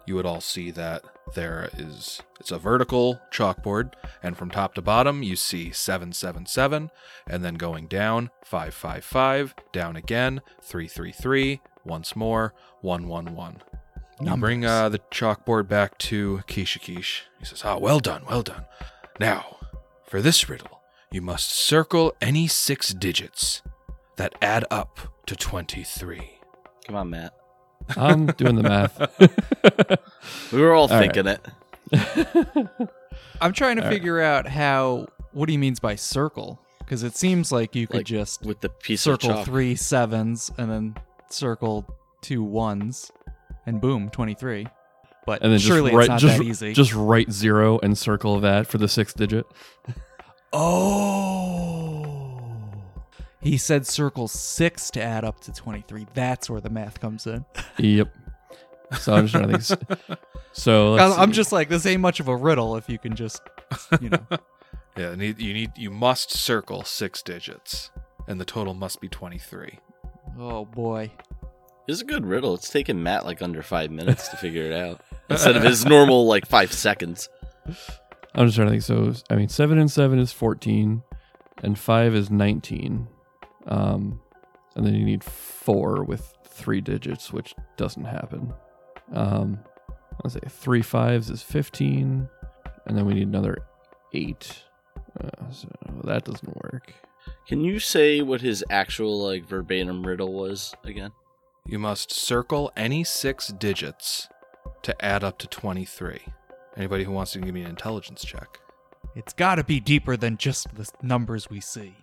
You 0.07 0.14
would 0.16 0.24
all 0.26 0.40
see 0.40 0.70
that 0.72 1.03
there 1.34 1.68
is 1.76 2.22
it's 2.40 2.51
a 2.51 2.59
vertical 2.59 3.20
chalkboard, 3.30 3.92
and 4.22 4.36
from 4.36 4.51
top 4.51 4.74
to 4.74 4.82
bottom 4.82 5.22
you 5.22 5.36
see 5.36 5.70
777, 5.70 6.90
and 7.28 7.44
then 7.44 7.55
going 7.55 7.86
down 7.86 8.30
555, 8.42 9.55
down 9.70 9.96
again 9.96 10.40
333, 10.62 11.61
once 11.84 12.16
more 12.16 12.55
111. 12.80 13.62
You 14.20 14.36
bring 14.36 14.64
uh, 14.64 14.88
the 14.88 14.99
chalkboard 15.12 15.68
back 15.68 15.96
to 15.99 16.40
Kishikish. 16.49 17.20
He 17.38 17.44
says, 17.44 17.62
Ah, 17.64 17.76
well 17.76 18.01
done, 18.01 18.22
well 18.28 18.42
done. 18.42 18.64
Now, 19.20 19.57
for 20.09 20.20
this 20.22 20.48
riddle, 20.48 20.80
you 21.11 21.20
must 21.22 21.50
circle 21.50 22.14
any 22.20 22.46
six 22.46 22.92
digits 22.94 23.62
that 24.16 24.34
add 24.42 24.64
up 24.70 24.98
to 25.26 25.36
23. 25.36 26.38
come 26.86 26.96
on, 26.96 27.11
Matt. 27.11 27.34
I'm 27.96 28.26
doing 28.26 28.56
the 28.56 28.62
math. 28.62 29.00
We 30.52 30.61
were 30.61 30.72
all, 30.74 30.90
All 30.90 30.98
right. 30.98 31.12
thinking 31.12 31.26
it. 31.26 31.46
I'm 33.40 33.52
trying 33.52 33.76
to 33.76 33.82
All 33.82 33.88
right. 33.88 33.94
figure 33.94 34.20
out 34.20 34.46
how, 34.46 35.06
what 35.32 35.48
he 35.48 35.56
means 35.56 35.78
by 35.80 35.94
circle. 35.94 36.59
Because 36.80 37.02
it 37.02 37.16
seems 37.16 37.52
like 37.52 37.74
you 37.74 37.86
could 37.86 37.98
Like, 37.98 38.06
just 38.06 38.44
With 38.44 38.61
the 38.61 38.68
piece 38.70 39.06
of 39.06 39.14
circle 39.22 39.36
chalk. 39.36 39.46
three 39.46 39.74
sevens 39.76 40.50
and 40.59 40.70
then 40.70 40.94
circle 41.30 41.86
two 42.22 42.42
ones, 42.42 43.11
and 43.66 43.80
boom, 43.80 44.09
23. 44.11 44.66
But 45.29 45.43
and 45.43 45.53
then 45.53 45.59
just 45.59 45.68
surely 45.68 45.95
write 45.95 46.05
it's 46.05 46.09
not 46.09 46.20
just, 46.20 46.39
that 46.39 46.45
easy. 46.45 46.72
just 46.72 46.95
write 46.95 47.31
zero 47.31 47.79
and 47.83 47.99
circle 47.99 48.41
that 48.41 48.66
for 48.66 48.79
the 48.79 48.89
sixth 48.89 49.14
digit. 49.14 49.45
Oh. 50.55 52.51
He 53.43 53.59
said 53.59 53.87
circle 53.87 54.26
six 54.26 54.91
to 54.93 55.03
add 55.03 55.26
up 55.26 55.41
to 55.41 55.53
23. 55.53 56.07
That's 56.14 56.49
where 56.49 56.62
the 56.62 56.70
math 56.70 57.01
comes 57.01 57.26
in. 57.26 57.45
Yep. 57.76 58.09
So 59.01 59.16
I'm 59.16 59.26
just 59.26 59.35
trying 59.35 59.53
to 59.53 59.59
think. 59.59 60.18
So 60.53 60.93
let's 60.93 61.18
I'm 61.18 61.29
see. 61.29 61.37
just 61.37 61.53
like, 61.53 61.68
this 61.68 61.85
ain't 61.85 62.01
much 62.01 62.20
of 62.20 62.29
a 62.29 62.35
riddle 62.35 62.76
if 62.76 62.89
you 62.89 62.99
can 62.99 63.14
just, 63.14 63.43
you 64.01 64.09
know. 64.09 64.26
Yeah, 64.97 65.14
need, 65.14 65.39
you 65.39 65.53
need 65.53 65.72
you 65.76 65.91
must 65.91 66.33
circle 66.33 66.83
six 66.83 67.22
digits, 67.22 67.91
and 68.26 68.41
the 68.41 68.45
total 68.45 68.74
must 68.74 69.01
be 69.01 69.09
23. 69.09 69.79
oh 70.39 70.64
boy. 70.64 71.12
It's 71.87 72.01
a 72.01 72.05
good 72.05 72.26
riddle. 72.26 72.55
It's 72.55 72.70
taken 72.70 73.03
Matt 73.03 73.24
like 73.24 73.41
under 73.41 73.62
five 73.62 73.91
minutes 73.93 74.26
to 74.29 74.37
figure 74.37 74.64
it 74.64 74.72
out 74.72 75.03
instead 75.29 75.57
of 75.57 75.62
his 75.62 75.85
normal 75.85 76.26
like 76.26 76.47
five 76.47 76.72
seconds. 76.72 77.29
I'm 78.35 78.47
just 78.47 78.57
trying 78.57 78.68
to 78.68 78.70
think. 78.70 78.83
So 78.83 79.12
I 79.31 79.37
mean, 79.37 79.49
seven 79.49 79.79
and 79.79 79.91
seven 79.91 80.18
is 80.18 80.33
fourteen, 80.33 81.03
and 81.62 81.79
five 81.79 82.14
is 82.14 82.31
nineteen. 82.31 83.09
Um, 83.66 84.20
and 84.74 84.87
then 84.87 84.95
you 84.95 85.05
need 85.05 85.24
four 85.24 86.05
with 86.05 86.35
three 86.45 86.81
digits, 86.81 87.33
which 87.33 87.55
doesn't 87.76 88.05
happen. 88.05 88.53
Um, 89.12 89.61
let's 90.22 90.35
say 90.35 90.41
three 90.49 90.83
fives 90.83 91.31
is 91.31 91.43
fifteen, 91.43 92.29
and 92.87 92.97
then 92.97 93.07
we 93.07 93.14
need 93.14 93.29
another 93.29 93.59
eight. 94.14 94.62
Uh, 95.20 95.51
so 95.51 95.68
that 96.05 96.24
doesn't 96.24 96.57
work. 96.62 96.93
Can 97.47 97.62
you 97.62 97.79
say 97.79 98.20
what 98.20 98.41
his 98.41 98.64
actual 98.70 99.22
like 99.22 99.47
verbatim 99.47 100.07
riddle 100.07 100.33
was 100.33 100.74
again? 100.85 101.12
You 101.66 101.79
must 101.79 102.12
circle 102.12 102.72
any 102.76 103.05
six 103.05 103.49
digits 103.49 104.29
to 104.83 105.05
add 105.05 105.24
up 105.24 105.39
to 105.39 105.47
23. 105.47 106.20
Anybody 106.76 107.05
who 107.05 107.12
wants 107.12 107.33
to 107.33 107.41
give 107.41 107.55
me 107.55 107.62
an 107.62 107.70
intelligence 107.70 108.24
check. 108.24 108.61
It's 109.16 109.33
got 109.33 109.57
to 109.57 109.64
be 109.64 109.81
deeper 109.81 110.16
than 110.16 110.37
just 110.37 110.74
the 110.76 110.89
numbers 111.03 111.51
we 111.51 111.61
see. 111.61 111.97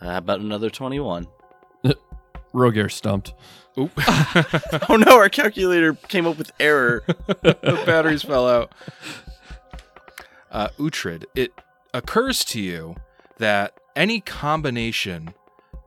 Uh, 0.00 0.10
how 0.10 0.18
about 0.18 0.40
another 0.40 0.70
twenty-one? 0.70 1.26
Rogyar 2.54 2.90
stumped. 2.90 3.34
Oop. 3.78 3.90
Oh 4.88 4.96
no, 4.96 5.16
our 5.18 5.28
calculator 5.28 5.94
came 5.94 6.26
up 6.26 6.38
with 6.38 6.50
error. 6.58 7.02
the 7.26 7.82
batteries 7.86 8.22
fell 8.22 8.48
out. 8.48 8.72
Uh, 10.50 10.68
Uhtred, 10.78 11.24
it 11.34 11.52
occurs 11.94 12.44
to 12.46 12.60
you 12.60 12.96
that 13.38 13.74
any 13.96 14.20
combination 14.20 15.34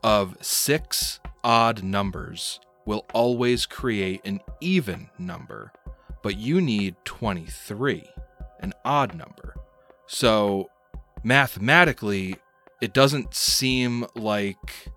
of 0.04 0.38
six 0.42 1.20
odd 1.44 1.84
numbers 1.84 2.60
will 2.86 3.06
always 3.14 3.66
create 3.66 4.22
an 4.26 4.40
even 4.62 5.10
number, 5.18 5.72
but 6.26 6.40
you 6.40 6.60
need 6.60 6.96
23, 7.06 8.04
an 8.60 8.74
odd 8.84 9.14
number. 9.14 9.56
So 10.08 10.72
mathematically, 11.24 12.38
it 12.82 12.96
doesn't 12.96 13.36
seem 13.36 14.08
like 14.16 14.90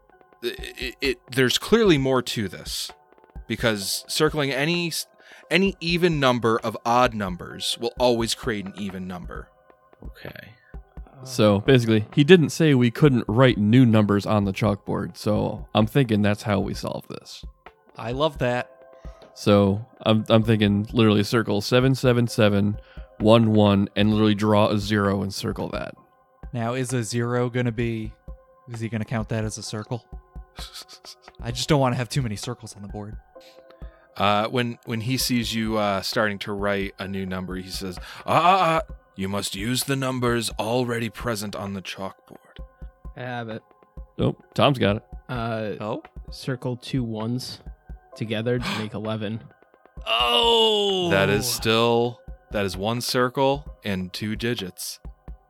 it, 0.42 0.96
it, 1.02 1.18
there's 1.30 1.58
clearly 1.58 1.98
more 1.98 2.22
to 2.22 2.48
this 2.48 2.90
because 3.46 4.06
circling 4.08 4.50
any 4.50 4.90
any 5.50 5.76
even 5.80 6.18
number 6.18 6.58
of 6.60 6.78
odd 6.86 7.12
numbers 7.12 7.76
will 7.78 7.92
always 7.98 8.34
create 8.34 8.64
an 8.64 8.72
even 8.78 9.06
number. 9.06 9.50
Okay. 10.02 10.54
So 11.24 11.60
basically, 11.60 12.06
he 12.14 12.24
didn't 12.24 12.50
say 12.50 12.72
we 12.72 12.90
couldn't 12.90 13.26
write 13.28 13.58
new 13.58 13.84
numbers 13.84 14.24
on 14.24 14.46
the 14.46 14.52
chalkboard. 14.54 15.18
So 15.18 15.68
I'm 15.74 15.86
thinking 15.86 16.22
that's 16.22 16.44
how 16.44 16.60
we 16.60 16.72
solve 16.72 17.06
this. 17.08 17.44
I 17.98 18.12
love 18.12 18.38
that. 18.38 18.77
So 19.38 19.86
I'm 20.02 20.24
I'm 20.28 20.42
thinking 20.42 20.88
literally 20.92 21.22
circle 21.22 21.60
seven 21.60 21.94
seven 21.94 22.26
seven 22.26 22.76
one 23.18 23.52
one 23.52 23.88
and 23.94 24.10
literally 24.10 24.34
draw 24.34 24.66
a 24.66 24.78
zero 24.78 25.22
and 25.22 25.32
circle 25.32 25.68
that. 25.68 25.94
Now, 26.52 26.74
is 26.74 26.92
a 26.92 27.04
zero 27.04 27.48
going 27.48 27.66
to 27.66 27.72
be. 27.72 28.12
Is 28.68 28.80
he 28.80 28.88
going 28.88 29.00
to 29.00 29.04
count 29.04 29.28
that 29.28 29.44
as 29.44 29.56
a 29.56 29.62
circle? 29.62 30.04
I 31.40 31.52
just 31.52 31.68
don't 31.68 31.78
want 31.78 31.92
to 31.92 31.96
have 31.98 32.08
too 32.08 32.20
many 32.20 32.34
circles 32.34 32.74
on 32.74 32.82
the 32.82 32.88
board. 32.88 33.16
Uh, 34.16 34.48
when 34.48 34.76
when 34.86 35.02
he 35.02 35.16
sees 35.16 35.54
you 35.54 35.76
uh, 35.76 36.02
starting 36.02 36.40
to 36.40 36.52
write 36.52 36.94
a 36.98 37.06
new 37.06 37.24
number, 37.24 37.54
he 37.54 37.70
says, 37.70 37.96
"Ah, 38.26 38.42
ah, 38.42 38.82
ah! 38.88 38.94
You 39.14 39.28
must 39.28 39.54
use 39.54 39.84
the 39.84 39.94
numbers 39.94 40.50
already 40.58 41.10
present 41.10 41.54
on 41.54 41.74
the 41.74 41.82
chalkboard." 41.82 42.58
I 43.16 43.20
have 43.20 43.50
it. 43.50 43.62
Nope, 44.18 44.42
Tom's 44.54 44.80
got 44.80 44.96
it. 44.96 45.04
Uh, 45.28 45.74
Oh? 45.80 46.02
circle 46.30 46.76
two 46.76 47.04
ones 47.04 47.60
together 48.18 48.58
to 48.58 48.78
make 48.78 48.92
11. 48.94 49.42
Oh! 50.06 51.10
That 51.10 51.28
is 51.28 51.46
still 51.46 52.20
that 52.52 52.64
is 52.64 52.76
one 52.76 53.00
circle 53.00 53.66
and 53.84 54.12
two 54.12 54.36
digits. 54.36 55.00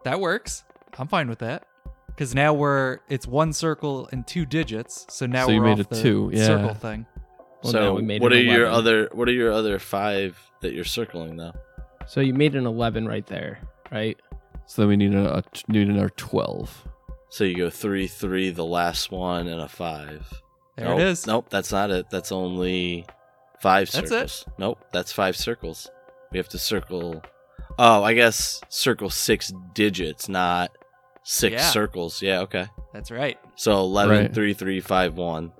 That 0.04 0.20
works. 0.20 0.64
I'm 0.98 1.06
fine 1.06 1.28
with 1.28 1.40
that. 1.40 1.66
Because 2.06 2.34
now 2.34 2.54
we're. 2.54 2.98
It's 3.08 3.26
one 3.26 3.52
circle 3.52 4.08
and 4.10 4.26
two 4.26 4.46
digits. 4.46 5.06
So 5.10 5.26
now 5.26 5.46
So 5.46 5.52
you 5.52 5.60
we're 5.60 5.66
made 5.66 5.80
off 5.80 5.92
a 5.92 5.94
the 5.94 6.02
two, 6.02 6.30
yeah. 6.32 6.46
circle 6.46 6.74
thing. 6.74 7.06
Well, 7.62 7.72
so 7.72 7.80
no, 7.80 7.94
we 7.94 8.02
made 8.02 8.22
what 8.22 8.32
an 8.32 8.38
are 8.38 8.42
your 8.42 8.66
other 8.66 9.08
what 9.12 9.28
are 9.28 9.32
your 9.32 9.52
other 9.52 9.78
five 9.78 10.38
that 10.62 10.72
you're 10.72 10.84
circling 10.84 11.36
though? 11.36 11.52
So 12.06 12.20
you 12.20 12.32
made 12.32 12.54
an 12.56 12.66
11 12.66 13.06
right 13.06 13.26
there, 13.26 13.60
right? 13.92 14.18
So 14.66 14.82
then 14.82 14.88
we 14.88 14.96
need 14.96 15.14
a, 15.14 15.38
a 15.38 15.42
need 15.68 15.88
another 15.88 16.10
twelve. 16.16 16.88
So 17.28 17.44
you 17.44 17.54
go 17.56 17.68
three, 17.70 18.06
three, 18.06 18.50
the 18.50 18.64
last 18.64 19.12
one, 19.12 19.46
and 19.46 19.60
a 19.60 19.68
five. 19.68 20.26
There 20.78 20.88
nope, 20.88 21.00
it 21.00 21.06
is. 21.08 21.26
Nope, 21.26 21.46
that's 21.50 21.72
not 21.72 21.90
it. 21.90 22.08
That's 22.10 22.30
only 22.32 23.04
five 23.60 23.90
That's 23.90 24.08
circles. 24.08 24.44
Nope, 24.58 24.78
that's 24.92 25.12
five 25.12 25.36
circles. 25.36 25.90
We 26.32 26.38
have 26.38 26.48
to 26.50 26.58
circle. 26.58 27.22
Oh, 27.78 28.02
I 28.02 28.14
guess 28.14 28.60
circle 28.68 29.10
six 29.10 29.52
digits, 29.74 30.28
not 30.28 30.70
six 31.24 31.54
Yeah. 31.54 31.70
circles. 31.70 32.22
Yeah, 32.22 32.40
okay. 32.40 32.66
That's 32.92 33.10
right. 33.10 33.38
So 33.56 33.72
11, 33.80 34.16
Right. 34.18 34.34
3, 34.34 34.54
3, 34.54 34.80
5, 34.80 35.14
1. 35.14 35.52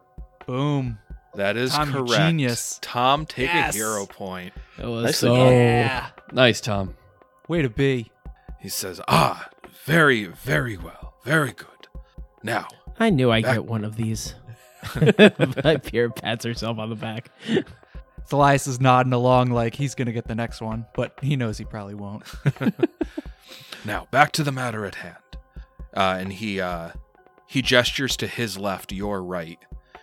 Boom. 0.47 0.99
That 1.35 1.57
is 1.57 1.73
Tom, 1.73 1.93
correct. 1.93 2.11
genius. 2.13 2.79
Tom, 2.83 3.27
take 3.27 3.47
Yes. 3.47 3.75
a 3.75 3.79
hero 3.79 4.07
point. 4.07 4.53
It 4.79 4.87
was 4.87 5.05
Nicely 5.05 5.29
so. 5.29 5.51
Yeah. 5.51 6.07
Nice, 6.33 6.61
Tom. 6.61 6.97
Way 7.49 7.63
to 7.63 7.69
be. 7.69 8.11
He 8.61 8.69
says, 8.69 9.01
"Ah, 9.09 9.49
very, 9.85 10.25
very 10.25 10.77
well, 10.77 11.15
very 11.25 11.53
good. 11.53 11.69
Now, 12.43 12.67
I 12.99 13.11
knew 13.11 13.31
I'd 13.31 13.45
Back- 13.45 13.55
get 13.55 13.65
one 13.67 13.85
of 13.85 13.97
these. 13.97 14.35
but 14.95 15.85
Pierre 15.85 16.11
pats 16.11 16.45
herself 16.45 16.79
on 16.79 16.91
the 16.91 16.97
back. 16.97 17.31
Elias 18.31 18.67
is 18.67 18.81
nodding 18.81 19.13
along 19.13 19.51
like 19.51 19.75
he's 19.75 19.95
going 19.95 20.07
to 20.07 20.13
get 20.13 20.29
the 20.29 20.35
next 20.35 20.61
one, 20.61 20.87
but 20.95 21.19
he 21.23 21.35
knows 21.35 21.59
he 21.59 21.65
probably 21.65 21.95
won't. 21.95 22.25
Now 23.85 24.07
back 24.11 24.33
to 24.33 24.43
the 24.43 24.53
matter 24.53 24.85
at 24.85 24.97
hand. 24.97 25.17
Uh, 25.97 26.17
and 26.21 26.33
he 26.33 26.61
uh, 26.61 26.91
he 27.47 27.63
gestures 27.63 28.17
to 28.19 28.27
his 28.27 28.59
left, 28.59 28.93
your 28.93 29.23
right. 29.23 29.59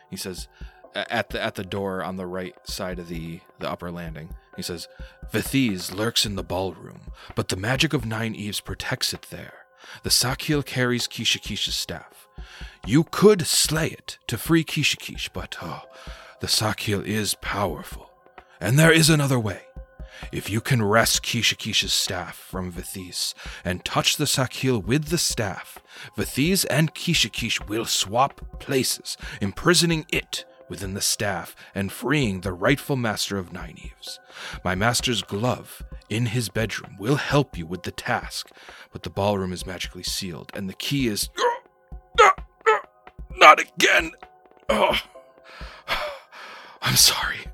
He 0.10 0.18
says, 0.18 0.48
at 0.96 1.30
the 1.30 1.42
at 1.42 1.56
the 1.56 1.64
door 1.64 2.04
on 2.04 2.16
the 2.16 2.26
right 2.26 2.56
side 2.68 3.00
of 3.00 3.08
the 3.08 3.42
the 3.60 3.70
upper 3.70 3.92
landing. 3.92 4.36
He 4.56 4.62
says, 4.62 4.88
"Vithes 5.32 5.94
lurks 5.94 6.26
in 6.26 6.36
the 6.36 6.44
ballroom, 6.44 7.02
but 7.36 7.50
the 7.50 7.58
magic 7.58 7.94
of 7.94 8.06
Nine 8.06 8.34
Eaves 8.36 8.62
protects 8.62 9.14
it 9.14 9.28
there. 9.30 9.54
The 10.04 10.10
Sahkil 10.10 10.66
carries 10.66 11.08
Kishikish's 11.08 11.76
staff. 11.76 12.25
You 12.86 13.04
could 13.04 13.48
slay 13.48 13.88
it 13.88 14.18
to 14.28 14.38
free 14.38 14.64
Kishikish, 14.64 15.30
but 15.34 15.58
oh, 15.62 15.84
the 16.40 16.48
Sahkil 16.48 17.06
is 17.06 17.36
powerful, 17.36 18.10
and 18.60 18.78
there 18.78 18.92
is 18.92 19.10
another 19.10 19.40
way." 19.40 19.62
If 20.32 20.50
you 20.50 20.62
can 20.62 20.82
wrest 20.82 21.24
Kishikish's 21.24 21.94
staff 21.94 22.36
from 22.36 22.72
Vithis 22.72 23.34
and 23.66 23.84
touch 23.84 24.18
the 24.18 24.26
Sahkil 24.26 24.84
with 24.84 25.10
the 25.10 25.18
staff, 25.18 25.80
Vithis 26.18 26.66
and 26.70 26.96
Kishikish 26.96 27.68
will 27.68 27.86
swap 27.86 28.60
places, 28.60 29.18
imprisoning 29.42 30.06
it 30.10 30.46
within 30.70 30.94
the 30.94 31.02
staff 31.02 31.56
and 31.76 31.92
freeing 31.92 32.42
the 32.42 32.54
rightful 32.54 32.96
master 32.96 33.38
of 33.38 33.54
Nine 33.54 33.78
Eaves. 33.78 34.20
My 34.64 34.74
master's 34.74 35.22
glove 35.22 35.84
in 36.10 36.28
his 36.28 36.50
bedroom 36.50 36.96
will 36.98 37.18
help 37.18 37.58
you 37.58 37.66
with 37.66 37.84
the 37.84 37.92
task, 37.92 38.50
but 38.92 39.04
the 39.04 39.10
ballroom 39.10 39.54
is 39.54 39.66
magically 39.66 40.04
sealed, 40.04 40.50
and 40.54 40.70
the 40.70 40.74
key 40.74 41.08
is. 41.08 41.30
Not 43.38 43.60
again! 43.60 44.12
Oh. 44.70 45.00
I'm 46.82 46.96
sorry. 46.96 47.46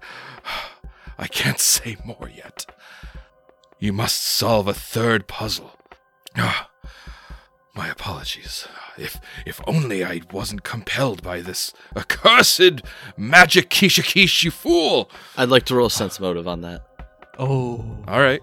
I 1.17 1.27
can't 1.27 1.59
say 1.59 1.97
more 2.05 2.29
yet. 2.33 2.65
You 3.79 3.93
must 3.93 4.23
solve 4.23 4.67
a 4.67 4.73
third 4.73 5.27
puzzle. 5.27 5.71
Ah, 6.37 6.69
my 7.73 7.87
apologies. 7.89 8.67
If 8.97 9.19
if 9.45 9.59
only 9.65 10.03
I 10.03 10.21
wasn't 10.31 10.63
compelled 10.63 11.23
by 11.23 11.41
this 11.41 11.73
accursed 11.95 12.81
magic 13.17 13.69
Kishikish, 13.69 14.43
you 14.43 14.51
fool! 14.51 15.09
I'd 15.37 15.49
like 15.49 15.65
to 15.65 15.75
roll 15.75 15.87
a 15.87 15.91
sense 15.91 16.19
motive 16.19 16.47
on 16.47 16.61
that. 16.61 16.85
Oh. 17.39 18.03
All 18.07 18.19
right. 18.19 18.41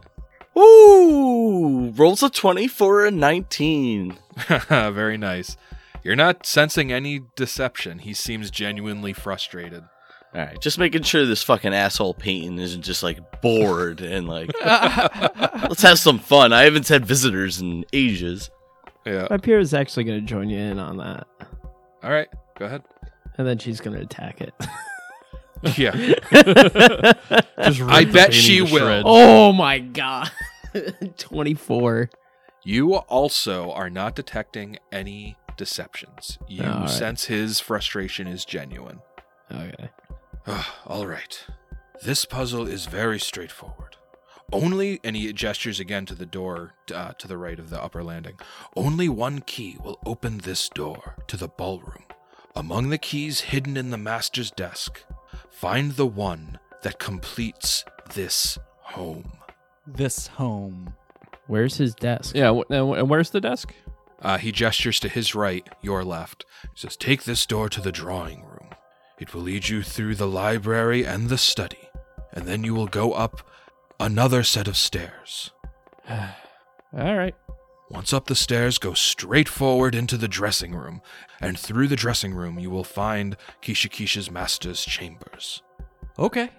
Ooh! 0.56 1.92
Rolls 1.94 2.22
a 2.22 2.30
20 2.30 2.66
for 2.68 3.06
a 3.06 3.10
19. 3.10 4.18
Very 4.68 5.16
nice. 5.16 5.56
You're 6.02 6.16
not 6.16 6.46
sensing 6.46 6.92
any 6.92 7.20
deception. 7.36 8.00
He 8.00 8.14
seems 8.14 8.50
genuinely 8.50 9.12
frustrated. 9.12 9.84
All 10.34 10.40
right, 10.42 10.60
just 10.60 10.78
making 10.78 11.02
sure 11.04 11.24
this 11.24 11.42
fucking 11.42 11.72
asshole 11.72 12.14
Peyton 12.14 12.58
isn't 12.58 12.82
just 12.82 13.02
like 13.02 13.18
bored 13.40 14.00
and 14.02 14.28
like, 14.28 14.50
let's 14.64 15.80
have 15.82 15.98
some 15.98 16.18
fun. 16.18 16.52
I 16.52 16.62
haven't 16.64 16.86
had 16.88 17.06
visitors 17.06 17.60
in 17.60 17.84
ages. 17.94 18.50
Yeah. 19.06 19.26
My 19.30 19.38
peer 19.38 19.58
is 19.58 19.72
actually 19.72 20.04
going 20.04 20.20
to 20.20 20.26
join 20.26 20.50
you 20.50 20.58
in 20.58 20.78
on 20.78 20.98
that. 20.98 21.26
All 22.02 22.10
right. 22.10 22.28
Go 22.58 22.66
ahead. 22.66 22.82
And 23.38 23.46
then 23.46 23.56
she's 23.56 23.80
going 23.80 23.96
to 23.96 24.02
attack 24.02 24.40
it. 24.40 24.52
Yeah. 25.76 25.90
Just 27.62 27.80
I 27.82 28.04
bet 28.04 28.32
she 28.32 28.60
will. 28.62 28.68
shreds. 28.78 29.02
oh 29.04 29.52
my 29.52 29.80
god. 29.80 30.30
24. 31.16 32.10
You 32.64 32.94
also 32.94 33.72
are 33.72 33.90
not 33.90 34.14
detecting 34.14 34.78
any 34.92 35.36
deceptions. 35.58 36.38
You 36.48 36.64
All 36.64 36.80
right. 36.80 36.88
sense 36.90 37.26
his 37.26 37.60
frustration 37.60 38.26
is 38.26 38.46
genuine. 38.46 39.00
Okay. 39.52 39.90
Ah, 40.46 40.76
All 40.86 41.06
right. 41.06 41.44
This 42.02 42.24
puzzle 42.24 42.66
is 42.66 42.86
very 42.86 43.18
straightforward. 43.18 43.96
Only, 44.50 44.98
and 45.04 45.14
he 45.14 45.30
gestures 45.34 45.78
again 45.78 46.06
to 46.06 46.14
the 46.14 46.24
door 46.24 46.72
uh, 46.94 47.12
to 47.18 47.28
the 47.28 47.36
right 47.36 47.58
of 47.58 47.68
the 47.68 47.82
upper 47.82 48.02
landing. 48.02 48.38
Only 48.74 49.06
one 49.08 49.40
key 49.40 49.76
will 49.84 49.98
open 50.06 50.38
this 50.38 50.70
door 50.70 51.16
to 51.26 51.36
the 51.36 51.48
ballroom. 51.48 52.04
Among 52.56 52.88
the 52.88 52.96
keys 52.98 53.40
hidden 53.42 53.76
in 53.76 53.90
the 53.90 53.98
master's 53.98 54.50
desk, 54.50 55.02
find 55.50 55.92
the 55.92 56.06
one 56.06 56.58
that 56.82 56.98
completes 56.98 57.84
this 58.14 58.58
home. 58.80 59.32
This 59.86 60.28
home. 60.28 60.94
Where's 61.46 61.76
his 61.76 61.94
desk? 61.94 62.34
Yeah, 62.34 62.54
wh- 62.54 62.72
and 62.72 63.10
where's 63.10 63.30
the 63.30 63.40
desk? 63.42 63.74
Uh, 64.20 64.38
he 64.38 64.52
gestures 64.52 64.98
to 65.00 65.08
his 65.08 65.34
right, 65.34 65.68
your 65.80 66.04
left. 66.04 66.44
He 66.62 66.80
says, 66.80 66.96
Take 66.96 67.24
this 67.24 67.46
door 67.46 67.68
to 67.68 67.80
the 67.80 67.92
drawing 67.92 68.42
room. 68.44 68.70
It 69.18 69.34
will 69.34 69.42
lead 69.42 69.68
you 69.68 69.82
through 69.82 70.14
the 70.16 70.28
library 70.28 71.04
and 71.04 71.28
the 71.28 71.38
study, 71.38 71.88
and 72.32 72.46
then 72.46 72.64
you 72.64 72.74
will 72.74 72.86
go 72.86 73.12
up 73.12 73.48
another 74.00 74.42
set 74.42 74.68
of 74.68 74.76
stairs. 74.76 75.50
All 76.10 76.26
right. 76.92 77.34
Once 77.90 78.12
up 78.12 78.26
the 78.26 78.34
stairs, 78.34 78.76
go 78.76 78.92
straight 78.92 79.48
forward 79.48 79.94
into 79.94 80.16
the 80.16 80.28
dressing 80.28 80.74
room, 80.74 81.00
and 81.40 81.58
through 81.58 81.88
the 81.88 81.96
dressing 81.96 82.34
room 82.34 82.58
you 82.58 82.70
will 82.70 82.84
find 82.84 83.36
Kishikish's 83.62 84.30
master's 84.30 84.84
chambers. 84.84 85.62
Okay. 86.18 86.50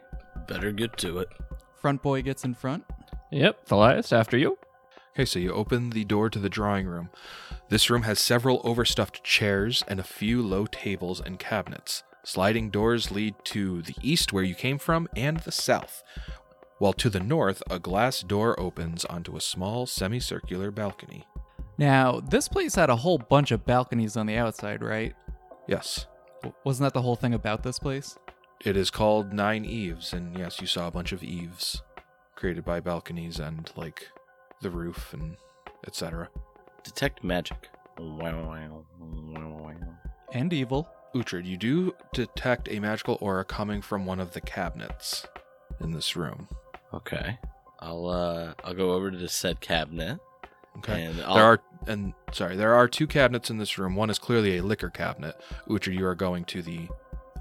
Better 0.47 0.71
get 0.71 0.97
to 0.97 1.19
it. 1.19 1.29
Front 1.75 2.01
boy 2.01 2.23
gets 2.23 2.43
in 2.43 2.55
front. 2.55 2.83
Yep. 3.31 3.67
Thalias, 3.67 4.11
after 4.11 4.37
you. 4.37 4.57
Okay, 5.19 5.25
so 5.25 5.37
you 5.37 5.51
open 5.51 5.89
the 5.89 6.05
door 6.05 6.29
to 6.29 6.39
the 6.39 6.47
drawing 6.47 6.87
room. 6.87 7.09
This 7.67 7.89
room 7.89 8.03
has 8.03 8.19
several 8.19 8.61
overstuffed 8.63 9.21
chairs 9.21 9.83
and 9.89 9.99
a 9.99 10.03
few 10.03 10.41
low 10.41 10.65
tables 10.65 11.19
and 11.19 11.37
cabinets. 11.37 12.03
Sliding 12.23 12.69
doors 12.69 13.11
lead 13.11 13.35
to 13.43 13.81
the 13.81 13.95
east, 14.01 14.31
where 14.31 14.45
you 14.45 14.55
came 14.55 14.77
from, 14.77 15.09
and 15.17 15.41
the 15.41 15.51
south, 15.51 16.03
while 16.77 16.93
to 16.93 17.09
the 17.09 17.19
north, 17.19 17.61
a 17.69 17.79
glass 17.79 18.21
door 18.21 18.57
opens 18.57 19.03
onto 19.03 19.35
a 19.35 19.41
small 19.41 19.85
semicircular 19.85 20.71
balcony. 20.71 21.27
Now, 21.77 22.21
this 22.21 22.47
place 22.47 22.75
had 22.75 22.89
a 22.89 22.95
whole 22.95 23.17
bunch 23.17 23.51
of 23.51 23.65
balconies 23.65 24.15
on 24.15 24.25
the 24.25 24.37
outside, 24.37 24.81
right? 24.81 25.15
Yes, 25.67 26.07
W- 26.43 26.55
Wasn't 26.63 26.85
that 26.85 26.93
the 26.93 27.01
whole 27.01 27.17
thing 27.17 27.33
about 27.33 27.63
this 27.63 27.77
place? 27.77 28.17
it 28.63 28.77
is 28.77 28.89
called 28.89 29.33
Nine 29.33 29.65
Eaves, 29.65 30.13
and 30.13 30.37
yes, 30.37 30.61
you 30.61 30.67
saw 30.67 30.87
a 30.87 30.91
bunch 30.91 31.11
of 31.11 31.25
eaves 31.25 31.81
created 32.37 32.63
by 32.63 32.79
balconies 32.79 33.37
and, 33.37 33.69
like, 33.75 34.07
the 34.61 34.69
roof 34.69 35.13
and 35.13 35.37
etc. 35.87 36.29
Detect 36.83 37.23
magic. 37.23 37.69
Wow, 37.97 38.43
wow, 38.47 38.83
wow, 38.99 39.57
wow. 39.61 39.73
And 40.33 40.53
evil. 40.53 40.87
Uhtred, 41.15 41.45
you 41.45 41.57
do 41.57 41.93
detect 42.13 42.69
a 42.69 42.79
magical 42.79 43.17
aura 43.19 43.43
coming 43.43 43.81
from 43.81 44.05
one 44.05 44.19
of 44.19 44.33
the 44.33 44.41
cabinets 44.41 45.25
in 45.79 45.91
this 45.91 46.15
room. 46.15 46.47
Okay. 46.93 47.37
I'll 47.79 48.07
uh 48.07 48.53
I'll 48.63 48.73
go 48.75 48.91
over 48.91 49.09
to 49.09 49.17
the 49.17 49.27
said 49.29 49.59
cabinet 49.61 50.19
Okay. 50.77 51.05
and 51.05 51.19
I'll, 51.21 51.33
There 51.35 51.43
are 51.45 51.59
and 51.87 52.13
sorry, 52.31 52.55
there 52.57 52.75
are 52.75 52.87
two 52.87 53.07
cabinets 53.07 53.49
in 53.49 53.57
this 53.57 53.77
room. 53.79 53.95
One 53.95 54.09
is 54.11 54.19
clearly 54.19 54.57
a 54.57 54.63
liquor 54.63 54.89
cabinet. 54.89 55.35
Uhtred, 55.67 55.95
you 55.97 56.05
are 56.05 56.13
going 56.15 56.45
to 56.45 56.61
the 56.61 56.87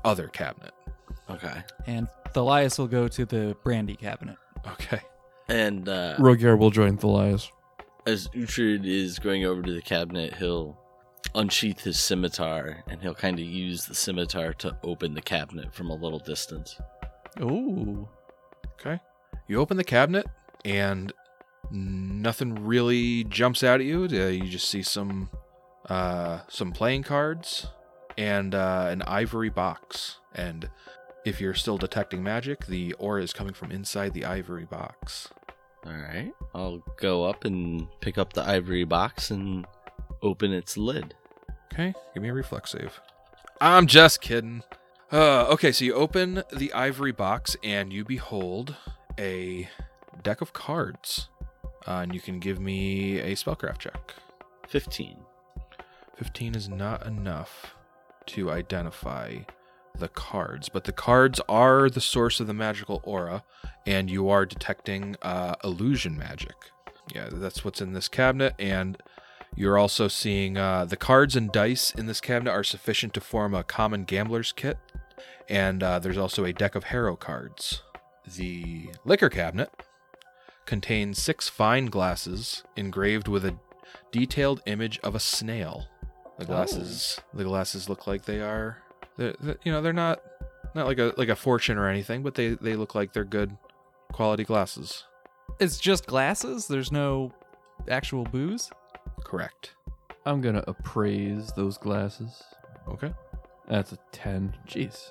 other 0.04 0.28
cabinet. 0.28 0.72
okay. 1.28 1.62
And 1.86 2.08
Thalias 2.32 2.78
will 2.78 2.86
go 2.88 3.06
to 3.08 3.26
the 3.26 3.54
brandy 3.64 3.96
cabinet. 3.96 4.36
Okay. 4.66 5.00
And 5.49 5.88
uh 5.88 6.16
Rogyar 6.18 6.59
will 6.59 6.70
join 6.70 6.99
Thalias. 6.99 7.51
as 8.07 8.28
Uhtred 8.28 8.86
is 8.86 9.18
going 9.18 9.44
over 9.44 9.62
to 9.62 9.72
the 9.72 9.82
cabinet, 9.82 10.34
he'll 10.34 10.78
unsheath 11.34 11.80
his 11.80 11.99
scimitar 11.99 12.82
and 12.88 13.03
he'll 13.03 13.14
kind 13.14 13.38
of 13.38 13.44
use 13.44 13.84
the 13.86 13.94
scimitar 13.94 14.53
to 14.55 14.76
open 14.82 15.14
the 15.14 15.20
cabinet 15.20 15.74
from 15.74 15.90
a 15.90 15.94
little 15.94 16.18
distance. 16.18 16.78
Ooh. 17.40 18.09
Okay. 18.80 19.01
You 19.46 19.61
open 19.61 19.76
the 19.76 19.84
cabinet 19.84 20.26
and 20.64 21.12
nothing 21.70 22.55
really 22.64 23.24
jumps 23.24 23.62
out 23.62 23.80
at 23.80 23.86
you. 23.86 24.05
Uh, 24.05 24.28
you 24.28 24.44
just 24.44 24.68
see 24.68 24.82
some 24.82 25.30
uh 25.88 26.40
some 26.49 26.72
playing 26.72 27.03
cards 27.03 27.66
and 28.16 28.55
uh 28.55 28.86
an 28.90 29.03
ivory 29.03 29.51
box. 29.51 30.18
And 30.34 30.68
if 31.24 31.40
you're 31.40 31.55
still 31.55 31.78
detecting 31.78 32.22
magic, 32.22 32.66
the 32.66 32.92
aura 32.94 33.22
is 33.22 33.32
coming 33.32 33.55
from 33.55 33.70
inside 33.70 34.14
the 34.14 34.24
ivory 34.24 34.64
box. 34.66 35.28
All 35.87 35.93
right. 35.93 36.33
I'll 36.55 36.83
go 36.97 37.24
up 37.24 37.45
and 37.45 37.87
pick 38.01 38.18
up 38.18 38.33
the 38.33 38.43
ivory 38.43 38.85
box 38.85 39.31
and 39.31 39.66
open 40.22 40.53
its 40.53 40.76
lid. 40.76 41.14
Okay, 41.72 41.95
give 42.12 42.22
me 42.22 42.29
a 42.29 42.35
reflex 42.35 42.72
save. 42.72 43.01
I'm 43.61 43.87
just 43.87 44.20
kidding. 44.20 44.62
Uh, 45.12 45.47
okay, 45.47 45.72
so 45.72 45.85
you 45.85 45.95
open 45.95 46.43
the 46.53 46.72
ivory 46.72 47.12
box 47.12 47.57
and 47.62 47.93
you 47.93 48.05
behold 48.05 48.76
a 49.18 49.68
deck 50.22 50.41
of 50.41 50.53
cards. 50.53 51.29
Uh, 51.87 52.01
and 52.03 52.14
you 52.14 52.20
can 52.20 52.39
give 52.39 52.61
me 52.61 53.18
a 53.18 53.33
spellcraft 53.35 53.79
check. 53.79 54.14
15. 54.68 55.16
15 56.16 56.55
is 56.55 56.68
not 56.68 57.07
enough 57.07 57.74
to 58.26 58.51
identify 58.51 59.39
the 59.99 60.09
cards, 60.09 60.68
but 60.68 60.84
the 60.84 60.92
cards 60.92 61.40
are 61.49 61.90
the 61.90 62.01
source 62.01 62.40
of 62.40 62.46
the 62.46 62.55
magical 62.55 63.01
aura, 63.05 63.44
and 63.86 64.11
you 64.11 64.28
are 64.28 64.46
detecting 64.46 65.16
uh, 65.22 65.55
illusion 65.62 66.16
magic. 66.16 66.55
Yeah, 67.14 67.28
that's 67.32 67.64
what's 67.64 67.80
in 67.80 67.92
this 67.92 68.09
cabinet, 68.09 68.55
and 68.59 68.99
you're 69.55 69.78
also 69.78 70.09
seeing 70.09 70.57
uh, 70.57 70.84
the 70.84 70.96
cards 70.96 71.36
and 71.36 71.51
dice 71.51 71.92
in 71.92 72.07
this 72.07 72.20
cabinet 72.20 72.51
are 72.51 72.64
sufficient 72.64 73.14
to 73.14 73.20
form 73.20 73.55
a 73.55 73.64
common 73.64 74.05
gambler's 74.05 74.53
kit, 74.53 74.78
and 75.49 75.82
uh, 75.82 75.99
there's 75.99 76.18
also 76.18 76.44
a 76.44 76.53
deck 76.53 76.74
of 76.74 76.84
harrow 76.84 77.16
cards. 77.16 77.82
The 78.36 78.90
liquor 79.05 79.30
cabinet 79.30 79.70
contains 80.66 81.22
six 81.22 81.49
fine 81.49 81.86
glasses 81.86 82.62
engraved 82.76 83.26
with 83.26 83.44
a 83.44 83.57
detailed 84.12 84.61
image 84.66 84.99
of 85.03 85.14
a 85.14 85.20
snail. 85.20 85.86
The 86.38 86.44
glasses, 86.44 87.20
the 87.32 87.44
glasses 87.44 87.88
look 87.88 88.07
like 88.07 88.26
they 88.26 88.40
are, 88.40 88.82
they're, 89.18 89.34
they're- 89.40 89.58
you 89.64 89.72
know, 89.72 89.82
they're 89.82 89.92
not 89.92 90.20
not 90.74 90.86
like 90.86 90.98
a 90.98 91.12
like 91.18 91.28
a 91.28 91.36
fortune 91.36 91.76
or 91.76 91.88
anything, 91.88 92.22
but 92.22 92.34
they 92.34 92.50
they 92.50 92.76
look 92.76 92.94
like 92.94 93.12
they're 93.12 93.24
good 93.24 93.56
quality 94.12 94.44
glasses. 94.44 95.04
It's 95.60 95.78
just 95.78 96.06
glasses? 96.06 96.66
There's 96.68 96.90
no 96.92 97.32
actual 97.88 98.24
booze? 98.24 98.70
Correct. 99.24 99.74
I'm 100.24 100.40
gonna 100.40 100.64
appraise 100.66 101.52
those 101.56 101.76
glasses. 101.78 102.42
Okay. 102.88 103.12
That's 103.68 103.92
a 103.92 103.98
ten. 104.12 104.54
Jeez. 104.66 105.10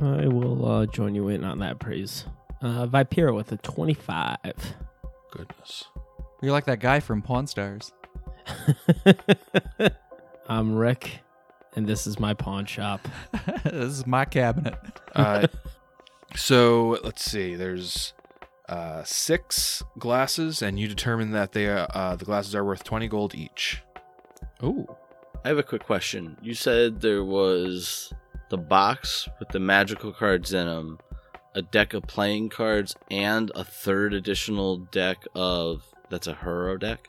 I 0.00 0.28
will 0.28 0.66
uh, 0.70 0.86
join 0.86 1.14
you 1.14 1.28
in 1.28 1.44
on 1.44 1.58
that 1.58 1.80
praise. 1.80 2.24
Uh, 2.62 2.86
Vipera 2.86 3.34
with 3.34 3.50
a 3.52 3.56
25. 3.56 4.36
Goodness. 5.32 5.84
You're 6.42 6.52
like 6.52 6.66
that 6.66 6.78
guy 6.78 7.00
from 7.00 7.22
Pawn 7.22 7.46
Stars. 7.46 7.90
I'm 10.48 10.74
Rick, 10.74 11.20
and 11.76 11.86
this 11.86 12.06
is 12.06 12.18
my 12.18 12.34
pawn 12.34 12.66
shop. 12.66 13.06
this 13.64 13.72
is 13.72 14.06
my 14.06 14.24
cabinet. 14.24 14.78
Uh, 15.14 15.46
so 16.36 16.98
let's 17.02 17.24
see. 17.24 17.54
There's 17.54 18.12
uh, 18.68 19.02
six 19.04 19.82
glasses, 19.98 20.62
and 20.62 20.78
you 20.78 20.88
determine 20.88 21.32
that 21.32 21.52
they 21.52 21.66
are, 21.66 21.86
uh, 21.94 22.16
the 22.16 22.24
glasses 22.24 22.54
are 22.54 22.64
worth 22.64 22.84
twenty 22.84 23.08
gold 23.08 23.34
each. 23.34 23.82
Oh. 24.62 24.96
I 25.42 25.48
have 25.48 25.58
a 25.58 25.62
quick 25.62 25.84
question. 25.84 26.36
You 26.42 26.52
said 26.52 27.00
there 27.00 27.24
was 27.24 28.12
the 28.50 28.58
box 28.58 29.26
with 29.38 29.48
the 29.48 29.60
magical 29.60 30.12
cards 30.12 30.52
in 30.52 30.66
them, 30.66 30.98
a 31.54 31.62
deck 31.62 31.94
of 31.94 32.02
playing 32.02 32.50
cards, 32.50 32.94
and 33.10 33.50
a 33.54 33.64
third 33.64 34.12
additional 34.12 34.76
deck 34.76 35.24
of 35.34 35.82
that's 36.10 36.26
a 36.26 36.34
hero 36.34 36.76
deck. 36.76 37.08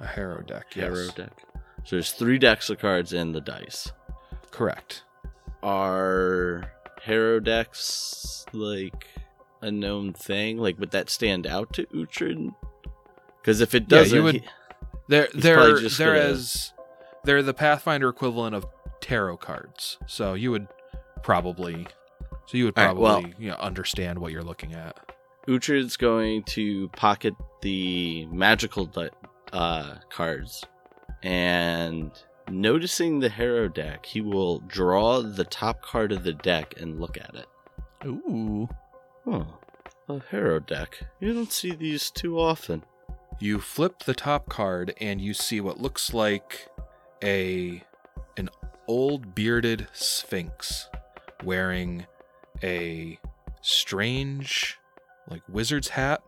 A 0.00 0.06
harrow 0.06 0.42
deck. 0.42 0.66
Yes. 0.74 0.84
Hero 0.84 1.08
deck. 1.14 1.45
So 1.86 1.96
there's 1.96 2.12
three 2.12 2.38
decks 2.38 2.68
of 2.68 2.78
cards 2.78 3.12
and 3.12 3.34
the 3.34 3.40
dice. 3.40 3.90
Correct. 4.50 5.04
Are 5.62 6.72
hero 7.02 7.40
decks 7.40 8.44
like 8.52 9.06
a 9.62 9.70
known 9.70 10.12
thing? 10.12 10.58
Like 10.58 10.78
would 10.80 10.90
that 10.90 11.08
stand 11.10 11.46
out 11.46 11.72
to 11.74 11.86
Uhtred? 11.86 12.54
Because 13.40 13.60
if 13.60 13.74
it 13.74 13.84
Yeah, 13.88 13.98
you 13.98 14.04
doesn't, 14.04 14.24
would- 14.24 14.34
he- 14.34 14.44
They're 15.08 15.28
they're 15.32 15.78
they're 15.88 16.14
gonna- 16.14 16.24
as 16.30 16.72
they're 17.24 17.42
the 17.42 17.54
Pathfinder 17.54 18.08
equivalent 18.08 18.56
of 18.56 18.66
tarot 19.00 19.36
cards. 19.36 19.98
So 20.06 20.34
you 20.34 20.50
would 20.50 20.66
probably 21.22 21.86
so 22.46 22.58
you 22.58 22.64
would 22.66 22.78
All 22.78 22.84
right, 22.84 22.94
probably 22.96 23.30
well- 23.30 23.34
you 23.40 23.50
know, 23.50 23.56
understand 23.56 24.18
what 24.18 24.32
you're 24.32 24.42
looking 24.42 24.74
at. 24.74 24.98
Uhtred's 25.46 25.96
going 25.96 26.42
to 26.44 26.88
pocket 26.90 27.34
the 27.62 28.26
magical 28.26 28.90
uh, 29.52 29.94
cards, 30.10 30.64
and 31.26 32.12
noticing 32.48 33.18
the 33.18 33.28
hero 33.28 33.66
deck, 33.66 34.06
he 34.06 34.20
will 34.20 34.60
draw 34.60 35.20
the 35.20 35.42
top 35.42 35.82
card 35.82 36.12
of 36.12 36.22
the 36.22 36.32
deck 36.32 36.74
and 36.80 37.00
look 37.00 37.18
at 37.18 37.34
it. 37.34 37.46
Ooh. 38.06 38.68
Oh, 39.26 39.58
a 40.08 40.20
hero 40.30 40.60
deck. 40.60 41.00
You 41.18 41.34
don't 41.34 41.50
see 41.50 41.72
these 41.72 42.12
too 42.12 42.38
often. 42.38 42.84
You 43.40 43.58
flip 43.58 44.04
the 44.04 44.14
top 44.14 44.48
card 44.48 44.94
and 45.00 45.20
you 45.20 45.34
see 45.34 45.60
what 45.60 45.80
looks 45.80 46.14
like 46.14 46.68
a 47.24 47.82
an 48.36 48.48
old 48.86 49.34
bearded 49.34 49.88
sphinx 49.92 50.88
wearing 51.42 52.06
a 52.62 53.18
strange 53.62 54.78
like 55.28 55.42
wizard's 55.48 55.88
hat 55.88 56.22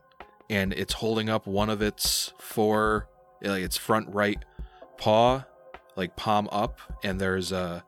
and 0.49 0.73
it's 0.73 0.95
holding 0.95 1.29
up 1.29 1.47
one 1.47 1.69
of 1.69 1.81
its 1.81 2.33
four 2.37 3.07
like 3.41 3.63
its 3.63 3.77
front 3.77 4.13
right 4.13 4.43
paw 4.99 5.43
like 5.95 6.15
palm 6.15 6.47
up 6.51 6.77
and 7.03 7.19
there's 7.19 7.51
a 7.51 7.83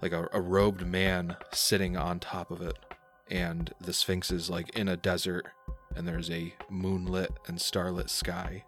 like 0.00 0.12
a, 0.12 0.28
a 0.32 0.40
robed 0.40 0.86
man 0.86 1.36
sitting 1.52 1.96
on 1.96 2.18
top 2.18 2.50
of 2.50 2.60
it 2.62 2.78
and 3.30 3.72
the 3.80 3.92
sphinx 3.92 4.30
is 4.30 4.48
like 4.48 4.70
in 4.76 4.88
a 4.88 4.96
desert 4.96 5.46
and 5.96 6.06
there's 6.08 6.30
a 6.30 6.54
moonlit 6.70 7.32
and 7.46 7.60
starlit 7.60 8.08
sky 8.10 8.64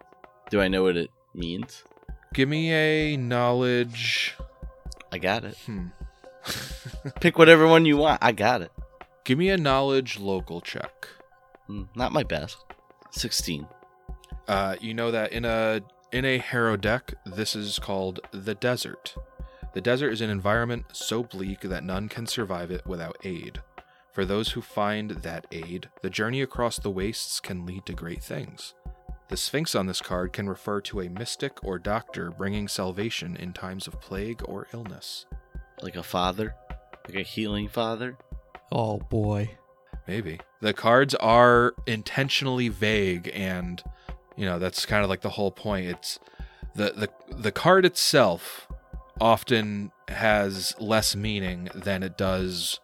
Do 0.49 0.61
I 0.61 0.67
know 0.67 0.83
what 0.83 0.95
it 0.97 1.09
means? 1.33 1.83
Give 2.33 2.47
me 2.49 2.71
a 2.71 3.17
knowledge. 3.17 4.35
I 5.11 5.17
got 5.17 5.43
it. 5.45 5.57
Hmm. 5.65 5.87
Pick 7.21 7.37
whatever 7.37 7.65
one 7.67 7.85
you 7.85 7.97
want. 7.97 8.21
I 8.21 8.31
got 8.33 8.61
it. 8.61 8.71
Give 9.23 9.37
me 9.37 9.49
a 9.49 9.57
knowledge 9.57 10.19
local 10.19 10.59
check. 10.61 11.07
Hmm, 11.67 11.83
Not 11.95 12.11
my 12.11 12.23
best. 12.23 12.57
16. 13.11 13.65
Uh, 14.47 14.75
you 14.81 14.93
know 14.93 15.11
that 15.11 15.31
in 15.31 15.45
a 15.45 15.81
in 16.15 16.23
a 16.23 16.37
harrow 16.37 16.77
deck, 16.77 17.13
this 17.25 17.57
is 17.57 17.77
called 17.77 18.21
the 18.31 18.55
desert. 18.55 19.17
The 19.73 19.81
desert 19.81 20.11
is 20.11 20.21
an 20.21 20.29
environment 20.29 20.85
so 20.93 21.23
bleak 21.23 21.59
that 21.59 21.83
none 21.83 22.07
can 22.07 22.25
survive 22.25 22.71
it 22.71 22.87
without 22.87 23.17
aid. 23.25 23.59
For 24.13 24.23
those 24.23 24.51
who 24.51 24.61
find 24.61 25.11
that 25.11 25.45
aid, 25.51 25.89
the 26.01 26.09
journey 26.09 26.41
across 26.41 26.79
the 26.79 26.89
wastes 26.89 27.41
can 27.41 27.65
lead 27.65 27.85
to 27.87 27.91
great 27.91 28.23
things. 28.23 28.75
The 29.27 29.35
Sphinx 29.35 29.75
on 29.75 29.87
this 29.87 29.99
card 29.99 30.31
can 30.31 30.47
refer 30.47 30.79
to 30.81 31.01
a 31.01 31.09
mystic 31.09 31.61
or 31.65 31.77
doctor 31.77 32.31
bringing 32.31 32.69
salvation 32.69 33.35
in 33.35 33.51
times 33.51 33.85
of 33.85 33.99
plague 33.99 34.41
or 34.45 34.67
illness. 34.71 35.25
Like 35.81 35.97
a 35.97 36.03
father? 36.03 36.55
Like 37.09 37.17
a 37.17 37.23
healing 37.23 37.67
father? 37.67 38.15
Oh 38.71 38.99
boy. 38.99 39.57
Maybe. 40.07 40.39
The 40.61 40.73
cards 40.73 41.13
are 41.15 41.75
intentionally 41.85 42.69
vague 42.69 43.29
and 43.33 43.83
you 44.35 44.45
know, 44.45 44.59
that's 44.59 44.85
kind 44.85 45.03
of 45.03 45.09
like 45.09 45.21
the 45.21 45.29
whole 45.29 45.51
point. 45.51 45.87
It's 45.87 46.19
the 46.75 46.91
the 46.91 47.09
the 47.35 47.51
card 47.51 47.85
itself 47.85 48.67
often 49.19 49.91
has 50.09 50.75
less 50.79 51.15
meaning 51.15 51.69
than 51.73 52.03
it 52.03 52.17
does 52.17 52.79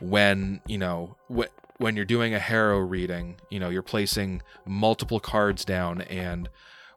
when, 0.00 0.60
you 0.66 0.78
know, 0.78 1.16
wh- 1.34 1.48
when 1.78 1.96
you're 1.96 2.04
doing 2.04 2.34
a 2.34 2.38
harrow 2.38 2.78
reading, 2.78 3.36
you 3.48 3.58
know, 3.58 3.70
you're 3.70 3.82
placing 3.82 4.42
multiple 4.66 5.20
cards 5.20 5.64
down 5.64 6.02
and 6.02 6.48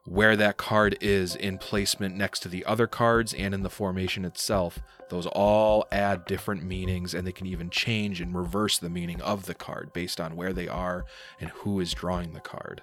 where 0.06 0.36
that 0.36 0.58
card 0.58 0.98
is 1.00 1.34
in 1.36 1.58
placement 1.58 2.16
next 2.16 2.42
to 2.42 2.50
the 2.50 2.66
other 2.66 2.88
cards 2.88 3.34
and 3.34 3.54
in 3.54 3.64
the 3.64 3.70
formation 3.70 4.26
itself, 4.26 4.80
those 5.10 5.26
all 5.28 5.88
add 5.92 6.26
different 6.26 6.62
meanings 6.64 7.14
and 7.14 7.26
they 7.26 7.32
can 7.32 7.48
even 7.48 7.70
change 7.70 8.20
and 8.20 8.36
reverse 8.36 8.78
the 8.78 8.90
meaning 8.90 9.22
of 9.22 9.46
the 9.46 9.54
card 9.54 9.94
based 9.94 10.20
on 10.20 10.36
where 10.36 10.52
they 10.52 10.68
are 10.68 11.06
and 11.40 11.50
who 11.52 11.80
is 11.80 11.94
drawing 11.94 12.34
the 12.34 12.42
card. 12.42 12.82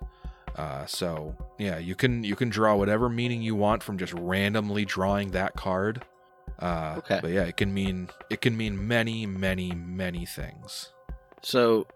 Uh, 0.57 0.85
so 0.87 1.35
yeah, 1.59 1.79
you 1.79 1.95
can 1.95 2.25
you 2.25 2.37
can 2.37 2.49
draw 2.49 2.75
whatever 2.77 3.09
meaning 3.09 3.43
you 3.43 3.55
want 3.55 3.83
from 3.83 3.99
just 3.99 4.13
randomly 4.15 4.85
drawing 4.85 5.31
that 5.33 5.55
card. 5.55 6.05
Uh, 6.59 6.97
Okay. 6.99 7.19
But 7.23 7.31
yeah, 7.31 7.45
it 7.45 7.57
can 7.57 7.73
mean 7.73 8.09
it 8.29 8.41
can 8.41 8.57
mean 8.57 8.87
many, 8.87 9.27
many, 9.27 9.73
many 9.73 10.27
things. 10.27 10.93
So, 11.43 11.87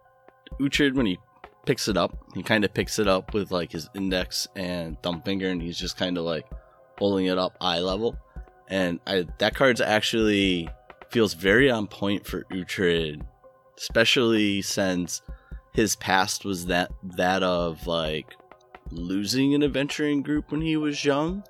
Uhtred, 0.61 0.95
when 0.95 1.07
he 1.07 1.19
picks 1.67 1.89
it 1.89 1.97
up, 1.97 2.17
he 2.35 2.43
kind 2.43 2.65
of 2.65 2.73
picks 2.73 2.99
it 2.99 3.07
up 3.09 3.35
with 3.35 3.51
like 3.51 3.73
his 3.73 3.91
index 3.95 4.49
and 4.57 5.01
thumb 5.03 5.21
finger, 5.23 5.49
and 5.51 5.61
he's 5.61 5.79
just 5.79 5.97
kind 5.97 6.17
of 6.17 6.25
like 6.25 6.47
holding 6.99 7.27
it 7.27 7.37
up 7.39 7.57
eye 7.61 7.81
level. 7.81 8.17
And 8.69 9.01
I, 9.07 9.27
that 9.39 9.55
card's 9.55 9.81
actually 9.83 10.71
feels 11.11 11.35
very 11.35 11.71
on 11.71 11.87
point 11.87 12.27
for 12.27 12.45
Uhtred, 12.45 13.21
especially 13.77 14.63
since 14.63 15.21
his 15.75 15.97
past 15.97 16.45
was 16.47 16.67
that 16.67 16.91
that 17.17 17.43
of 17.43 17.87
like 17.87 18.35
losing 18.91 19.55
an 19.55 19.62
adventuring 19.62 20.22
group 20.22 20.51
when 20.51 20.61
he 20.61 20.76
was 20.76 21.05
young. 21.05 21.45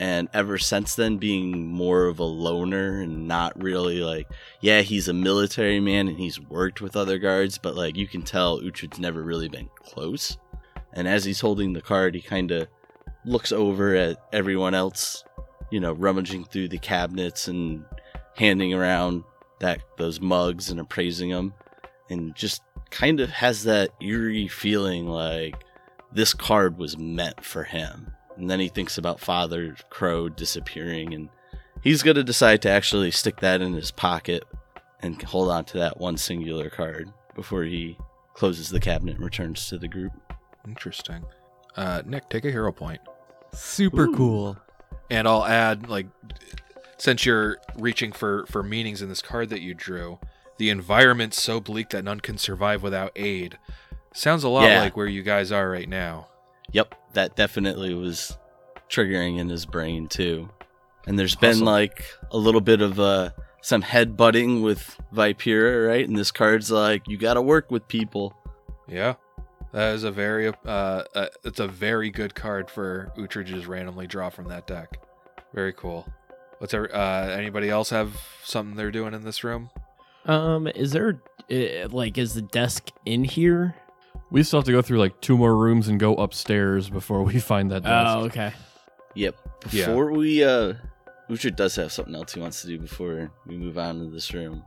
And 0.00 0.28
ever 0.32 0.58
since 0.58 0.94
then 0.94 1.16
being 1.16 1.66
more 1.66 2.06
of 2.06 2.20
a 2.20 2.24
loner 2.24 3.00
and 3.00 3.26
not 3.26 3.60
really 3.60 4.00
like 4.00 4.28
yeah 4.60 4.82
he's 4.82 5.08
a 5.08 5.12
military 5.12 5.80
man 5.80 6.06
and 6.06 6.16
he's 6.16 6.38
worked 6.38 6.80
with 6.80 6.94
other 6.94 7.18
guards 7.18 7.58
but 7.58 7.74
like 7.74 7.96
you 7.96 8.06
can 8.06 8.22
tell 8.22 8.60
Uhtred's 8.60 9.00
never 9.00 9.24
really 9.24 9.48
been 9.48 9.68
close. 9.74 10.38
And 10.92 11.08
as 11.08 11.24
he's 11.24 11.40
holding 11.40 11.72
the 11.72 11.82
card 11.82 12.14
he 12.14 12.20
kind 12.20 12.52
of 12.52 12.68
looks 13.24 13.50
over 13.50 13.96
at 13.96 14.18
everyone 14.32 14.74
else 14.74 15.24
you 15.72 15.80
know 15.80 15.92
rummaging 15.92 16.44
through 16.44 16.68
the 16.68 16.78
cabinets 16.78 17.48
and 17.48 17.84
handing 18.36 18.72
around 18.72 19.24
that 19.58 19.80
those 19.96 20.20
mugs 20.20 20.70
and 20.70 20.78
appraising 20.78 21.30
them 21.30 21.52
and 22.08 22.34
just 22.36 22.62
kind 22.90 23.20
of 23.20 23.30
has 23.30 23.64
that 23.64 23.90
eerie 24.00 24.48
feeling 24.48 25.06
like 25.06 25.64
this 26.12 26.34
card 26.34 26.78
was 26.78 26.98
meant 26.98 27.44
for 27.44 27.64
him 27.64 28.12
and 28.38 28.48
then 28.48 28.60
he 28.60 28.68
thinks 28.68 28.96
about 28.96 29.20
Father 29.20 29.74
Crow 29.90 30.28
disappearing, 30.28 31.12
and 31.12 31.28
he's 31.82 32.02
going 32.02 32.14
to 32.14 32.24
decide 32.24 32.62
to 32.62 32.70
actually 32.70 33.10
stick 33.10 33.40
that 33.40 33.60
in 33.60 33.72
his 33.72 33.90
pocket 33.90 34.44
and 35.00 35.20
hold 35.20 35.50
on 35.50 35.64
to 35.66 35.78
that 35.78 35.98
one 35.98 36.16
singular 36.16 36.70
card 36.70 37.12
before 37.34 37.64
he 37.64 37.98
closes 38.34 38.70
the 38.70 38.80
cabinet 38.80 39.16
and 39.16 39.24
returns 39.24 39.68
to 39.68 39.78
the 39.78 39.88
group. 39.88 40.12
Interesting. 40.66 41.24
Uh, 41.76 42.02
Nick, 42.06 42.28
take 42.28 42.44
a 42.44 42.50
hero 42.50 42.72
point. 42.72 43.00
Super 43.52 44.06
Ooh. 44.06 44.14
cool. 44.14 44.56
And 45.10 45.26
I'll 45.26 45.44
add, 45.44 45.88
like, 45.88 46.06
since 46.96 47.26
you're 47.26 47.58
reaching 47.76 48.12
for 48.12 48.46
for 48.46 48.62
meanings 48.62 49.02
in 49.02 49.08
this 49.08 49.22
card 49.22 49.48
that 49.50 49.62
you 49.62 49.74
drew, 49.74 50.18
the 50.58 50.70
environment's 50.70 51.42
so 51.42 51.60
bleak 51.60 51.90
that 51.90 52.04
none 52.04 52.20
can 52.20 52.38
survive 52.38 52.82
without 52.82 53.12
aid. 53.16 53.58
Sounds 54.12 54.44
a 54.44 54.48
lot 54.48 54.64
Yeah. 54.64 54.80
like 54.80 54.96
where 54.96 55.06
you 55.06 55.22
guys 55.22 55.52
are 55.52 55.68
right 55.70 55.88
now. 55.88 56.28
Yep, 56.72 56.94
that 57.14 57.36
definitely 57.36 57.94
was 57.94 58.36
triggering 58.90 59.38
in 59.38 59.48
his 59.48 59.66
brain 59.66 60.08
too. 60.08 60.50
And 61.06 61.18
there's 61.18 61.36
been 61.36 61.60
like 61.60 62.04
a 62.30 62.36
little 62.36 62.60
bit 62.60 62.80
of 62.82 63.00
uh, 63.00 63.30
some 63.62 63.82
headbutting 63.82 64.62
with 64.62 64.98
Vipera, 65.14 65.88
right? 65.88 66.06
And 66.06 66.16
this 66.16 66.30
card's 66.30 66.70
like, 66.70 67.08
you 67.08 67.16
got 67.16 67.34
to 67.34 67.42
work 67.42 67.70
with 67.70 67.88
people. 67.88 68.34
Yeah, 68.86 69.14
that 69.72 69.94
is 69.94 70.04
a 70.04 70.10
very 70.10 70.48
uh, 70.48 70.50
uh 70.66 71.26
it's 71.44 71.60
a 71.60 71.68
very 71.68 72.10
good 72.10 72.34
card 72.34 72.70
for 72.70 73.12
Uhtred 73.16 73.30
to 73.30 73.44
just 73.44 73.66
randomly 73.66 74.06
draw 74.06 74.28
from 74.30 74.48
that 74.48 74.66
deck. 74.66 74.98
Very 75.54 75.72
cool. 75.72 76.06
What's 76.58 76.74
ever, 76.74 76.94
uh 76.94 77.28
anybody 77.28 77.70
else 77.70 77.90
have 77.90 78.14
something 78.44 78.76
they're 78.76 78.90
doing 78.90 79.14
in 79.14 79.22
this 79.24 79.44
room? 79.44 79.70
Um, 80.26 80.66
is 80.68 80.92
there 80.92 81.20
uh, 81.50 81.88
like 81.88 82.18
is 82.18 82.34
the 82.34 82.42
desk 82.42 82.88
in 83.06 83.24
here? 83.24 83.74
We 84.30 84.42
still 84.42 84.60
have 84.60 84.66
to 84.66 84.72
go 84.72 84.82
through 84.82 84.98
like 84.98 85.20
two 85.20 85.36
more 85.38 85.56
rooms 85.56 85.88
and 85.88 85.98
go 85.98 86.14
upstairs 86.16 86.90
before 86.90 87.22
we 87.22 87.40
find 87.40 87.70
that 87.70 87.82
desk. 87.82 88.16
Oh, 88.16 88.24
okay. 88.24 88.52
Yep. 89.14 89.36
Yeah. 89.70 89.86
Before 89.86 90.12
we 90.12 90.44
uh 90.44 90.74
Uhtred 91.30 91.56
does 91.56 91.76
have 91.76 91.92
something 91.92 92.14
else 92.14 92.34
he 92.34 92.40
wants 92.40 92.62
to 92.62 92.68
do 92.68 92.78
before 92.78 93.30
we 93.46 93.56
move 93.56 93.78
on 93.78 93.98
to 93.98 94.10
this 94.10 94.32
room. 94.32 94.64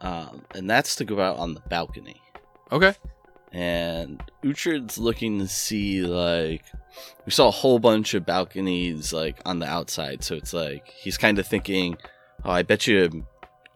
Um, 0.00 0.44
and 0.54 0.68
that's 0.68 0.96
to 0.96 1.04
go 1.04 1.20
out 1.20 1.38
on 1.38 1.54
the 1.54 1.60
balcony. 1.60 2.20
Okay. 2.72 2.94
And 3.52 4.22
Uhtred's 4.44 4.96
looking 4.98 5.38
to 5.40 5.48
see 5.48 6.02
like 6.02 6.64
we 7.26 7.32
saw 7.32 7.48
a 7.48 7.52
whole 7.52 7.78
bunch 7.78 8.14
of 8.14 8.24
balconies 8.24 9.12
like 9.12 9.40
on 9.44 9.58
the 9.58 9.66
outside, 9.66 10.22
so 10.24 10.36
it's 10.36 10.52
like 10.52 10.88
he's 10.88 11.18
kind 11.18 11.38
of 11.38 11.46
thinking, 11.46 11.96
Oh, 12.44 12.50
I 12.50 12.62
bet 12.62 12.86
you 12.86 13.26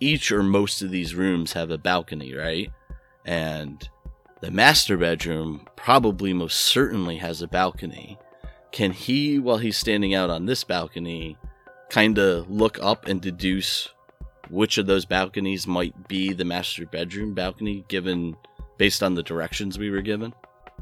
each 0.01 0.33
or 0.33 0.43
most 0.43 0.83
of 0.83 0.91
these 0.91 1.15
rooms 1.15 1.53
have 1.53 1.71
a 1.71 1.79
balcony, 1.79 2.35
right? 2.35 2.71
And 3.25 3.89
the 4.45 4.51
master 4.51 4.99
bedroom 4.99 5.67
probably 5.75 6.35
most 6.35 6.61
certainly 6.61 7.17
has 7.17 7.41
a 7.41 7.49
balcony. 7.49 8.19
Can 8.73 8.93
he, 8.93 9.39
while 9.39 9.57
he's 9.57 9.79
standing 9.79 10.15
out 10.15 10.29
on 10.29 10.45
this 10.45 10.65
balcony, 10.65 11.39
kind 11.89 12.19
of 12.19 12.51
look 12.51 12.79
up 12.83 13.09
and 13.09 13.23
deduce 13.23 13.89
which 14.51 14.77
of 14.77 14.85
those 14.85 15.07
balconies 15.07 15.67
might 15.67 16.09
be 16.09 16.35
the 16.35 16.45
master 16.45 16.85
bedroom 16.85 17.33
balcony, 17.33 17.87
given 17.89 18.37
based 18.77 19.03
on 19.03 19.15
the 19.15 19.23
directions 19.23 19.79
we 19.79 19.89
were 19.89 20.03
given? 20.03 20.35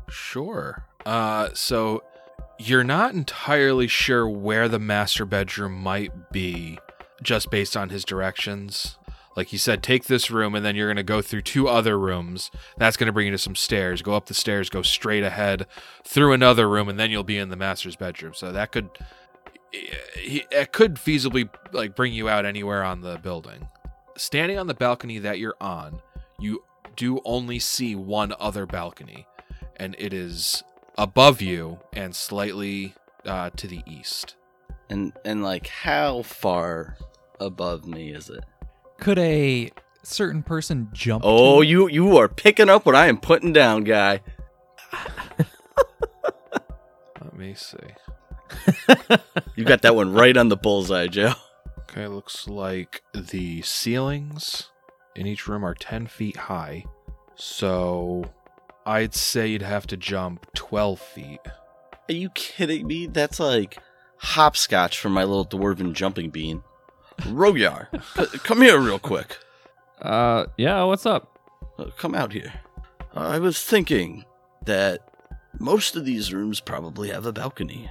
Sure. 0.08 0.84
Uh, 1.06 1.50
so 1.54 2.02
you're 2.58 2.82
not 2.82 3.14
entirely 3.14 3.86
sure 3.86 4.28
where 4.28 4.66
the 4.66 4.80
master 4.80 5.24
bedroom 5.24 5.74
might 5.74 6.32
be, 6.32 6.80
just 7.22 7.48
based 7.48 7.76
on 7.76 7.90
his 7.90 8.04
directions. 8.04 8.98
Like 9.34 9.52
you 9.52 9.58
said, 9.58 9.82
take 9.82 10.04
this 10.04 10.30
room, 10.30 10.54
and 10.54 10.64
then 10.64 10.76
you're 10.76 10.88
going 10.88 10.96
to 10.96 11.02
go 11.02 11.22
through 11.22 11.42
two 11.42 11.68
other 11.68 11.98
rooms. 11.98 12.50
That's 12.76 12.96
going 12.96 13.06
to 13.06 13.12
bring 13.12 13.26
you 13.26 13.32
to 13.32 13.38
some 13.38 13.54
stairs. 13.56 14.02
Go 14.02 14.14
up 14.14 14.26
the 14.26 14.34
stairs, 14.34 14.68
go 14.68 14.82
straight 14.82 15.22
ahead 15.22 15.66
through 16.04 16.32
another 16.32 16.68
room, 16.68 16.88
and 16.88 16.98
then 16.98 17.10
you'll 17.10 17.24
be 17.24 17.38
in 17.38 17.48
the 17.48 17.56
master's 17.56 17.96
bedroom. 17.96 18.34
So 18.34 18.52
that 18.52 18.72
could, 18.72 18.90
it 19.72 20.72
could 20.72 20.96
feasibly 20.96 21.48
like 21.72 21.96
bring 21.96 22.12
you 22.12 22.28
out 22.28 22.44
anywhere 22.44 22.82
on 22.84 23.00
the 23.00 23.18
building. 23.18 23.68
Standing 24.16 24.58
on 24.58 24.66
the 24.66 24.74
balcony 24.74 25.18
that 25.18 25.38
you're 25.38 25.56
on, 25.60 26.02
you 26.38 26.62
do 26.96 27.20
only 27.24 27.58
see 27.58 27.94
one 27.94 28.34
other 28.38 28.66
balcony 28.66 29.26
and 29.76 29.96
it 29.98 30.12
is 30.12 30.62
above 30.96 31.40
you 31.40 31.78
and 31.92 32.14
slightly 32.14 32.94
uh, 33.24 33.50
to 33.50 33.66
the 33.66 33.82
east. 33.86 34.36
And 34.88 35.12
and 35.24 35.42
like 35.42 35.66
how 35.66 36.22
far 36.22 36.96
above 37.40 37.86
me 37.86 38.10
is 38.10 38.28
it? 38.30 38.44
Could 39.02 39.18
a 39.18 39.68
certain 40.04 40.44
person 40.44 40.88
jump? 40.92 41.24
Oh, 41.26 41.60
to 41.60 41.66
you 41.66 41.88
you 41.88 42.16
are 42.18 42.28
picking 42.28 42.68
up 42.68 42.86
what 42.86 42.94
I 42.94 43.08
am 43.08 43.18
putting 43.18 43.52
down, 43.52 43.82
guy. 43.82 44.20
Let 47.20 47.36
me 47.36 47.54
see. 47.54 47.76
You 49.56 49.64
got 49.64 49.82
that 49.82 49.96
one 49.96 50.12
right 50.12 50.36
on 50.36 50.48
the 50.48 50.56
bullseye, 50.56 51.08
Joe. 51.08 51.34
Okay, 51.80 52.06
looks 52.06 52.46
like 52.46 53.02
the 53.12 53.60
ceilings 53.62 54.70
in 55.16 55.26
each 55.26 55.46
room 55.46 55.64
are 55.64 55.74
10 55.74 56.06
feet 56.06 56.36
high. 56.36 56.84
So 57.34 58.24
I'd 58.86 59.14
say 59.14 59.48
you'd 59.48 59.62
have 59.62 59.86
to 59.88 59.96
jump 59.96 60.46
12 60.54 61.00
feet. 61.00 61.40
Are 62.08 62.14
you 62.14 62.30
kidding 62.30 62.86
me? 62.86 63.06
That's 63.08 63.40
like 63.40 63.78
hopscotch 64.18 64.98
from 64.98 65.12
my 65.12 65.24
little 65.24 65.44
dwarven 65.44 65.92
jumping 65.92 66.30
bean. 66.30 66.62
Rogyar, 67.20 67.88
c- 68.14 68.38
come 68.38 68.62
here 68.62 68.78
real 68.78 68.98
quick. 68.98 69.38
Uh, 70.00 70.46
yeah. 70.56 70.82
What's 70.84 71.06
up? 71.06 71.38
Uh, 71.78 71.90
come 71.96 72.14
out 72.14 72.32
here. 72.32 72.52
I 73.14 73.38
was 73.38 73.62
thinking 73.62 74.24
that 74.64 75.08
most 75.58 75.96
of 75.96 76.04
these 76.04 76.32
rooms 76.32 76.60
probably 76.60 77.10
have 77.10 77.26
a 77.26 77.32
balcony. 77.32 77.90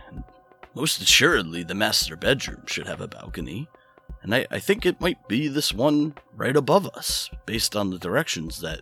Most 0.74 1.02
assuredly, 1.02 1.64
the 1.64 1.76
master 1.76 2.16
bedroom 2.16 2.64
should 2.66 2.88
have 2.88 3.02
a 3.02 3.08
balcony. 3.08 3.68
And 4.24 4.36
I, 4.36 4.46
I 4.52 4.60
think 4.60 4.86
it 4.86 5.02
might 5.02 5.28
be 5.28 5.48
this 5.48 5.74
one 5.74 6.16
right 6.36 6.56
above 6.56 6.88
us, 6.88 7.30
based 7.46 7.76
on 7.76 7.90
the 7.90 7.98
directions 7.98 8.62
that 8.62 8.82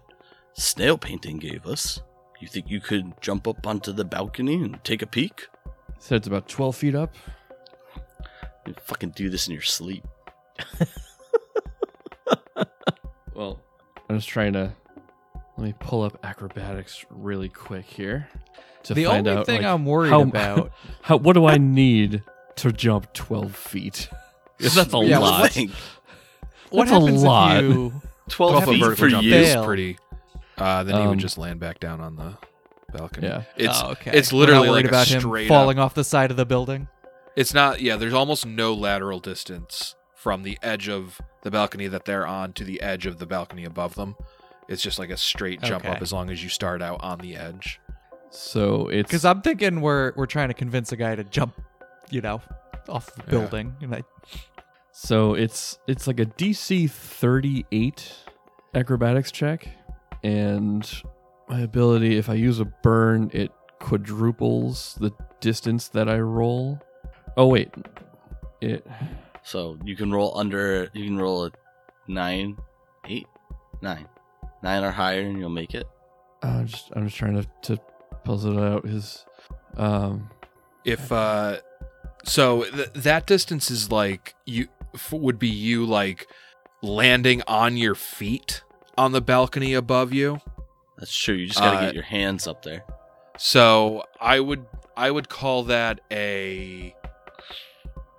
snail 0.54 0.98
painting 0.98 1.38
gave 1.38 1.66
us. 1.66 2.02
You 2.42 2.48
think 2.48 2.70
you 2.70 2.80
could 2.80 3.14
jump 3.22 3.48
up 3.48 3.66
onto 3.68 3.92
the 3.92 4.06
balcony 4.06 4.56
and 4.56 4.84
take 4.84 5.02
a 5.02 5.08
peek? 5.08 5.48
Said 6.00 6.18
it's 6.18 6.28
about 6.28 6.48
twelve 6.48 6.76
feet 6.76 6.96
up. 6.96 7.14
You 8.66 8.76
fucking 8.86 9.12
do 9.12 9.30
this 9.30 9.48
in 9.48 9.54
your 9.54 9.62
sleep. 9.62 10.06
Well, 13.34 13.60
I'm 14.10 14.18
just 14.18 14.28
trying 14.28 14.54
to 14.54 14.74
let 15.58 15.66
me 15.66 15.74
pull 15.80 16.04
up 16.04 16.20
acrobatics 16.26 17.06
really 17.10 17.48
quick 17.48 17.86
here 17.86 18.28
to 18.84 18.94
the 18.94 19.06
find 19.06 19.28
only 19.28 19.40
out 19.40 19.46
thing 19.46 19.62
like, 19.62 19.66
I'm 19.66 19.86
worried 19.86 20.10
how- 20.10 20.22
about. 20.22 20.72
how 21.02 21.18
what 21.18 21.34
do 21.34 21.46
I 21.46 21.58
need 21.58 22.24
to 22.58 22.72
jump 22.72 23.14
twelve 23.14 23.56
feet? 23.56 24.10
'Cause 24.60 24.74
that's 24.76 24.94
a 24.94 24.98
Yeah, 24.98 25.20
lot. 25.20 25.52
Think. 25.52 25.72
what 26.70 26.88
That's 26.88 26.98
a 26.98 27.00
happens 27.00 27.24
lot. 27.24 27.58
if 27.58 27.64
you? 27.64 27.94
12 28.28 28.56
Off 28.56 28.64
a 28.68 28.72
feet 28.72 28.98
for 28.98 29.08
jump 29.10 29.24
you. 29.24 29.34
is 29.36 29.56
pretty. 29.66 29.98
Uh, 30.58 30.84
then 30.84 30.96
he 30.96 31.02
Um, 31.02 31.10
would 31.12 31.20
just 31.20 31.38
land 31.38 31.60
back 31.62 31.80
down 31.80 32.02
on 32.02 32.16
the 32.18 32.34
balcony. 32.92 33.28
Yeah. 33.28 33.44
It's 33.56 33.82
oh, 33.82 33.92
okay. 33.92 34.12
it's 34.14 34.34
literally 34.34 34.68
worried 34.70 34.84
like 34.84 34.92
about 34.92 35.10
a 35.10 35.14
him 35.20 35.48
falling 35.48 35.80
up. 35.80 35.86
off 35.86 35.94
the 35.94 36.04
side 36.04 36.30
of 36.30 36.36
the 36.38 36.46
building. 36.46 36.90
It's 37.38 37.54
not. 37.54 37.80
Yeah, 37.82 37.96
there's 37.96 38.14
almost 38.14 38.46
no 38.46 38.74
lateral 38.74 39.20
distance 39.22 39.96
from 40.22 40.44
the 40.44 40.58
edge 40.62 40.90
of 40.90 41.22
the 41.44 41.52
balcony 41.52 41.88
that 41.88 42.04
they're 42.06 42.28
on 42.28 42.52
to 42.54 42.64
the 42.66 42.82
edge 42.82 43.06
of 43.06 43.20
the 43.20 43.26
balcony 43.26 43.64
above 43.64 43.96
them. 43.96 44.16
It's 44.68 44.82
just 44.84 45.00
like 45.00 45.10
a 45.10 45.18
straight 45.18 45.62
jump 45.62 45.86
Okay. 45.86 45.96
up 45.96 46.02
as 46.02 46.12
long 46.12 46.30
as 46.30 46.44
you 46.44 46.50
start 46.50 46.82
out 46.82 47.00
on 47.02 47.20
the 47.20 47.36
edge. 47.38 47.80
So 48.30 48.88
it's 48.90 49.10
Because 49.10 49.24
I'm 49.26 49.42
thinking 49.42 49.82
we're 49.82 50.12
we're 50.16 50.26
trying 50.28 50.50
to 50.50 50.54
convince 50.54 50.92
a 50.92 50.98
guy 50.98 51.16
to 51.16 51.24
jump, 51.24 51.60
you 52.12 52.22
know, 52.22 52.42
off 52.88 53.08
the 53.16 53.24
Yeah. 53.24 53.30
building, 53.30 53.76
and 53.82 53.96
I 53.96 54.04
so 54.92 55.34
it's 55.36 55.80
it's 55.88 56.06
like 56.06 56.20
a 56.20 56.26
DC 56.26 56.88
38 56.92 58.14
acrobatics 58.76 59.32
check, 59.32 59.68
and 60.24 61.02
my 61.48 61.62
ability 61.62 62.18
if 62.18 62.30
I 62.30 62.34
use 62.34 62.60
a 62.60 62.66
burn, 62.66 63.32
it 63.34 63.52
quadruples 63.80 64.96
the 65.00 65.12
distance 65.40 65.88
that 65.90 66.10
I 66.10 66.20
roll. 66.20 66.80
Oh 67.38 67.48
wait, 67.48 67.70
it 68.62 68.86
So 69.50 69.80
you 69.84 69.96
can 69.96 70.12
roll 70.12 70.38
under. 70.38 70.90
You 70.94 71.06
can 71.06 71.18
roll 71.18 71.46
a 71.46 71.52
nine, 72.08 72.58
eight, 73.06 73.26
nine, 73.82 74.08
nine 74.62 74.84
or 74.84 74.92
higher, 74.92 75.22
and 75.22 75.40
you'll 75.40 75.50
make 75.50 75.74
it. 75.74 75.88
I'm 76.44 76.68
just 76.68 76.90
I'm 76.96 77.06
just 77.06 77.18
trying 77.18 77.42
to 77.42 77.48
to 77.64 77.82
puzzle 78.24 78.60
it 78.60 78.64
out. 78.64 78.86
His 78.86 79.26
um 79.76 80.30
If 80.86 81.12
uh, 81.12 81.58
so 82.24 82.66
th- 82.66 82.94
that 82.94 83.26
distance 83.26 83.72
is 83.72 83.92
like 83.92 84.36
you 84.46 84.68
f- 84.94 85.12
would 85.12 85.40
be 85.40 85.48
you 85.50 85.84
like 85.84 86.28
landing 86.84 87.42
on 87.48 87.76
your 87.76 87.96
feet 87.96 88.62
on 89.00 89.14
the 89.14 89.22
balcony 89.22 89.74
above 89.74 90.14
you. 90.14 90.42
That's 91.00 91.16
true. 91.16 91.34
You 91.36 91.48
just 91.48 91.60
gotta 91.60 91.78
Uh, 91.78 91.82
get 91.82 91.94
your 91.96 92.04
hands 92.04 92.46
up 92.48 92.62
there. 92.62 92.84
So 93.40 94.04
I 94.22 94.40
would 94.40 94.68
I 94.96 95.10
would 95.10 95.28
call 95.28 95.64
that 95.64 96.02
a 96.12 96.94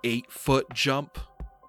eight 0.03 0.31
foot 0.31 0.67
jump 0.73 1.17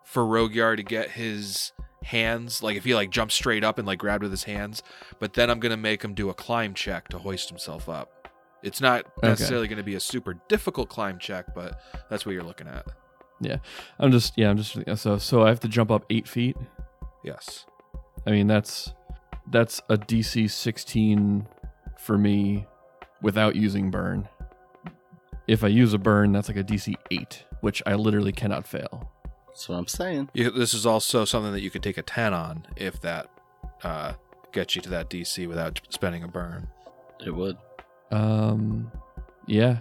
for 0.04 0.24
Rogyar 0.24 0.76
to 0.76 0.82
get 0.82 1.10
his 1.12 1.72
hands 2.04 2.62
like 2.64 2.76
if 2.76 2.82
he 2.84 2.94
like 2.96 3.10
jumped 3.10 3.32
straight 3.32 3.62
up 3.62 3.78
and 3.78 3.86
like 3.86 3.98
grabbed 3.98 4.22
with 4.22 4.32
his 4.32 4.44
hands, 4.44 4.82
but 5.20 5.34
then 5.34 5.48
I'm 5.50 5.60
gonna 5.60 5.76
make 5.76 6.02
him 6.02 6.14
do 6.14 6.28
a 6.30 6.34
climb 6.34 6.74
check 6.74 7.08
to 7.08 7.18
hoist 7.18 7.48
himself 7.48 7.88
up. 7.88 8.28
It's 8.62 8.80
not 8.80 9.06
Okay. 9.18 9.28
necessarily 9.28 9.66
going 9.66 9.78
to 9.78 9.82
be 9.82 9.96
a 9.96 10.00
super 10.00 10.34
difficult 10.48 10.88
climb 10.88 11.18
check, 11.18 11.46
but 11.52 11.80
that's 12.08 12.24
what 12.24 12.32
you're 12.32 12.44
looking 12.44 12.68
at. 12.68 12.86
Yeah, 13.40 13.56
I'm 13.98 14.12
just 14.12 14.34
yeah 14.38 14.50
I'm 14.50 14.56
just 14.56 14.76
so 15.02 15.18
so 15.18 15.42
I 15.44 15.48
have 15.48 15.58
to 15.60 15.68
jump 15.68 15.90
up 15.90 16.04
eight 16.10 16.28
feet. 16.28 16.56
Yes. 17.24 17.66
I 18.24 18.30
mean 18.30 18.46
that's 18.46 18.92
that's 19.50 19.80
a 19.88 19.96
DC 19.96 20.48
16 20.48 21.48
for 21.98 22.16
me 22.16 22.66
without 23.20 23.56
using 23.56 23.90
burn. 23.90 24.28
If 25.46 25.64
I 25.64 25.68
use 25.68 25.92
a 25.92 25.98
burn, 25.98 26.32
that's 26.32 26.48
like 26.48 26.56
a 26.56 26.64
DC 26.64 26.94
8, 27.10 27.44
which 27.60 27.82
I 27.84 27.94
literally 27.94 28.32
cannot 28.32 28.66
fail. 28.66 29.10
That's 29.48 29.68
what 29.68 29.76
I'm 29.76 29.88
saying. 29.88 30.30
You, 30.34 30.50
this 30.50 30.72
is 30.72 30.86
also 30.86 31.24
something 31.24 31.52
that 31.52 31.60
you 31.60 31.70
could 31.70 31.82
take 31.82 31.98
a 31.98 32.02
10 32.02 32.32
on 32.32 32.66
if 32.76 33.00
that 33.02 33.28
uh, 33.82 34.14
gets 34.52 34.76
you 34.76 34.82
to 34.82 34.90
that 34.90 35.10
DC 35.10 35.48
without 35.48 35.80
spending 35.90 36.22
a 36.22 36.28
burn. 36.28 36.68
It 37.24 37.34
would. 37.34 37.56
Um, 38.10 38.90
yeah, 39.46 39.78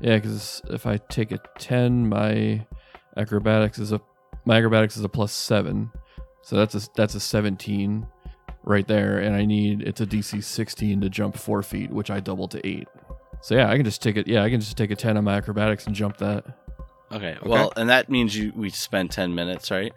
yeah. 0.00 0.16
Because 0.16 0.62
if 0.70 0.86
I 0.86 0.96
take 0.96 1.32
a 1.32 1.38
ten, 1.58 2.08
my 2.08 2.64
acrobatics 3.16 3.78
is 3.78 3.92
a 3.92 4.00
my 4.44 4.58
acrobatics 4.58 4.96
is 4.96 5.04
a 5.04 5.08
plus 5.08 5.32
seven, 5.32 5.90
so 6.42 6.56
that's 6.56 6.74
a 6.74 6.88
that's 6.94 7.14
a 7.14 7.20
seventeen 7.20 8.06
right 8.62 8.86
there, 8.86 9.18
and 9.18 9.34
I 9.34 9.44
need 9.44 9.82
it's 9.82 10.00
a 10.00 10.06
DC 10.06 10.42
sixteen 10.42 11.00
to 11.00 11.10
jump 11.10 11.36
four 11.36 11.62
feet, 11.62 11.90
which 11.90 12.10
I 12.10 12.20
double 12.20 12.48
to 12.48 12.66
eight. 12.66 12.88
So 13.44 13.54
yeah, 13.54 13.68
I 13.68 13.76
can 13.76 13.84
just 13.84 14.00
take 14.00 14.16
it. 14.16 14.26
Yeah, 14.26 14.42
I 14.42 14.48
can 14.48 14.58
just 14.58 14.74
take 14.74 14.90
a 14.90 14.96
ten 14.96 15.18
on 15.18 15.24
my 15.24 15.34
acrobatics 15.34 15.86
and 15.86 15.94
jump 15.94 16.16
that. 16.16 16.46
Okay. 17.12 17.36
Well, 17.44 17.74
and 17.76 17.90
that 17.90 18.08
means 18.08 18.34
you 18.34 18.54
we 18.56 18.70
spend 18.70 19.10
ten 19.10 19.34
minutes, 19.34 19.70
right? 19.70 19.92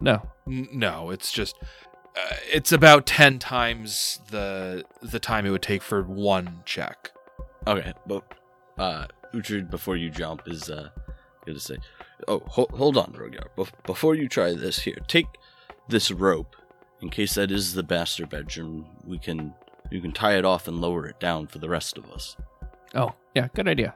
No, 0.00 0.22
N- 0.46 0.68
No, 0.72 1.10
it's 1.10 1.30
just 1.30 1.56
uh, 1.62 2.36
it's 2.50 2.72
about 2.72 3.04
10 3.04 3.38
times 3.38 4.20
the 4.30 4.82
the 5.02 5.20
time 5.20 5.44
it 5.44 5.50
would 5.50 5.60
take 5.60 5.82
for 5.82 6.04
one 6.04 6.62
check. 6.64 7.10
Okay, 7.66 7.92
but 8.06 8.24
uh, 8.78 9.06
Uhtred, 9.34 9.70
before 9.70 9.96
you 9.98 10.08
jump, 10.08 10.44
is 10.46 10.70
uh, 10.70 10.88
gonna 11.44 11.60
say, 11.60 11.76
"Oh, 12.26 12.40
ho- 12.46 12.70
hold 12.72 12.96
on, 12.96 13.12
Rogyar. 13.12 13.48
Bef- 13.58 13.72
before 13.84 14.14
you 14.14 14.26
try 14.26 14.54
this, 14.54 14.78
here, 14.80 14.96
take 15.06 15.26
this 15.86 16.10
rope. 16.10 16.56
In 17.02 17.10
case 17.10 17.34
that 17.34 17.50
is 17.50 17.74
the 17.74 17.82
master 17.82 18.26
bedroom, 18.26 18.86
we 19.04 19.18
can 19.18 19.52
you 19.90 20.00
can 20.00 20.12
tie 20.12 20.38
it 20.38 20.46
off 20.46 20.66
and 20.66 20.80
lower 20.80 21.06
it 21.06 21.20
down 21.20 21.46
for 21.46 21.58
the 21.58 21.68
rest 21.68 21.98
of 21.98 22.10
us." 22.10 22.36
Oh 22.96 23.12
yeah, 23.34 23.48
good 23.54 23.68
idea. 23.68 23.94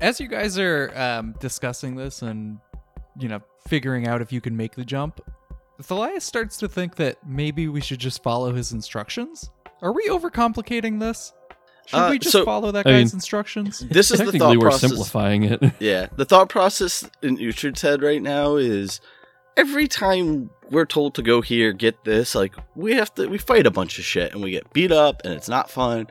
as 0.00 0.20
you 0.20 0.28
guys 0.28 0.58
are 0.58 0.92
um, 0.96 1.34
discussing 1.40 1.96
this 1.96 2.22
and 2.22 2.58
you 3.18 3.28
know 3.28 3.40
figuring 3.68 4.06
out 4.06 4.20
if 4.22 4.32
you 4.32 4.40
can 4.40 4.56
make 4.56 4.74
the 4.74 4.84
jump, 4.84 5.20
Thalias 5.82 6.22
starts 6.22 6.56
to 6.58 6.68
think 6.68 6.96
that 6.96 7.18
maybe 7.26 7.68
we 7.68 7.80
should 7.80 7.98
just 7.98 8.22
follow 8.22 8.52
his 8.54 8.72
instructions. 8.72 9.50
Are 9.82 9.92
we 9.92 10.08
overcomplicating 10.08 11.00
this? 11.00 11.32
Should 11.86 11.96
Uh, 11.98 12.08
we 12.10 12.18
just 12.18 12.32
so- 12.32 12.44
follow 12.44 12.72
that 12.72 12.86
I 12.86 12.90
guy's 12.92 13.12
mean- 13.12 13.16
instructions? 13.18 13.80
This 13.90 14.10
is 14.10 14.18
the 14.18 14.24
Technically, 14.24 14.38
thought 14.38 14.56
we're 14.56 14.70
process. 14.70 14.90
simplifying 14.90 15.44
it. 15.44 15.62
Yeah, 15.80 16.06
the 16.16 16.24
thought 16.24 16.48
process 16.48 17.08
in 17.22 17.36
Uhtred's 17.38 17.82
head 17.82 18.02
right 18.02 18.22
now 18.22 18.56
is 18.56 19.00
every 19.56 19.86
time 19.88 20.50
we're 20.70 20.84
told 20.86 21.14
to 21.14 21.22
go 21.22 21.40
here, 21.42 21.72
get 21.72 22.02
this, 22.04 22.34
like 22.34 22.54
we 22.74 22.94
have 22.94 23.14
to, 23.16 23.26
we 23.28 23.38
fight 23.38 23.66
a 23.66 23.70
bunch 23.70 23.98
of 23.98 24.04
shit 24.04 24.32
and 24.32 24.42
we 24.42 24.50
get 24.50 24.72
beat 24.72 24.90
up 24.92 25.22
and 25.24 25.32
it's 25.34 25.48
not 25.48 25.70
fun. 25.70 26.06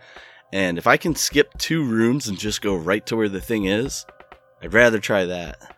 And 0.55 0.77
if 0.77 0.87
I 0.87 0.95
can 0.95 1.15
skip 1.15 1.57
two 1.57 1.83
rooms 1.83 2.29
and 2.29 2.39
just 2.39 2.61
go 2.61 2.77
right 2.77 3.05
to 3.07 3.17
where 3.17 3.27
the 3.27 3.41
thing 3.41 3.65
is, 3.65 4.05
I'd 4.63 4.73
rather 4.73 4.99
try 4.99 5.25
that. 5.25 5.75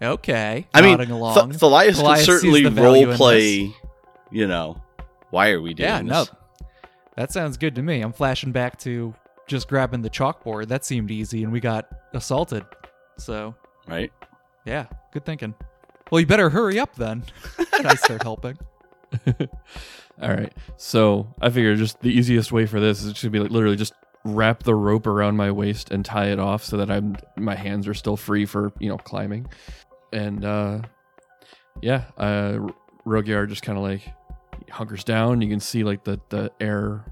Okay, 0.00 0.68
I 0.72 0.80
mean, 0.82 0.92
nodding 0.92 1.08
Th- 1.08 1.18
along. 1.18 1.50
Thalias 1.54 1.94
Thalias 2.00 2.14
can 2.16 2.24
certainly 2.24 2.62
the 2.62 2.70
role 2.70 3.12
play. 3.16 3.74
You 4.30 4.46
know, 4.46 4.80
why 5.30 5.50
are 5.50 5.60
we 5.60 5.74
doing 5.74 5.88
yeah, 5.88 6.00
no, 6.02 6.20
this? 6.26 6.32
that 7.16 7.32
sounds 7.32 7.56
good 7.56 7.74
to 7.74 7.82
me. 7.82 8.02
I'm 8.02 8.12
flashing 8.12 8.52
back 8.52 8.78
to 8.82 9.12
just 9.48 9.66
grabbing 9.66 10.00
the 10.00 10.08
chalkboard. 10.08 10.68
That 10.68 10.84
seemed 10.84 11.10
easy, 11.10 11.42
and 11.42 11.52
we 11.52 11.58
got 11.58 11.88
assaulted. 12.14 12.64
So 13.18 13.56
Right? 13.88 14.12
yeah, 14.64 14.86
good 15.12 15.26
thinking. 15.26 15.56
Well, 16.12 16.20
you 16.20 16.26
better 16.28 16.50
hurry 16.50 16.78
up 16.78 16.94
then. 16.94 17.24
I 17.72 17.96
start 17.96 18.22
helping. 18.22 18.58
All 20.22 20.28
right. 20.28 20.52
So 20.76 21.34
I 21.40 21.50
figure 21.50 21.74
just 21.74 22.00
the 22.00 22.10
easiest 22.12 22.52
way 22.52 22.66
for 22.66 22.78
this 22.78 23.02
is 23.02 23.10
just 23.10 23.22
to 23.22 23.30
be 23.30 23.40
like 23.40 23.50
literally 23.50 23.74
just 23.74 23.92
wrap 24.24 24.62
the 24.62 24.74
rope 24.74 25.06
around 25.06 25.36
my 25.36 25.50
waist 25.50 25.90
and 25.90 26.04
tie 26.04 26.26
it 26.26 26.38
off 26.38 26.62
so 26.62 26.76
that 26.76 26.90
I'm 26.90 27.16
my 27.36 27.54
hands 27.54 27.88
are 27.88 27.94
still 27.94 28.16
free 28.16 28.46
for 28.46 28.72
you 28.78 28.88
know 28.88 28.98
climbing, 28.98 29.46
and 30.12 30.44
uh, 30.44 30.80
yeah, 31.80 32.04
uh, 32.16 32.58
Rogyar 33.06 33.48
just 33.48 33.62
kind 33.62 33.78
of 33.78 33.84
like 33.84 34.02
hunkers 34.70 35.04
down. 35.04 35.40
You 35.40 35.48
can 35.48 35.60
see 35.60 35.84
like 35.84 36.04
the 36.04 36.20
the 36.28 36.52
air, 36.60 37.04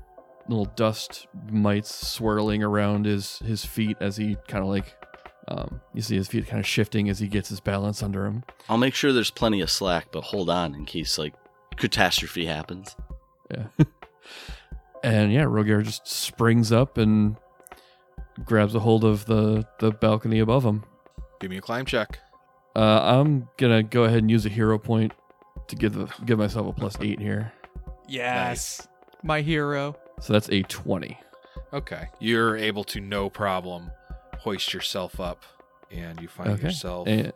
little 0.48 0.66
dust 0.76 1.26
mites 1.50 1.94
swirling 1.94 2.62
around 2.62 3.06
his 3.06 3.38
his 3.40 3.64
feet 3.64 3.96
as 4.00 4.16
he 4.16 4.36
kind 4.46 4.62
of 4.62 4.70
like. 4.70 4.94
Um, 5.50 5.80
you 5.94 6.02
see 6.02 6.14
his 6.14 6.28
feet 6.28 6.46
kind 6.46 6.60
of 6.60 6.66
shifting 6.66 7.08
as 7.08 7.20
he 7.20 7.26
gets 7.26 7.48
his 7.48 7.58
balance 7.58 8.02
under 8.02 8.26
him. 8.26 8.44
I'll 8.68 8.76
make 8.76 8.94
sure 8.94 9.14
there's 9.14 9.30
plenty 9.30 9.62
of 9.62 9.70
slack, 9.70 10.08
but 10.12 10.20
hold 10.20 10.50
on 10.50 10.74
in 10.74 10.84
case 10.84 11.16
like 11.16 11.32
catastrophe 11.76 12.44
happens. 12.44 12.94
Yeah. 13.50 13.68
and 15.02 15.32
yeah, 15.32 15.42
Rogyar 15.44 15.82
just 15.84 16.06
springs 16.06 16.72
up 16.72 16.98
and 16.98 17.36
grabs 18.44 18.74
a 18.74 18.80
hold 18.80 19.04
of 19.04 19.26
the, 19.26 19.66
the 19.78 19.90
balcony 19.90 20.38
above 20.38 20.64
him. 20.64 20.84
Give 21.40 21.50
me 21.50 21.56
a 21.58 21.60
climb 21.60 21.84
check. 21.86 22.18
Uh, 22.76 23.00
I'm 23.20 23.48
gonna 23.56 23.82
go 23.82 24.04
ahead 24.04 24.18
and 24.18 24.30
use 24.30 24.46
a 24.46 24.48
hero 24.50 24.78
point 24.78 25.12
to 25.68 25.76
give 25.76 25.94
the, 25.94 26.06
give 26.24 26.38
myself 26.38 26.68
a 26.68 26.72
plus 26.72 26.96
eight 27.00 27.18
here. 27.20 27.52
Yes, 28.08 28.86
my 29.22 29.40
hero. 29.40 29.96
So 30.20 30.32
that's 30.32 30.48
a 30.50 30.62
twenty. 30.62 31.18
Okay. 31.72 32.08
You're 32.20 32.56
able 32.56 32.84
to 32.84 33.00
no 33.00 33.28
problem 33.28 33.90
hoist 34.38 34.72
yourself 34.72 35.18
up 35.20 35.42
and 35.90 36.20
you 36.20 36.28
find 36.28 36.50
Okay. 36.50 36.62
yourself 36.68 37.08
And, 37.08 37.32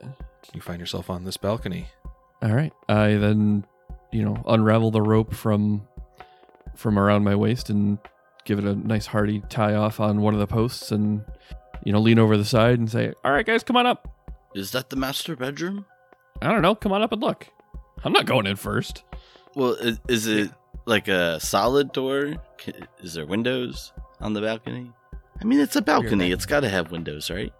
you 0.54 0.60
find 0.60 0.78
yourself 0.80 1.10
on 1.10 1.24
this 1.24 1.36
balcony. 1.36 1.88
all 2.42 2.52
right, 2.52 2.72
I 2.88 3.14
then 3.14 3.64
you 4.12 4.22
know 4.24 4.42
unravel 4.46 4.90
the 4.90 5.02
rope 5.02 5.34
from 5.34 5.86
from 6.74 6.98
around 6.98 7.24
my 7.24 7.34
waist 7.34 7.70
and 7.70 7.98
give 8.44 8.58
it 8.58 8.64
a 8.64 8.74
nice 8.74 9.06
hearty 9.06 9.42
tie 9.48 9.74
off 9.74 10.00
on 10.00 10.20
one 10.20 10.34
of 10.34 10.40
the 10.40 10.46
posts 10.46 10.90
and 10.90 11.22
you 11.84 11.92
know 11.92 12.00
lean 12.00 12.18
over 12.18 12.36
the 12.36 12.44
side 12.44 12.78
and 12.78 12.90
say, 12.90 13.12
"All 13.24 13.32
right, 13.32 13.46
guys, 13.46 13.62
come 13.62 13.76
on 13.76 13.86
up." 13.86 14.08
Is 14.54 14.72
that 14.72 14.90
the 14.90 14.96
master 14.96 15.34
bedroom? 15.36 15.86
I 16.40 16.48
don't 16.50 16.62
know, 16.62 16.74
come 16.74 16.92
on 16.92 17.02
up 17.02 17.12
and 17.12 17.22
look. 17.22 17.46
I'm 18.04 18.12
not 18.12 18.26
going 18.26 18.46
in 18.46 18.56
first. 18.56 19.04
Well, 19.54 19.72
is, 19.74 20.00
is 20.08 20.26
it 20.26 20.50
like 20.86 21.06
a 21.08 21.38
solid 21.40 21.92
door? 21.92 22.34
Ca- 22.58 22.72
Is 23.00 23.14
there 23.14 23.24
windows 23.26 23.92
on 24.20 24.32
the 24.32 24.40
balcony? 24.40 24.90
I 25.40 25.44
mean, 25.44 25.60
it's 25.60 25.76
a 25.76 25.82
balcony. 25.82 26.32
It's 26.32 26.46
got 26.46 26.60
to 26.60 26.68
have 26.68 26.90
windows, 26.90 27.30
right? 27.30 27.52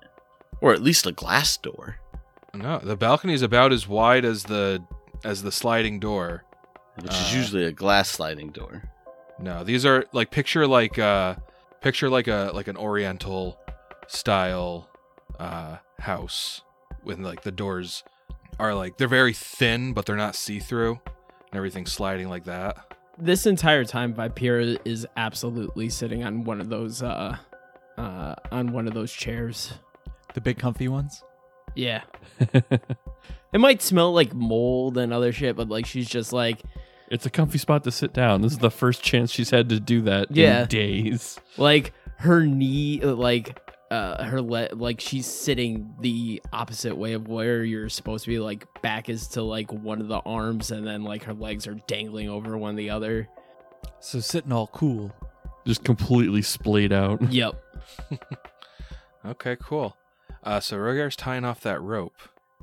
Or 0.61 0.73
at 0.73 0.83
least 0.83 1.07
a 1.07 1.13
glass 1.13 1.57
door. 1.57 1.97
No, 2.55 2.79
the 2.79 2.97
balcony 2.97 3.35
is 3.35 3.43
about 3.43 3.73
as 3.73 3.87
wide 3.89 4.25
as 4.25 4.45
the 4.45 4.83
as 5.25 5.43
the 5.43 5.53
sliding 5.53 6.01
door. 6.01 6.45
which 7.01 7.13
is 7.13 7.33
Uh, 7.33 7.37
usually 7.37 7.65
a 7.65 7.73
glass 7.73 8.09
sliding 8.11 8.51
door. 8.51 8.83
No, 9.39 9.65
these 9.65 9.85
are 9.85 10.05
like 10.13 10.31
picture 10.31 10.67
like 10.67 10.99
uh 10.99 11.37
picture 11.81 12.09
like 12.09 12.29
a 12.29 12.51
like 12.55 12.69
an 12.69 12.77
oriental 12.77 13.59
style 14.07 14.89
uh 15.39 15.79
house 15.99 16.63
with 17.05 17.19
like 17.19 17.43
the 17.43 17.51
doors 17.53 18.05
are 18.59 18.75
like 18.75 18.97
they're 18.99 19.09
very 19.09 19.33
thin 19.33 19.93
but 19.93 20.07
they're 20.07 20.17
not 20.17 20.37
see-through 20.37 21.01
and 21.51 21.55
everything's 21.55 21.93
sliding 21.93 22.29
like 22.29 22.45
that. 22.45 22.77
This 23.19 23.47
entire 23.47 23.85
time, 23.85 24.15
Vipera 24.15 24.79
is 24.85 25.07
absolutely 25.17 25.91
sitting 25.91 26.25
on 26.25 26.45
one 26.45 26.61
of 26.61 26.69
those 26.71 27.03
uh, 27.03 27.37
uh, 27.99 28.35
on 28.51 28.73
one 28.73 28.89
of 28.89 28.95
those 28.95 29.13
chairs. 29.13 29.75
The 30.35 30.41
big 30.41 30.59
comfy 30.59 30.89
ones. 30.89 31.23
Yeah. 31.75 32.03
It 33.53 33.61
might 33.61 33.83
smell 33.83 34.13
like 34.15 34.33
mold 34.33 34.97
and 34.97 35.13
other 35.13 35.31
shit, 35.31 35.57
but 35.57 35.69
like 35.69 35.85
she's 35.85 36.09
just 36.09 36.33
like 36.33 36.63
it's 37.13 37.27
a 37.27 37.31
comfy 37.31 37.59
spot 37.59 37.85
to 37.85 37.91
sit 37.93 38.13
down. 38.13 38.41
This 38.43 38.53
is 38.53 38.59
the 38.59 38.71
first 38.71 39.03
chance 39.03 39.31
she's 39.31 39.51
had 39.51 39.69
to 39.69 39.79
do 39.79 40.01
that 40.03 40.29
Yeah. 40.31 40.63
in 40.63 40.69
days. 40.69 41.39
like 41.59 41.93
her 42.19 42.45
knee 42.47 43.01
like 43.03 43.59
uh 43.91 44.25
her 44.25 44.41
le- 44.41 44.69
like 44.73 45.01
she's 45.01 45.27
sitting 45.27 45.95
the 46.01 46.41
opposite 46.53 46.97
way 46.97 47.13
of 47.13 47.29
where 47.29 47.63
you're 47.65 47.89
supposed 47.89 48.25
to 48.25 48.31
be 48.31 48.39
like 48.39 48.67
back 48.81 49.09
is 49.09 49.29
to 49.29 49.43
like 49.43 49.71
one 49.73 50.01
of 50.01 50.09
the 50.09 50.19
arms 50.21 50.71
and 50.71 50.87
then 50.87 51.03
like 51.05 51.25
her 51.25 51.35
legs 51.35 51.67
are 51.67 51.75
dangling 51.87 52.29
over 52.31 52.57
one 52.57 52.75
the 52.77 52.89
other 52.91 53.29
So 54.01 54.21
sitting 54.21 54.53
all 54.53 54.69
cool. 54.69 55.13
Just 55.67 55.85
completely 55.85 56.43
splayed 56.43 56.93
out. 56.93 57.21
yep 57.33 57.63
Okay, 59.25 59.57
cool. 59.61 59.97
Uh, 60.43 60.59
so 60.61 60.77
Rogyar's 60.77 61.15
tying 61.17 61.45
off 61.45 61.61
that 61.61 61.81
rope, 61.81 62.17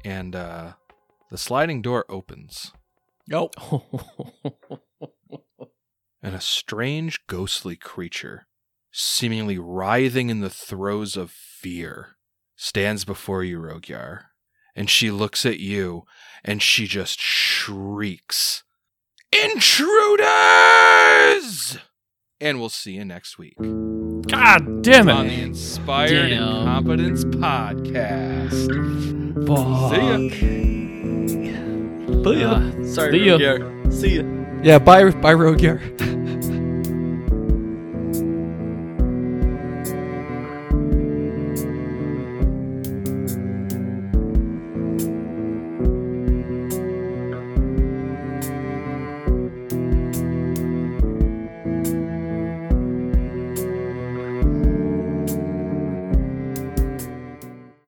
and 0.03 0.35
uh, 0.35 0.73
the 1.31 1.37
sliding 1.37 1.81
door 1.81 2.05
opens, 2.09 2.73
Nope. 3.29 3.53
and 6.21 6.35
a 6.35 6.41
strange, 6.41 7.25
ghostly 7.27 7.75
creature, 7.75 8.47
seemingly 8.91 9.59
writhing 9.59 10.29
in 10.31 10.41
the 10.41 10.49
throes 10.49 11.15
of 11.15 11.29
fear, 11.29 12.17
stands 12.55 13.05
before 13.05 13.43
you, 13.43 13.59
Rogyar. 13.59 14.23
And 14.75 14.89
she 14.89 15.11
looks 15.11 15.45
at 15.45 15.59
you, 15.59 16.05
and 16.43 16.61
she 16.61 16.87
just 16.87 17.19
shrieks, 17.21 18.63
Intruders! 19.31 20.27
And 22.41 22.59
we'll 22.59 22.69
see 22.69 22.93
you 22.93 23.05
next 23.05 23.37
week. 23.37 23.57
God 23.57 24.81
damn 24.81 25.07
it! 25.09 25.11
on 25.11 25.27
the 25.27 25.41
Inspired 25.41 26.29
Damn. 26.29 26.41
Incompetence 26.41 27.25
Podcast. 27.25 28.69
Fuck. 29.45 30.88
Ah, 32.09 32.61
sorry, 32.83 33.11
See 33.11 33.25
ya. 33.27 33.37
Rogyar. 33.37 33.93
See 33.93 34.15
ya. 34.17 34.23
Yeah, 34.63 34.79
bye, 34.79 35.09
bye, 35.21 35.33
Rogyar. 35.33 35.79